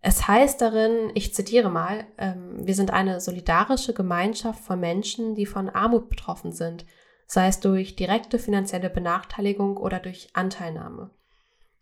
Es 0.00 0.26
heißt 0.26 0.60
darin, 0.60 1.10
ich 1.14 1.34
zitiere 1.34 1.70
mal, 1.70 2.04
ähm, 2.18 2.66
wir 2.66 2.74
sind 2.74 2.92
eine 2.92 3.20
solidarische 3.20 3.94
Gemeinschaft 3.94 4.64
von 4.64 4.80
Menschen, 4.80 5.34
die 5.34 5.46
von 5.46 5.68
Armut 5.70 6.08
betroffen 6.08 6.52
sind, 6.52 6.84
sei 7.26 7.46
es 7.46 7.60
durch 7.60 7.94
direkte 7.94 8.38
finanzielle 8.38 8.90
Benachteiligung 8.90 9.76
oder 9.76 10.00
durch 10.00 10.30
Anteilnahme. 10.32 11.10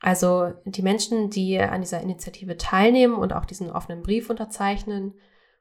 Also 0.01 0.53
die 0.64 0.82
Menschen, 0.82 1.30
die 1.30 1.59
an 1.59 1.80
dieser 1.80 2.01
Initiative 2.01 2.57
teilnehmen 2.57 3.14
und 3.14 3.32
auch 3.32 3.44
diesen 3.44 3.70
offenen 3.70 4.03
Brief 4.03 4.30
unterzeichnen, 4.30 5.14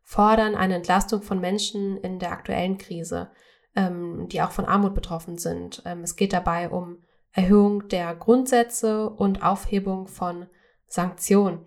fordern 0.04 0.56
eine 0.56 0.76
Entlastung 0.76 1.22
von 1.22 1.40
Menschen 1.40 1.98
in 1.98 2.20
der 2.20 2.32
aktuellen 2.32 2.78
Krise– 2.78 3.32
ähm, 3.76 4.28
die 4.30 4.42
auch 4.42 4.52
von 4.52 4.66
Armut 4.66 4.94
betroffen 4.94 5.38
sind. 5.38 5.82
Ähm, 5.86 6.02
es 6.02 6.16
geht 6.16 6.34
dabei 6.34 6.70
um 6.70 6.98
Erhöhung 7.32 7.88
der 7.88 8.16
Grundsätze 8.16 9.10
und 9.10 9.44
Aufhebung 9.44 10.08
von 10.08 10.48
Sanktionen. 10.90 11.66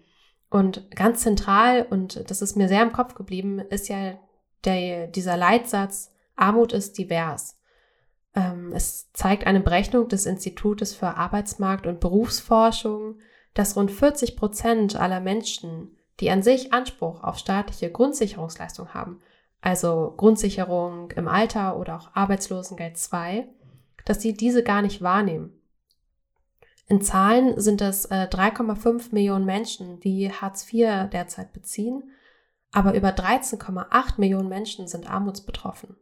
Und 0.50 0.90
ganz 0.94 1.22
zentral, 1.22 1.86
und 1.88 2.28
das 2.30 2.42
ist 2.42 2.56
mir 2.56 2.68
sehr 2.68 2.82
im 2.82 2.92
Kopf 2.92 3.14
geblieben, 3.14 3.58
ist 3.58 3.88
ja 3.88 4.18
der, 4.64 5.06
dieser 5.06 5.36
Leitsatz, 5.36 6.12
Armut 6.36 6.72
ist 6.72 6.98
divers. 6.98 7.58
Ähm, 8.34 8.72
es 8.74 9.10
zeigt 9.12 9.46
eine 9.46 9.60
Berechnung 9.60 10.08
des 10.08 10.26
Institutes 10.26 10.94
für 10.94 11.16
Arbeitsmarkt 11.16 11.86
und 11.86 12.00
Berufsforschung, 12.00 13.18
dass 13.54 13.76
rund 13.76 13.90
40 13.90 14.36
Prozent 14.36 14.96
aller 14.96 15.20
Menschen, 15.20 15.96
die 16.20 16.30
an 16.30 16.42
sich 16.42 16.72
Anspruch 16.72 17.22
auf 17.22 17.38
staatliche 17.38 17.90
Grundsicherungsleistung 17.90 18.94
haben, 18.94 19.20
also 19.60 20.14
Grundsicherung 20.16 21.10
im 21.12 21.28
Alter 21.28 21.78
oder 21.78 21.96
auch 21.96 22.14
Arbeitslosengeld 22.14 22.96
2, 22.98 23.48
dass 24.04 24.20
sie 24.20 24.34
diese 24.34 24.62
gar 24.62 24.82
nicht 24.82 25.02
wahrnehmen. 25.02 25.61
In 26.86 27.00
Zahlen 27.00 27.60
sind 27.60 27.80
es 27.80 28.06
äh, 28.06 28.28
3,5 28.30 29.12
Millionen 29.12 29.44
Menschen, 29.44 30.00
die 30.00 30.30
Hartz 30.30 30.70
IV 30.72 31.08
derzeit 31.10 31.52
beziehen, 31.52 32.10
aber 32.72 32.94
über 32.94 33.10
13,8 33.10 34.14
Millionen 34.18 34.48
Menschen 34.48 34.88
sind 34.88 35.08
armutsbetroffen. 35.08 35.96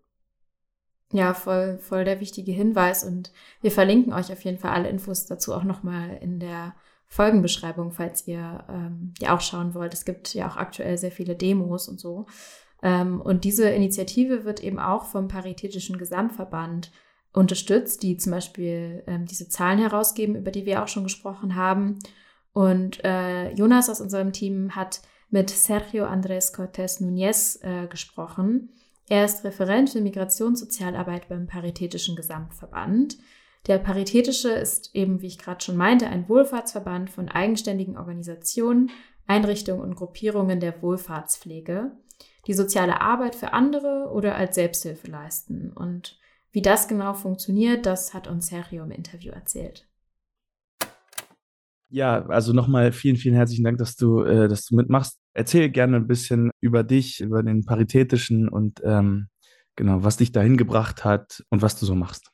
Ja, 1.12 1.34
voll, 1.34 1.78
voll 1.78 2.04
der 2.04 2.20
wichtige 2.20 2.52
Hinweis 2.52 3.02
und 3.02 3.32
wir 3.60 3.72
verlinken 3.72 4.12
euch 4.12 4.32
auf 4.32 4.44
jeden 4.44 4.58
Fall 4.58 4.70
alle 4.70 4.88
Infos 4.88 5.26
dazu 5.26 5.54
auch 5.54 5.64
nochmal 5.64 6.18
in 6.20 6.38
der 6.38 6.74
Folgenbeschreibung, 7.08 7.90
falls 7.90 8.28
ihr 8.28 8.64
ähm, 8.68 9.12
ja 9.18 9.34
auch 9.34 9.40
schauen 9.40 9.74
wollt. 9.74 9.92
Es 9.92 10.04
gibt 10.04 10.32
ja 10.34 10.48
auch 10.48 10.56
aktuell 10.56 10.96
sehr 10.96 11.10
viele 11.10 11.34
Demos 11.34 11.88
und 11.88 11.98
so. 11.98 12.26
Ähm, 12.82 13.20
und 13.20 13.42
diese 13.42 13.68
Initiative 13.68 14.44
wird 14.44 14.62
eben 14.62 14.78
auch 14.78 15.06
vom 15.06 15.26
Paritätischen 15.26 15.98
Gesamtverband 15.98 16.92
unterstützt, 17.32 18.02
die 18.02 18.16
zum 18.16 18.32
Beispiel 18.32 19.02
ähm, 19.06 19.26
diese 19.26 19.48
Zahlen 19.48 19.78
herausgeben, 19.78 20.36
über 20.36 20.50
die 20.50 20.66
wir 20.66 20.82
auch 20.82 20.88
schon 20.88 21.04
gesprochen 21.04 21.54
haben. 21.54 21.98
Und 22.52 23.04
äh, 23.04 23.52
Jonas 23.52 23.88
aus 23.88 24.00
unserem 24.00 24.32
Team 24.32 24.74
hat 24.74 25.00
mit 25.30 25.50
Sergio 25.50 26.04
Andrés 26.04 26.52
Cortés 26.54 27.00
Núñez 27.00 27.62
äh, 27.62 27.86
gesprochen. 27.86 28.70
Er 29.08 29.24
ist 29.24 29.44
Referent 29.44 29.90
für 29.90 30.00
Migrationssozialarbeit 30.00 31.28
beim 31.28 31.46
Paritätischen 31.46 32.16
Gesamtverband. 32.16 33.16
Der 33.66 33.78
Paritätische 33.78 34.50
ist 34.50 34.94
eben, 34.94 35.20
wie 35.20 35.26
ich 35.26 35.38
gerade 35.38 35.62
schon 35.62 35.76
meinte, 35.76 36.06
ein 36.08 36.28
Wohlfahrtsverband 36.28 37.10
von 37.10 37.28
eigenständigen 37.28 37.96
Organisationen, 37.96 38.90
Einrichtungen 39.26 39.82
und 39.82 39.94
Gruppierungen 39.94 40.58
der 40.58 40.82
Wohlfahrtspflege 40.82 41.92
die 42.46 42.54
soziale 42.54 43.00
Arbeit 43.00 43.34
für 43.34 43.52
andere 43.52 44.10
oder 44.12 44.34
als 44.36 44.54
Selbsthilfe 44.54 45.08
leisten. 45.08 45.72
Und 45.72 46.18
wie 46.52 46.62
das 46.62 46.88
genau 46.88 47.14
funktioniert, 47.14 47.86
das 47.86 48.14
hat 48.14 48.26
uns 48.26 48.48
Sergio 48.48 48.84
im 48.84 48.90
Interview 48.90 49.32
erzählt. 49.32 49.86
Ja, 51.92 52.24
also 52.26 52.52
nochmal 52.52 52.92
vielen, 52.92 53.16
vielen 53.16 53.34
herzlichen 53.34 53.64
Dank, 53.64 53.78
dass 53.78 53.96
du, 53.96 54.22
äh, 54.22 54.48
dass 54.48 54.64
du 54.64 54.76
mitmachst. 54.76 55.18
Erzähl 55.34 55.70
gerne 55.70 55.96
ein 55.96 56.06
bisschen 56.06 56.50
über 56.60 56.84
dich, 56.84 57.20
über 57.20 57.42
den 57.42 57.64
Paritätischen 57.64 58.48
und 58.48 58.80
ähm, 58.84 59.28
genau, 59.74 60.04
was 60.04 60.16
dich 60.16 60.30
dahin 60.30 60.56
gebracht 60.56 61.04
hat 61.04 61.42
und 61.50 61.62
was 61.62 61.78
du 61.78 61.86
so 61.86 61.96
machst. 61.96 62.30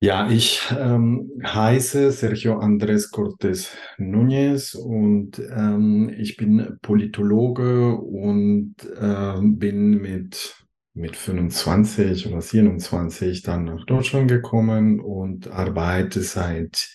Ja, 0.00 0.28
ich 0.28 0.60
ähm, 0.78 1.30
heiße 1.42 2.12
Sergio 2.12 2.58
Andrés 2.60 3.10
Cortés 3.10 3.70
Núñez 3.98 4.76
und 4.76 5.38
ähm, 5.38 6.12
ich 6.16 6.36
bin 6.36 6.78
Politologe 6.82 7.96
und 7.96 8.74
äh, 9.00 9.40
bin 9.40 10.02
mit, 10.02 10.63
mit 10.94 11.16
25 11.16 12.28
oder 12.28 12.40
27 12.40 13.42
dann 13.42 13.64
nach 13.64 13.84
Deutschland 13.84 14.28
gekommen 14.28 15.00
und 15.00 15.48
arbeite 15.48 16.22
seit 16.22 16.88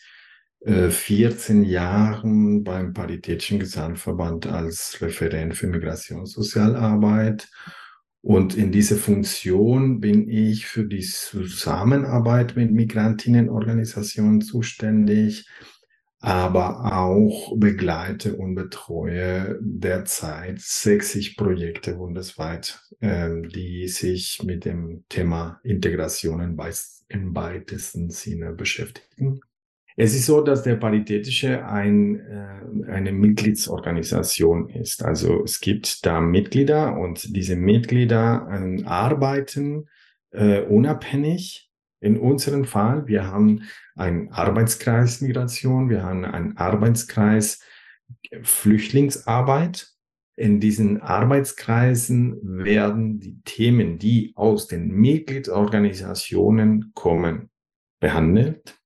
äh, 0.61 0.89
14 0.89 1.63
Jahren 1.63 2.63
beim 2.63 2.93
Paritätischen 2.93 3.59
Gesamtverband 3.59 4.47
als 4.47 4.97
Referent 5.01 5.55
für 5.55 5.67
Migrationssozialarbeit. 5.67 7.49
Und 8.21 8.55
in 8.55 8.71
dieser 8.71 8.97
Funktion 8.97 9.99
bin 9.99 10.29
ich 10.29 10.65
für 10.65 10.85
die 10.85 11.01
Zusammenarbeit 11.01 12.55
mit 12.55 12.71
Migrantinnenorganisationen 12.71 14.41
zuständig, 14.41 15.47
aber 16.19 16.97
auch 16.97 17.57
begleite 17.57 18.35
und 18.35 18.55
betreue 18.55 19.57
derzeit 19.61 20.59
60 20.59 21.37
Projekte 21.37 21.95
bundesweit, 21.95 22.81
äh, 22.99 23.29
die 23.41 23.87
sich 23.87 24.41
mit 24.43 24.65
dem 24.65 25.05
Thema 25.07 25.59
Integration 25.63 26.41
im 27.07 27.35
weitesten 27.35 28.09
Sinne 28.09 28.51
beschäftigen. 28.51 29.39
Es 30.01 30.15
ist 30.15 30.27
so, 30.27 30.39
dass 30.39 30.63
der 30.63 30.77
Paritätische 30.77 31.65
ein, 31.65 32.21
äh, 32.21 32.89
eine 32.89 33.11
Mitgliedsorganisation 33.11 34.69
ist. 34.69 35.03
Also 35.03 35.43
es 35.43 35.59
gibt 35.59 36.05
da 36.05 36.21
Mitglieder 36.21 36.97
und 36.97 37.35
diese 37.35 37.57
Mitglieder 37.57 38.47
äh, 38.49 38.83
arbeiten 38.85 39.89
äh, 40.31 40.61
unabhängig. 40.61 41.68
In 42.01 42.17
unserem 42.17 42.65
Fall, 42.65 43.07
wir 43.07 43.27
haben 43.27 43.63
einen 43.95 44.31
Arbeitskreis 44.31 45.21
Migration, 45.21 45.89
wir 45.89 46.03
haben 46.03 46.25
einen 46.25 46.57
Arbeitskreis 46.57 47.61
Flüchtlingsarbeit. 48.41 49.87
In 50.35 50.59
diesen 50.61 51.01
Arbeitskreisen 51.01 52.39
werden 52.41 53.19
die 53.19 53.41
Themen, 53.43 53.99
die 53.99 54.31
aus 54.35 54.67
den 54.67 54.87
Mitgliedsorganisationen 54.87 56.91
kommen, 56.93 57.49
behandelt 57.99 58.79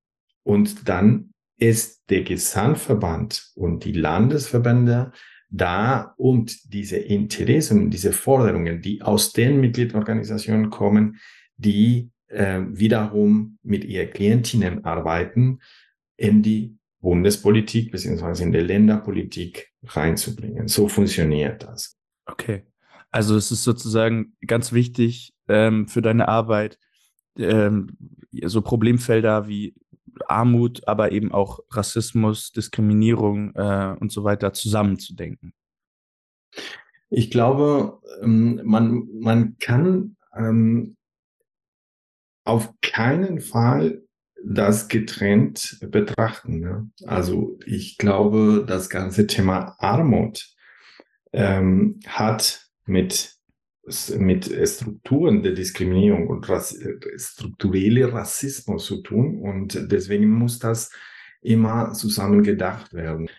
und 0.43 0.89
dann 0.89 1.34
ist 1.57 2.03
der 2.09 2.24
Gesamtverband 2.24 3.51
und 3.55 3.86
die 3.86 3.93
Landesverbände 3.93 5.11
da, 5.49 6.14
um 6.18 6.47
diese 6.66 6.97
Interessen, 6.97 7.91
diese 7.91 8.11
Forderungen, 8.11 8.82
die 8.82 9.01
aus 9.01 9.34
den 9.34 9.61
Mitgliedsorganisationen 9.61 10.72
kommen, 10.72 11.20
die 11.55 12.09
äh, 12.34 12.62
wiederum 12.68 13.58
mit 13.64 13.86
ihren 13.86 14.12
Klientinnen 14.12 14.86
arbeiten, 14.86 15.60
in 16.18 16.42
die 16.42 16.78
Bundespolitik 17.00 17.92
beziehungsweise 17.92 18.44
in 18.44 18.52
die 18.52 18.60
Länderpolitik 18.60 19.72
reinzubringen. 19.84 20.68
So 20.68 20.88
funktioniert 20.88 21.64
das. 21.64 21.98
Okay. 22.26 22.64
Also 23.12 23.36
es 23.36 23.52
ist 23.52 23.64
sozusagen 23.64 24.36
ganz 24.46 24.72
wichtig 24.72 25.34
ähm, 25.48 25.88
für 25.88 26.02
deine 26.02 26.28
Arbeit, 26.28 26.80
ähm, 27.38 27.98
so 28.46 28.62
Problemfelder 28.62 29.48
wie 29.48 29.76
Armut, 30.28 30.88
aber 30.88 31.12
eben 31.12 31.32
auch 31.32 31.60
Rassismus, 31.72 32.52
Diskriminierung 32.52 33.54
äh, 33.56 33.96
und 34.00 34.12
so 34.12 34.24
weiter 34.24 34.54
zusammenzudenken? 34.54 35.54
Ich 37.10 37.30
glaube, 37.30 38.00
ähm, 38.22 38.62
man, 38.64 39.08
man 39.20 39.58
kann 39.60 40.16
ähm, 40.36 40.96
auf 42.44 42.74
keinen 42.82 43.39
Fall 43.39 44.04
das 44.46 44.89
getrennt 44.89 45.78
betrachten. 45.89 46.60
Ne? 46.60 46.89
Also 47.06 47.58
ich 47.66 47.98
glaube, 47.98 48.66
das 48.68 48.89
ganze 48.89 49.28
Thema 49.28 49.76
Armut 49.80 50.54
ähm, 51.32 52.00
hat 52.06 52.68
mit 52.86 53.34
mit 54.18 54.50
Strukturen 54.66 55.44
der 55.44 55.52
Diskriminierung 55.52 56.28
und 56.28 56.48
Rass 56.48 56.80
strukturelle 57.18 58.14
Rassismus 58.14 58.86
zu 58.86 59.02
tun 59.02 59.39
und 59.41 59.91
deswegen 59.91 60.30
muss 60.30 60.60
das 60.60 60.89
immer 61.41 61.91
zusammen 61.91 62.44
gedacht 62.44 62.94
werden. 62.94 63.30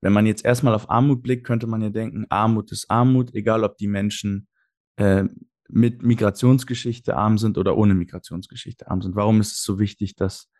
Wenn 0.00 0.14
man 0.14 0.24
jetzt 0.24 0.44
erstmal 0.44 0.74
auf 0.74 0.88
Armut 0.88 1.22
blickt, 1.22 1.46
könnte 1.46 1.66
man 1.66 1.82
ja 1.82 1.90
denken, 1.90 2.24
Armut 2.30 2.72
ist 2.72 2.90
Armut, 2.90 3.34
egal 3.34 3.64
ob 3.64 3.76
die 3.76 3.88
Menschen 3.88 4.48
äh, 4.96 5.24
mit 5.68 6.02
Migrationsgeschichte 6.02 7.16
arm 7.16 7.38
sind 7.38 7.58
oder 7.58 7.76
ohne 7.76 7.94
Migrationsgeschichte 7.94 8.90
arm 8.90 9.02
sind. 9.02 9.16
Warum 9.16 9.40
ist 9.40 9.52
es 9.52 9.62
so 9.62 9.78
wichtig, 9.78 10.16
dass, 10.16 10.50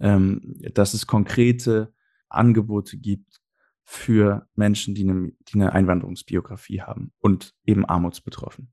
ähm, 0.00 0.56
dass 0.74 0.94
es 0.94 1.06
konkrete 1.06 1.92
Angebote 2.28 2.96
gibt, 2.96 3.40
für 3.88 4.48
Menschen, 4.56 4.94
die 4.96 5.08
eine, 5.08 5.32
die 5.48 5.54
eine 5.54 5.72
Einwanderungsbiografie 5.72 6.82
haben 6.82 7.12
und 7.20 7.54
eben 7.64 7.84
armutsbetroffen? 7.84 8.72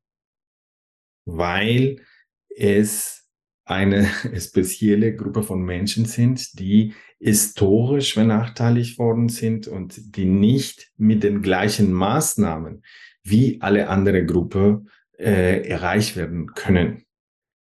Weil 1.26 2.02
es 2.50 3.30
eine 3.66 4.06
spezielle 4.40 5.16
Gruppe 5.16 5.44
von 5.44 5.62
Menschen 5.62 6.06
sind, 6.06 6.60
die 6.60 6.96
historisch 7.20 8.16
benachteiligt 8.16 8.98
worden 8.98 9.30
sind 9.30 9.68
und 9.68 10.18
die 10.18 10.26
nicht 10.26 10.92
mit 10.98 11.24
den 11.24 11.42
gleichen 11.42 11.94
Maßnahmen 11.94 12.84
wie 13.22 13.62
alle 13.62 13.88
andere 13.88 14.26
Gruppe 14.26 14.84
äh, 15.24 15.68
erreicht 15.68 16.16
werden 16.16 16.54
können. 16.54 17.06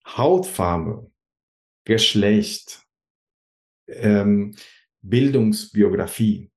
Hautfarbe, 0.07 1.11
Geschlecht, 1.84 2.82
ähm, 3.88 4.55
Bildungsbiografie, 5.01 6.51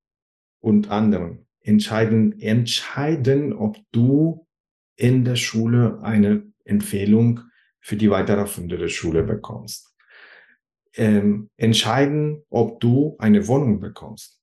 und 0.61 0.89
anderen 0.89 1.47
entscheiden, 1.61 2.39
entscheiden, 2.39 3.53
ob 3.53 3.77
du 3.91 4.47
in 4.95 5.25
der 5.25 5.35
Schule 5.35 5.99
eine 6.01 6.51
Empfehlung 6.63 7.41
für 7.79 7.97
die 7.97 8.09
weiterführende 8.09 8.87
Schule 8.89 9.23
bekommst. 9.23 9.95
Ähm, 10.93 11.49
entscheiden, 11.57 12.43
ob 12.49 12.79
du 12.79 13.15
eine 13.17 13.47
Wohnung 13.47 13.79
bekommst 13.79 14.39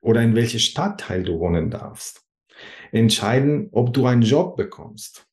oder 0.00 0.22
in 0.22 0.34
welchem 0.34 0.58
Stadtteil 0.58 1.22
du 1.22 1.38
wohnen 1.38 1.70
darfst. 1.70 2.26
Entscheiden, 2.90 3.68
ob 3.72 3.92
du 3.92 4.06
einen 4.06 4.22
Job 4.22 4.56
bekommst, 4.56 5.26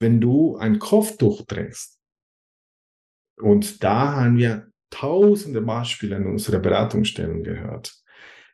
wenn 0.00 0.20
du 0.20 0.56
ein 0.56 0.78
Kopftuch 0.78 1.46
trägst. 1.46 2.00
Und 3.40 3.84
da 3.84 4.16
haben 4.16 4.36
wir 4.36 4.70
tausende 4.90 5.60
Beispiele 5.60 6.16
in 6.16 6.26
unserer 6.26 6.58
Beratungsstellen 6.58 7.44
gehört 7.44 8.00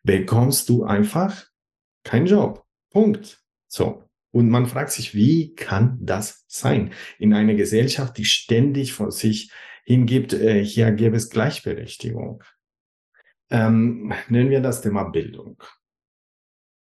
bekommst 0.07 0.69
du 0.69 0.85
einfach 0.85 1.47
keinen 2.05 2.27
Job. 2.27 2.65
Punkt. 2.91 3.43
So. 3.69 4.05
Und 4.31 4.49
man 4.49 4.67
fragt 4.67 4.93
sich, 4.93 5.15
wie 5.15 5.55
kann 5.55 5.99
das 6.01 6.45
sein? 6.47 6.93
In 7.19 7.35
einer 7.35 7.55
Gesellschaft, 7.55 8.17
die 8.17 8.25
ständig 8.25 8.93
vor 8.93 9.11
sich 9.11 9.51
hingibt, 9.85 10.33
äh, 10.33 10.65
hier 10.65 10.93
gäbe 10.93 11.17
es 11.17 11.31
Gleichberechtigung. 11.31 12.43
Ähm, 13.51 14.13
nennen 14.29 14.51
wir 14.51 14.61
das 14.61 14.81
Thema 14.83 15.05
Bildung. 15.05 15.63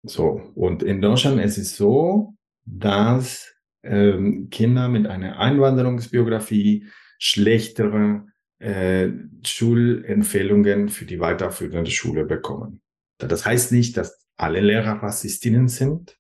So. 0.03 0.53
Und 0.55 0.83
in 0.83 1.01
Deutschland 1.01 1.41
ist 1.41 1.59
es 1.59 1.77
so, 1.77 2.35
dass 2.65 3.55
ähm, 3.83 4.49
Kinder 4.51 4.89
mit 4.89 5.07
einer 5.07 5.39
Einwanderungsbiografie 5.39 6.87
schlechtere 7.19 8.27
äh, 8.59 9.09
Schulempfehlungen 9.45 10.89
für 10.89 11.05
die 11.05 11.21
weiterführende 11.21 11.91
Schule 11.91 12.25
bekommen. 12.25 12.81
Das 13.19 13.45
heißt 13.45 13.73
nicht, 13.73 13.97
dass 13.97 14.27
alle 14.37 14.61
Lehrer 14.61 15.03
Rassistinnen 15.03 15.69
sind. 15.69 16.17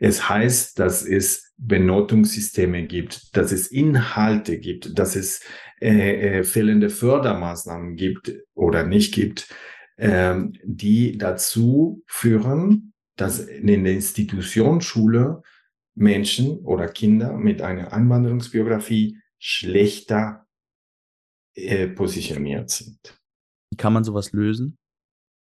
Es 0.00 0.28
heißt, 0.28 0.78
dass 0.78 1.04
es 1.04 1.52
Benotungssysteme 1.56 2.86
gibt, 2.86 3.36
dass 3.36 3.52
es 3.52 3.66
Inhalte 3.68 4.58
gibt, 4.58 4.98
dass 4.98 5.16
es 5.16 5.42
äh, 5.80 6.38
äh, 6.38 6.44
fehlende 6.44 6.88
Fördermaßnahmen 6.88 7.96
gibt 7.96 8.32
oder 8.54 8.84
nicht 8.84 9.12
gibt, 9.12 9.48
äh, 9.96 10.36
die 10.64 11.18
dazu 11.18 12.02
führen, 12.06 12.92
dass 13.16 13.40
in 13.40 13.84
der 13.84 13.94
Institutionsschule 13.94 15.42
Menschen 15.98 16.60
oder 16.60 16.88
Kinder 16.88 17.36
mit 17.36 17.60
einer 17.60 17.92
Einwanderungsbiografie 17.92 19.18
schlechter 19.38 20.46
äh, 21.54 21.88
positioniert 21.88 22.70
sind. 22.70 23.18
Wie 23.70 23.76
kann 23.76 23.92
man 23.92 24.04
sowas 24.04 24.32
lösen? 24.32 24.78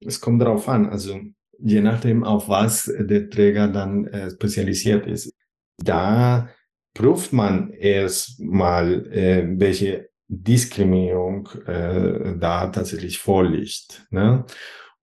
Es 0.06 0.22
kommt 0.22 0.42
darauf 0.42 0.70
an, 0.70 0.88
also 0.88 1.20
je 1.58 1.82
nachdem, 1.82 2.24
auf 2.24 2.48
was 2.48 2.86
der 2.86 3.30
Träger 3.30 3.68
dann 3.68 4.06
äh, 4.08 4.30
spezialisiert 4.30 5.08
ist. 5.08 5.34
Da 5.78 6.50
prüft 6.94 7.34
man 7.34 7.72
erstmal, 7.72 9.08
äh, 9.12 9.48
welche 9.60 10.10
Diskriminierung 10.28 11.50
äh, 11.66 12.38
da 12.38 12.68
tatsächlich 12.68 13.18
vorliegt. 13.18 14.06
Ne? 14.12 14.46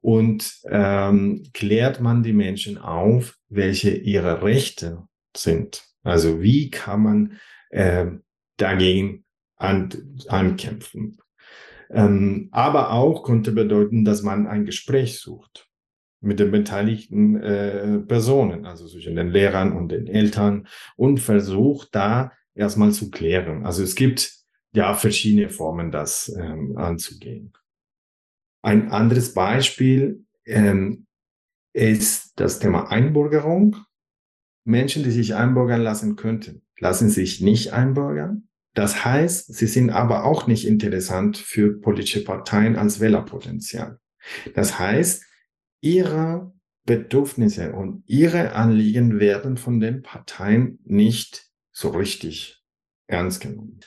Und 0.00 0.60
ähm, 0.66 1.44
klärt 1.52 2.00
man 2.00 2.22
die 2.22 2.32
Menschen 2.32 2.78
auf, 2.78 3.38
welche 3.48 3.90
ihre 3.90 4.42
Rechte 4.42 5.06
sind. 5.36 5.84
Also 6.02 6.42
wie 6.42 6.70
kann 6.70 7.02
man 7.02 7.40
äh, 7.70 8.06
dagegen 8.56 9.24
an, 9.56 9.88
ankämpfen. 10.28 11.18
Ähm, 11.90 12.48
aber 12.52 12.92
auch 12.92 13.22
konnte 13.22 13.52
bedeuten, 13.52 14.04
dass 14.04 14.22
man 14.22 14.46
ein 14.46 14.64
Gespräch 14.64 15.20
sucht 15.20 15.68
mit 16.20 16.38
den 16.38 16.50
beteiligten 16.50 17.36
äh, 17.36 17.98
Personen, 17.98 18.64
also 18.64 18.86
zwischen 18.86 19.16
den 19.16 19.28
Lehrern 19.28 19.72
und 19.72 19.90
den 19.90 20.06
Eltern 20.06 20.68
und 20.96 21.18
versucht 21.18 21.94
da 21.94 22.32
erstmal 22.54 22.92
zu 22.92 23.10
klären. 23.10 23.66
Also 23.66 23.82
es 23.82 23.94
gibt 23.94 24.32
ja 24.72 24.94
verschiedene 24.94 25.48
Formen, 25.48 25.90
das 25.90 26.34
ähm, 26.38 26.76
anzugehen. 26.76 27.52
Ein 28.62 28.90
anderes 28.90 29.34
Beispiel 29.34 30.24
ähm, 30.46 31.06
ist 31.74 32.32
das 32.36 32.58
Thema 32.58 32.90
Einbürgerung. 32.90 33.76
Menschen, 34.64 35.02
die 35.02 35.10
sich 35.10 35.34
einbürgern 35.34 35.82
lassen 35.82 36.16
könnten, 36.16 36.62
lassen 36.78 37.10
sich 37.10 37.40
nicht 37.40 37.72
einbürgern. 37.72 38.48
Das 38.74 39.04
heißt, 39.04 39.54
sie 39.54 39.66
sind 39.66 39.90
aber 39.90 40.24
auch 40.24 40.46
nicht 40.46 40.66
interessant 40.66 41.36
für 41.36 41.78
politische 41.80 42.24
Parteien 42.24 42.76
als 42.76 43.00
Wählerpotenzial. 43.00 43.98
Das 44.54 44.78
heißt, 44.78 45.24
ihre 45.80 46.52
Bedürfnisse 46.84 47.72
und 47.72 48.02
ihre 48.06 48.52
Anliegen 48.54 49.20
werden 49.20 49.56
von 49.56 49.78
den 49.78 50.02
Parteien 50.02 50.78
nicht 50.84 51.46
so 51.70 51.90
richtig 51.90 52.62
ernst 53.06 53.40
genommen. 53.40 53.80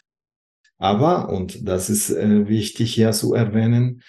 Aber, 0.78 1.30
und 1.30 1.68
das 1.68 1.90
ist 1.90 2.10
äh, 2.10 2.48
wichtig 2.48 2.94
hier 2.94 3.12
zu 3.12 3.34
erwähnen, 3.34 4.02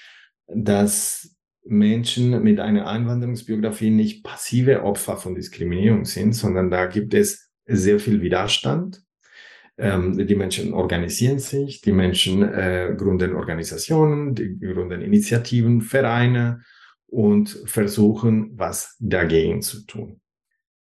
dass 0.47 1.36
Menschen 1.69 2.43
mit 2.43 2.61
einer 2.61 2.87
Einwanderungsbiografie 2.87 3.91
nicht 3.91 4.25
passive 4.25 4.83
Opfer 4.83 5.17
von 5.17 5.35
Diskriminierung 5.35 6.05
sind, 6.05 6.33
sondern 6.33 6.71
da 6.71 6.87
gibt 6.87 7.15
es 7.15 7.51
sehr 7.67 7.99
viel 7.99 8.21
Widerstand. 8.23 9.03
Ähm, 9.79 10.27
die 10.27 10.35
Menschen 10.35 10.73
organisieren 10.73 11.39
sich, 11.39 11.81
die 11.81 11.93
Menschen 11.93 12.43
äh, 12.43 12.95
gründen 12.97 13.35
Organisationen, 13.35 14.35
die 14.35 14.59
gründen 14.59 15.03
Initiativen, 15.03 15.83
Vereine 15.83 16.63
und 17.07 17.51
versuchen, 17.67 18.53
was 18.57 18.97
dagegen 19.01 19.63
zu 19.63 19.85
tun. 19.85 20.21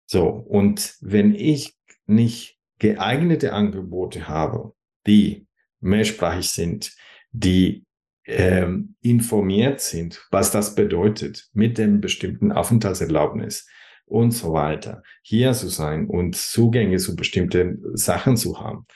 So, 0.06 0.26
und 0.26 0.96
wenn 1.00 1.34
ich 1.34 1.74
nicht 2.06 2.58
geeignete 2.78 3.52
Angebote 3.52 4.26
habe, 4.26 4.72
die 5.06 5.46
mehrsprachig 5.80 6.50
sind, 6.50 6.92
die 7.30 7.84
ähm, 8.30 8.94
informiert 9.00 9.80
sind, 9.80 10.26
was 10.30 10.50
das 10.50 10.74
bedeutet 10.74 11.48
mit 11.52 11.78
dem 11.78 12.00
bestimmten 12.00 12.52
Aufenthaltserlaubnis 12.52 13.66
und 14.06 14.32
so 14.32 14.52
weiter, 14.52 15.02
hier 15.22 15.52
zu 15.52 15.68
sein 15.68 16.06
und 16.06 16.36
Zugänge 16.36 16.98
zu 16.98 17.16
bestimmten 17.16 17.96
Sachen 17.96 18.36
zu 18.36 18.60
haben, 18.60 18.86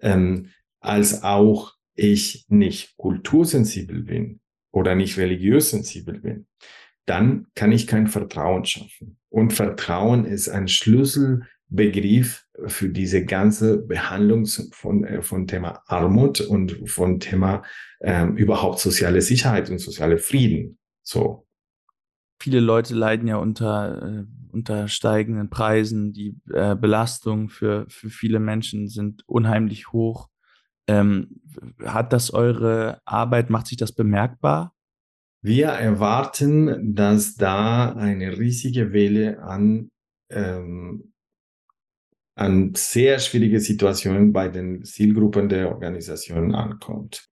ähm, 0.00 0.50
als 0.80 1.22
auch 1.22 1.72
ich 1.94 2.44
nicht 2.48 2.96
kultursensibel 2.96 4.02
bin 4.02 4.40
oder 4.70 4.94
nicht 4.94 5.16
religiös 5.16 5.70
sensibel 5.70 6.20
bin, 6.20 6.46
dann 7.06 7.46
kann 7.54 7.72
ich 7.72 7.86
kein 7.86 8.06
Vertrauen 8.06 8.64
schaffen. 8.64 9.18
Und 9.28 9.52
Vertrauen 9.52 10.24
ist 10.24 10.48
ein 10.48 10.68
Schlüsselbegriff 11.74 12.46
für 12.66 12.88
diese 12.88 13.24
ganze 13.24 13.78
Behandlung 13.78 14.46
von, 14.46 15.04
äh, 15.04 15.22
von 15.22 15.46
Thema 15.46 15.82
Armut 15.86 16.40
und 16.40 16.88
von 16.88 17.20
Thema 17.20 17.62
ähm, 18.00 18.36
überhaupt 18.36 18.78
soziale 18.78 19.20
Sicherheit 19.20 19.70
und 19.70 19.78
soziale 19.78 20.18
Frieden. 20.18 20.78
So. 21.02 21.46
Viele 22.40 22.60
Leute 22.60 22.94
leiden 22.94 23.28
ja 23.28 23.36
unter, 23.36 24.02
äh, 24.02 24.24
unter 24.52 24.88
steigenden 24.88 25.50
Preisen. 25.50 26.12
Die 26.12 26.36
äh, 26.52 26.76
Belastungen 26.76 27.48
für, 27.48 27.86
für 27.88 28.10
viele 28.10 28.38
Menschen 28.38 28.88
sind 28.88 29.22
unheimlich 29.26 29.92
hoch. 29.92 30.28
Ähm, 30.86 31.40
hat 31.84 32.12
das 32.12 32.32
eure 32.32 33.00
Arbeit, 33.04 33.50
macht 33.50 33.68
sich 33.68 33.78
das 33.78 33.92
bemerkbar? 33.92 34.74
Wir 35.42 35.68
erwarten, 35.68 36.94
dass 36.94 37.34
da 37.34 37.92
eine 37.92 38.38
riesige 38.38 38.92
Welle 38.92 39.42
an 39.42 39.90
ähm, 40.30 41.13
an 42.34 42.72
sehr 42.74 43.18
schwierige 43.18 43.60
Situationen 43.60 44.32
bei 44.32 44.48
den 44.48 44.84
Zielgruppen 44.84 45.48
der 45.48 45.70
Organisationen 45.70 46.54
ankommt. 46.54 47.28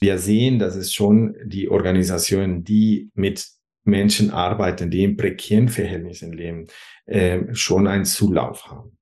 Wir 0.00 0.18
sehen, 0.18 0.58
dass 0.58 0.76
es 0.76 0.92
schon 0.92 1.34
die 1.44 1.68
Organisationen, 1.68 2.64
die 2.64 3.10
mit 3.14 3.46
Menschen 3.84 4.30
arbeiten, 4.30 4.90
die 4.90 5.02
in 5.02 5.16
prekären 5.16 5.68
Verhältnissen 5.68 6.32
leben, 6.32 6.66
äh, 7.06 7.54
schon 7.54 7.86
einen 7.86 8.04
Zulauf 8.04 8.66
haben. 8.70 8.98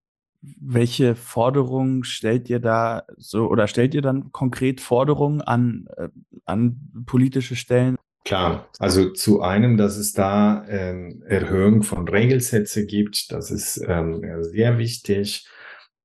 Welche 0.61 1.17
Forderungen 1.17 2.05
stellt 2.05 2.49
ihr 2.49 2.61
da 2.61 3.03
so 3.17 3.49
oder 3.49 3.67
stellt 3.67 3.95
ihr 3.95 4.03
dann 4.03 4.31
konkret 4.33 4.81
Forderungen 4.81 5.41
an, 5.41 5.89
äh, 5.97 6.09
an 6.45 7.05
politische 7.05 7.57
Stellen? 7.57 7.97
Klar, 8.27 8.69
also 8.81 9.11
zu 9.11 9.41
einem, 9.41 9.77
dass 9.77 9.97
es 9.97 10.13
da 10.13 10.67
ähm, 10.69 11.23
Erhöhung 11.29 11.85
von 11.85 12.09
Regelsätze 12.09 12.85
gibt, 12.85 13.31
das 13.31 13.53
ist 13.53 13.81
ähm, 13.87 14.43
sehr 14.43 14.79
wichtig, 14.79 15.49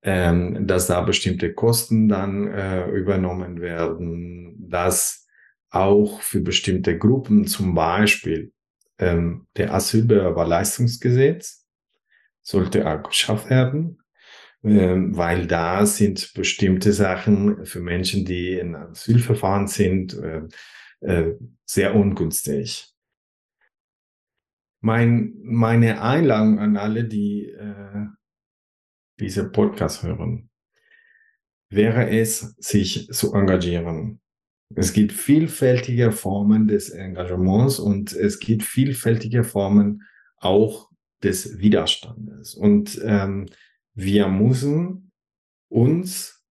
ähm, 0.03 0.67
dass 0.67 0.85
da 0.85 1.01
bestimmte 1.01 1.51
Kosten 1.51 2.09
dann 2.09 2.47
äh, 2.47 2.87
übernommen 2.89 3.59
werden, 3.59 4.55
dass 4.69 5.25
auch 5.71 6.21
für 6.21 6.41
bestimmte 6.41 6.95
Gruppen, 6.95 7.47
zum 7.47 7.73
Beispiel 7.73 8.51
ähm, 8.99 9.47
der 9.57 9.73
Asylbewerberleistungsgesetz, 9.73 11.65
sollte 12.43 12.85
abgeschafft 12.85 13.49
werden, 13.49 13.97
ähm, 14.63 15.17
weil 15.17 15.47
da 15.47 15.87
sind 15.87 16.35
bestimmte 16.35 16.93
Sachen 16.93 17.65
für 17.65 17.79
Menschen, 17.79 18.25
die 18.25 18.59
in 18.59 18.75
Asylverfahren 18.75 19.65
sind, 19.65 20.13
äh, 20.13 20.43
äh, 21.01 21.33
sehr 21.65 21.95
ungünstig. 21.95 22.93
Mein, 24.81 25.33
meine 25.43 26.01
Einladung 26.01 26.59
an 26.59 26.77
alle, 26.77 27.03
die 27.05 27.49
äh, 27.49 28.07
diese 29.19 29.49
Podcast 29.49 30.03
hören, 30.03 30.49
wäre 31.69 32.09
es, 32.09 32.55
sich 32.57 33.07
zu 33.09 33.33
engagieren. 33.33 34.19
Es 34.75 34.93
gibt 34.93 35.11
vielfältige 35.11 36.11
Formen 36.11 36.67
des 36.67 36.89
Engagements 36.89 37.79
und 37.79 38.13
es 38.13 38.39
gibt 38.39 38.63
vielfältige 38.63 39.43
Formen 39.43 40.03
auch 40.37 40.89
des 41.23 41.59
Widerstandes. 41.59 42.55
Und 42.55 42.99
ähm, 43.03 43.47
wir 43.93 44.27
müssen 44.27 45.11
uns 45.69 46.43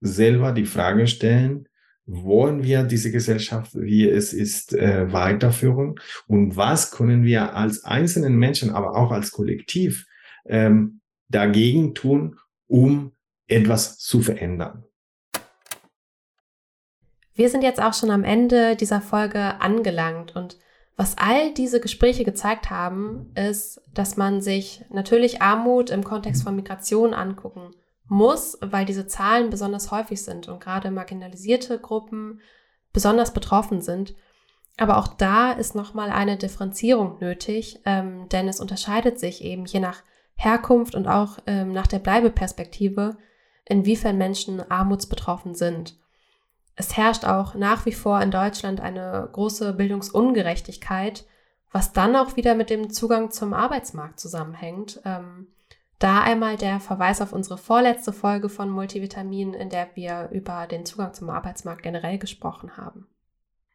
selber 0.00 0.52
die 0.52 0.66
Frage 0.66 1.06
stellen, 1.06 1.68
wollen 2.10 2.64
wir 2.64 2.82
diese 2.82 3.12
Gesellschaft, 3.12 3.70
wie 3.74 4.08
es 4.08 4.32
ist, 4.32 4.74
äh, 4.74 5.12
weiterführen? 5.12 5.94
Und 6.26 6.56
was 6.56 6.90
können 6.90 7.24
wir 7.24 7.54
als 7.54 7.84
einzelnen 7.84 8.36
Menschen, 8.36 8.70
aber 8.70 8.96
auch 8.96 9.12
als 9.12 9.30
Kollektiv 9.30 10.06
ähm, 10.44 11.00
dagegen 11.28 11.94
tun, 11.94 12.36
um 12.66 13.12
etwas 13.46 13.98
zu 13.98 14.20
verändern? 14.20 14.84
Wir 17.34 17.48
sind 17.48 17.62
jetzt 17.62 17.80
auch 17.80 17.94
schon 17.94 18.10
am 18.10 18.24
Ende 18.24 18.76
dieser 18.76 19.00
Folge 19.00 19.60
angelangt 19.60 20.34
und 20.34 20.58
was 20.96 21.16
all 21.16 21.54
diese 21.54 21.80
Gespräche 21.80 22.24
gezeigt 22.24 22.68
haben, 22.68 23.32
ist, 23.34 23.80
dass 23.94 24.18
man 24.18 24.42
sich 24.42 24.84
natürlich 24.90 25.40
Armut 25.40 25.88
im 25.88 26.04
Kontext 26.04 26.42
von 26.42 26.54
Migration 26.54 27.14
angucken 27.14 27.70
muss, 28.10 28.58
weil 28.60 28.84
diese 28.84 29.06
Zahlen 29.06 29.50
besonders 29.50 29.90
häufig 29.92 30.22
sind 30.22 30.48
und 30.48 30.60
gerade 30.60 30.90
marginalisierte 30.90 31.78
Gruppen 31.78 32.40
besonders 32.92 33.32
betroffen 33.32 33.80
sind. 33.80 34.14
Aber 34.76 34.98
auch 34.98 35.08
da 35.08 35.52
ist 35.52 35.76
nochmal 35.76 36.10
eine 36.10 36.36
Differenzierung 36.36 37.18
nötig, 37.20 37.80
ähm, 37.84 38.28
denn 38.28 38.48
es 38.48 38.60
unterscheidet 38.60 39.20
sich 39.20 39.44
eben 39.44 39.64
je 39.64 39.78
nach 39.78 40.02
Herkunft 40.34 40.96
und 40.96 41.06
auch 41.06 41.38
ähm, 41.46 41.72
nach 41.72 41.86
der 41.86 42.00
Bleibeperspektive, 42.00 43.16
inwiefern 43.64 44.18
Menschen 44.18 44.68
armutsbetroffen 44.68 45.54
sind. 45.54 45.96
Es 46.74 46.96
herrscht 46.96 47.24
auch 47.24 47.54
nach 47.54 47.86
wie 47.86 47.92
vor 47.92 48.20
in 48.20 48.32
Deutschland 48.32 48.80
eine 48.80 49.28
große 49.32 49.72
Bildungsungerechtigkeit, 49.74 51.26
was 51.70 51.92
dann 51.92 52.16
auch 52.16 52.34
wieder 52.34 52.56
mit 52.56 52.70
dem 52.70 52.90
Zugang 52.90 53.30
zum 53.30 53.54
Arbeitsmarkt 53.54 54.18
zusammenhängt. 54.18 55.00
Ähm, 55.04 55.46
da 56.00 56.22
einmal 56.22 56.56
der 56.56 56.80
Verweis 56.80 57.20
auf 57.20 57.32
unsere 57.32 57.58
vorletzte 57.58 58.12
Folge 58.12 58.48
von 58.48 58.70
Multivitamin, 58.70 59.54
in 59.54 59.68
der 59.68 59.86
wir 59.94 60.30
über 60.32 60.66
den 60.66 60.84
Zugang 60.84 61.14
zum 61.14 61.30
Arbeitsmarkt 61.30 61.82
generell 61.82 62.18
gesprochen 62.18 62.76
haben. 62.76 63.06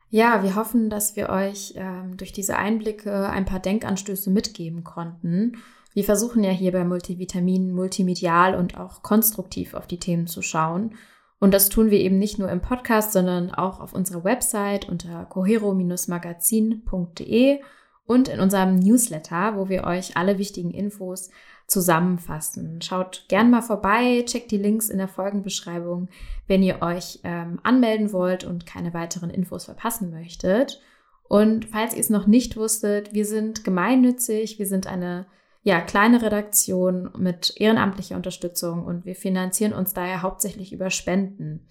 Ja, 0.09 0.43
wir 0.43 0.55
hoffen, 0.55 0.89
dass 0.89 1.15
wir 1.15 1.30
euch 1.30 1.76
ähm, 1.78 2.17
durch 2.17 2.34
diese 2.34 2.57
Einblicke 2.57 3.30
ein 3.30 3.45
paar 3.45 3.59
Denkanstöße 3.59 4.32
mitgeben 4.32 4.84
konnten. 4.84 5.57
Wir 5.93 6.03
versuchen 6.03 6.43
ja 6.43 6.49
hier 6.51 6.71
bei 6.71 6.84
Multivitamin 6.84 7.71
multimedial 7.71 8.55
und 8.55 8.76
auch 8.78 9.03
konstruktiv 9.03 9.76
auf 9.76 9.86
die 9.88 9.99
Themen 9.99 10.28
zu 10.28 10.41
schauen. 10.41 10.95
Und 11.39 11.53
das 11.53 11.69
tun 11.69 11.91
wir 11.91 11.99
eben 11.99 12.17
nicht 12.17 12.39
nur 12.39 12.49
im 12.49 12.61
Podcast, 12.61 13.13
sondern 13.13 13.53
auch 13.53 13.80
auf 13.80 13.93
unserer 13.93 14.23
Website 14.23 14.89
unter 14.89 15.26
cohero-magazin.de 15.26 17.59
und 18.05 18.28
in 18.28 18.39
unserem 18.39 18.76
Newsletter, 18.76 19.57
wo 19.57 19.69
wir 19.69 19.84
euch 19.84 20.17
alle 20.17 20.38
wichtigen 20.38 20.71
Infos 20.71 21.30
zusammenfassen. 21.68 22.82
Schaut 22.82 23.26
gern 23.28 23.49
mal 23.49 23.61
vorbei, 23.61 24.24
checkt 24.26 24.51
die 24.51 24.57
Links 24.57 24.89
in 24.89 24.97
der 24.97 25.07
Folgenbeschreibung, 25.07 26.09
wenn 26.47 26.61
ihr 26.61 26.82
euch 26.82 27.20
ähm, 27.24 27.59
anmelden 27.63 28.13
wollt 28.13 28.43
und 28.43 28.66
keine 28.66 28.93
weiteren 28.93 29.30
Infos 29.30 29.66
verpassen 29.66 30.11
möchtet. 30.11 30.82
Und 31.28 31.66
falls 31.66 31.93
ihr 31.93 32.01
es 32.01 32.11
noch 32.11 32.28
nicht 32.28 32.55
wusstet, 32.55 33.13
wir 33.13 33.26
sind 33.26 33.63
gemeinnützig, 33.63 34.59
wir 34.59 34.68
sind 34.68 34.86
eine 34.86 35.26
ja, 35.63 35.82
kleine 35.82 36.22
Redaktion 36.22 37.09
mit 37.18 37.55
ehrenamtlicher 37.57 38.16
Unterstützung 38.16 38.86
und 38.86 39.05
wir 39.05 39.16
finanzieren 39.16 39.74
uns 39.74 39.95
daher 39.95 40.22
hauptsächlich 40.22 40.72
über 40.72 40.91
Spenden. 40.91 41.68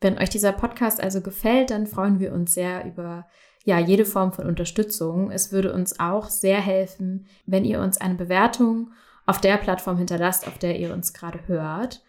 Wenn 0.00 0.18
euch 0.18 0.28
dieser 0.28 0.50
Podcast 0.50 1.00
also 1.00 1.20
gefällt, 1.20 1.70
dann 1.70 1.86
freuen 1.86 2.18
wir 2.18 2.32
uns 2.32 2.54
sehr 2.54 2.84
über 2.84 3.28
ja, 3.64 3.78
jede 3.78 4.04
Form 4.04 4.32
von 4.32 4.46
Unterstützung. 4.46 5.30
Es 5.30 5.52
würde 5.52 5.72
uns 5.72 6.00
auch 6.00 6.28
sehr 6.28 6.60
helfen, 6.60 7.26
wenn 7.46 7.64
ihr 7.64 7.80
uns 7.80 8.00
eine 8.00 8.16
Bewertung 8.16 8.90
auf 9.26 9.40
der 9.40 9.56
Plattform 9.56 9.98
hinterlasst, 9.98 10.46
auf 10.46 10.58
der 10.58 10.78
ihr 10.78 10.92
uns 10.92 11.12
gerade 11.12 11.40
hört. 11.46 12.04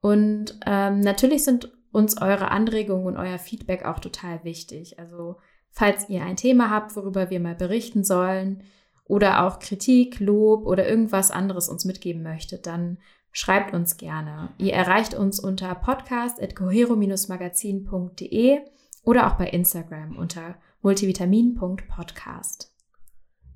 Und 0.00 0.58
ähm, 0.66 1.00
natürlich 1.00 1.44
sind 1.44 1.70
uns 1.92 2.20
eure 2.20 2.50
Anregungen 2.50 3.06
und 3.06 3.16
euer 3.16 3.38
Feedback 3.38 3.84
auch 3.84 4.00
total 4.00 4.42
wichtig. 4.44 4.98
Also 4.98 5.36
falls 5.70 6.08
ihr 6.08 6.24
ein 6.24 6.36
Thema 6.36 6.70
habt, 6.70 6.96
worüber 6.96 7.30
wir 7.30 7.38
mal 7.38 7.54
berichten 7.54 8.02
sollen 8.02 8.64
oder 9.04 9.46
auch 9.46 9.58
Kritik, 9.58 10.18
Lob 10.18 10.64
oder 10.66 10.88
irgendwas 10.88 11.30
anderes 11.30 11.68
uns 11.68 11.84
mitgeben 11.84 12.22
möchtet, 12.22 12.66
dann 12.66 12.96
schreibt 13.30 13.74
uns 13.74 13.98
gerne. 13.98 14.54
Ihr 14.58 14.72
erreicht 14.72 15.14
uns 15.14 15.38
unter 15.38 15.74
podcast.cohero-magazin.de 15.74 18.60
oder 19.04 19.26
auch 19.26 19.34
bei 19.36 19.48
Instagram 19.48 20.16
unter 20.16 20.54
multivitamin.podcast. 20.82 22.71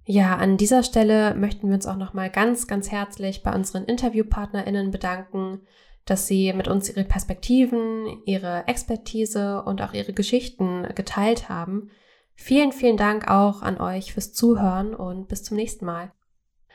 Ja, 0.09 0.37
an 0.37 0.57
dieser 0.57 0.85
Stelle 0.85 1.35
möchten 1.35 1.67
wir 1.67 1.75
uns 1.75 1.87
auch 1.87 1.97
nochmal 1.97 2.31
ganz, 2.31 2.69
ganz 2.69 2.93
herzlich 2.93 3.43
bei 3.43 3.53
unseren 3.53 3.85
InterviewpartnerInnen 3.85 4.93
bedanken, 4.93 5.63
dass 6.05 6.29
sie 6.29 6.53
mit 6.53 6.69
uns 6.69 6.89
ihre 6.89 7.03
Perspektiven, 7.03 8.23
ihre 8.25 8.69
Expertise 8.69 9.65
und 9.65 9.83
auch 9.83 9.93
ihre 9.93 10.13
Geschichten 10.13 10.87
geteilt 10.95 11.49
haben. 11.49 11.91
Vielen, 12.37 12.71
vielen 12.71 12.97
Dank 12.97 13.27
auch 13.29 13.63
an 13.63 13.81
euch 13.81 14.13
fürs 14.13 14.33
Zuhören 14.33 14.95
und 14.95 15.27
bis 15.27 15.43
zum 15.43 15.57
nächsten 15.57 15.85
Mal. 15.85 16.13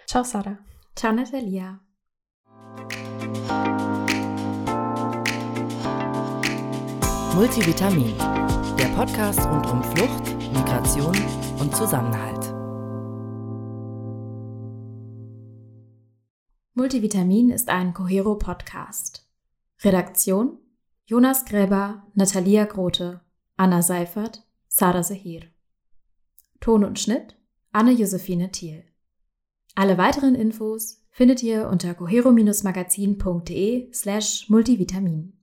Ciao, 0.07 0.25
Sarah. 0.25 0.57
Ciao, 0.97 1.13
Natalia. 1.13 1.79
Multivitamin, 7.33 8.13
der 8.77 8.93
Podcast 8.93 9.47
rund 9.47 9.65
um 9.71 9.81
Flucht, 9.81 10.35
Migration 10.53 11.15
und 11.61 11.73
Zusammenhalt. 11.73 12.40
Multivitamin 16.73 17.49
ist 17.49 17.67
ein 17.67 17.93
Cohero-Podcast. 17.93 19.27
Redaktion 19.83 20.57
Jonas 21.05 21.43
Gräber, 21.43 22.07
Natalia 22.13 22.63
Grote, 22.63 23.19
Anna 23.57 23.81
Seifert, 23.81 24.47
Sarah 24.69 25.03
Sehir. 25.03 25.41
Ton 26.61 26.85
und 26.85 26.97
Schnitt 26.97 27.35
Anne-Josephine 27.73 28.51
Thiel. 28.51 28.85
Alle 29.75 29.97
weiteren 29.97 30.33
Infos 30.33 31.05
findet 31.09 31.43
ihr 31.43 31.67
unter 31.67 31.93
cohero-magazin.de 31.93 33.91
slash 33.91 34.49
multivitamin. 34.49 35.33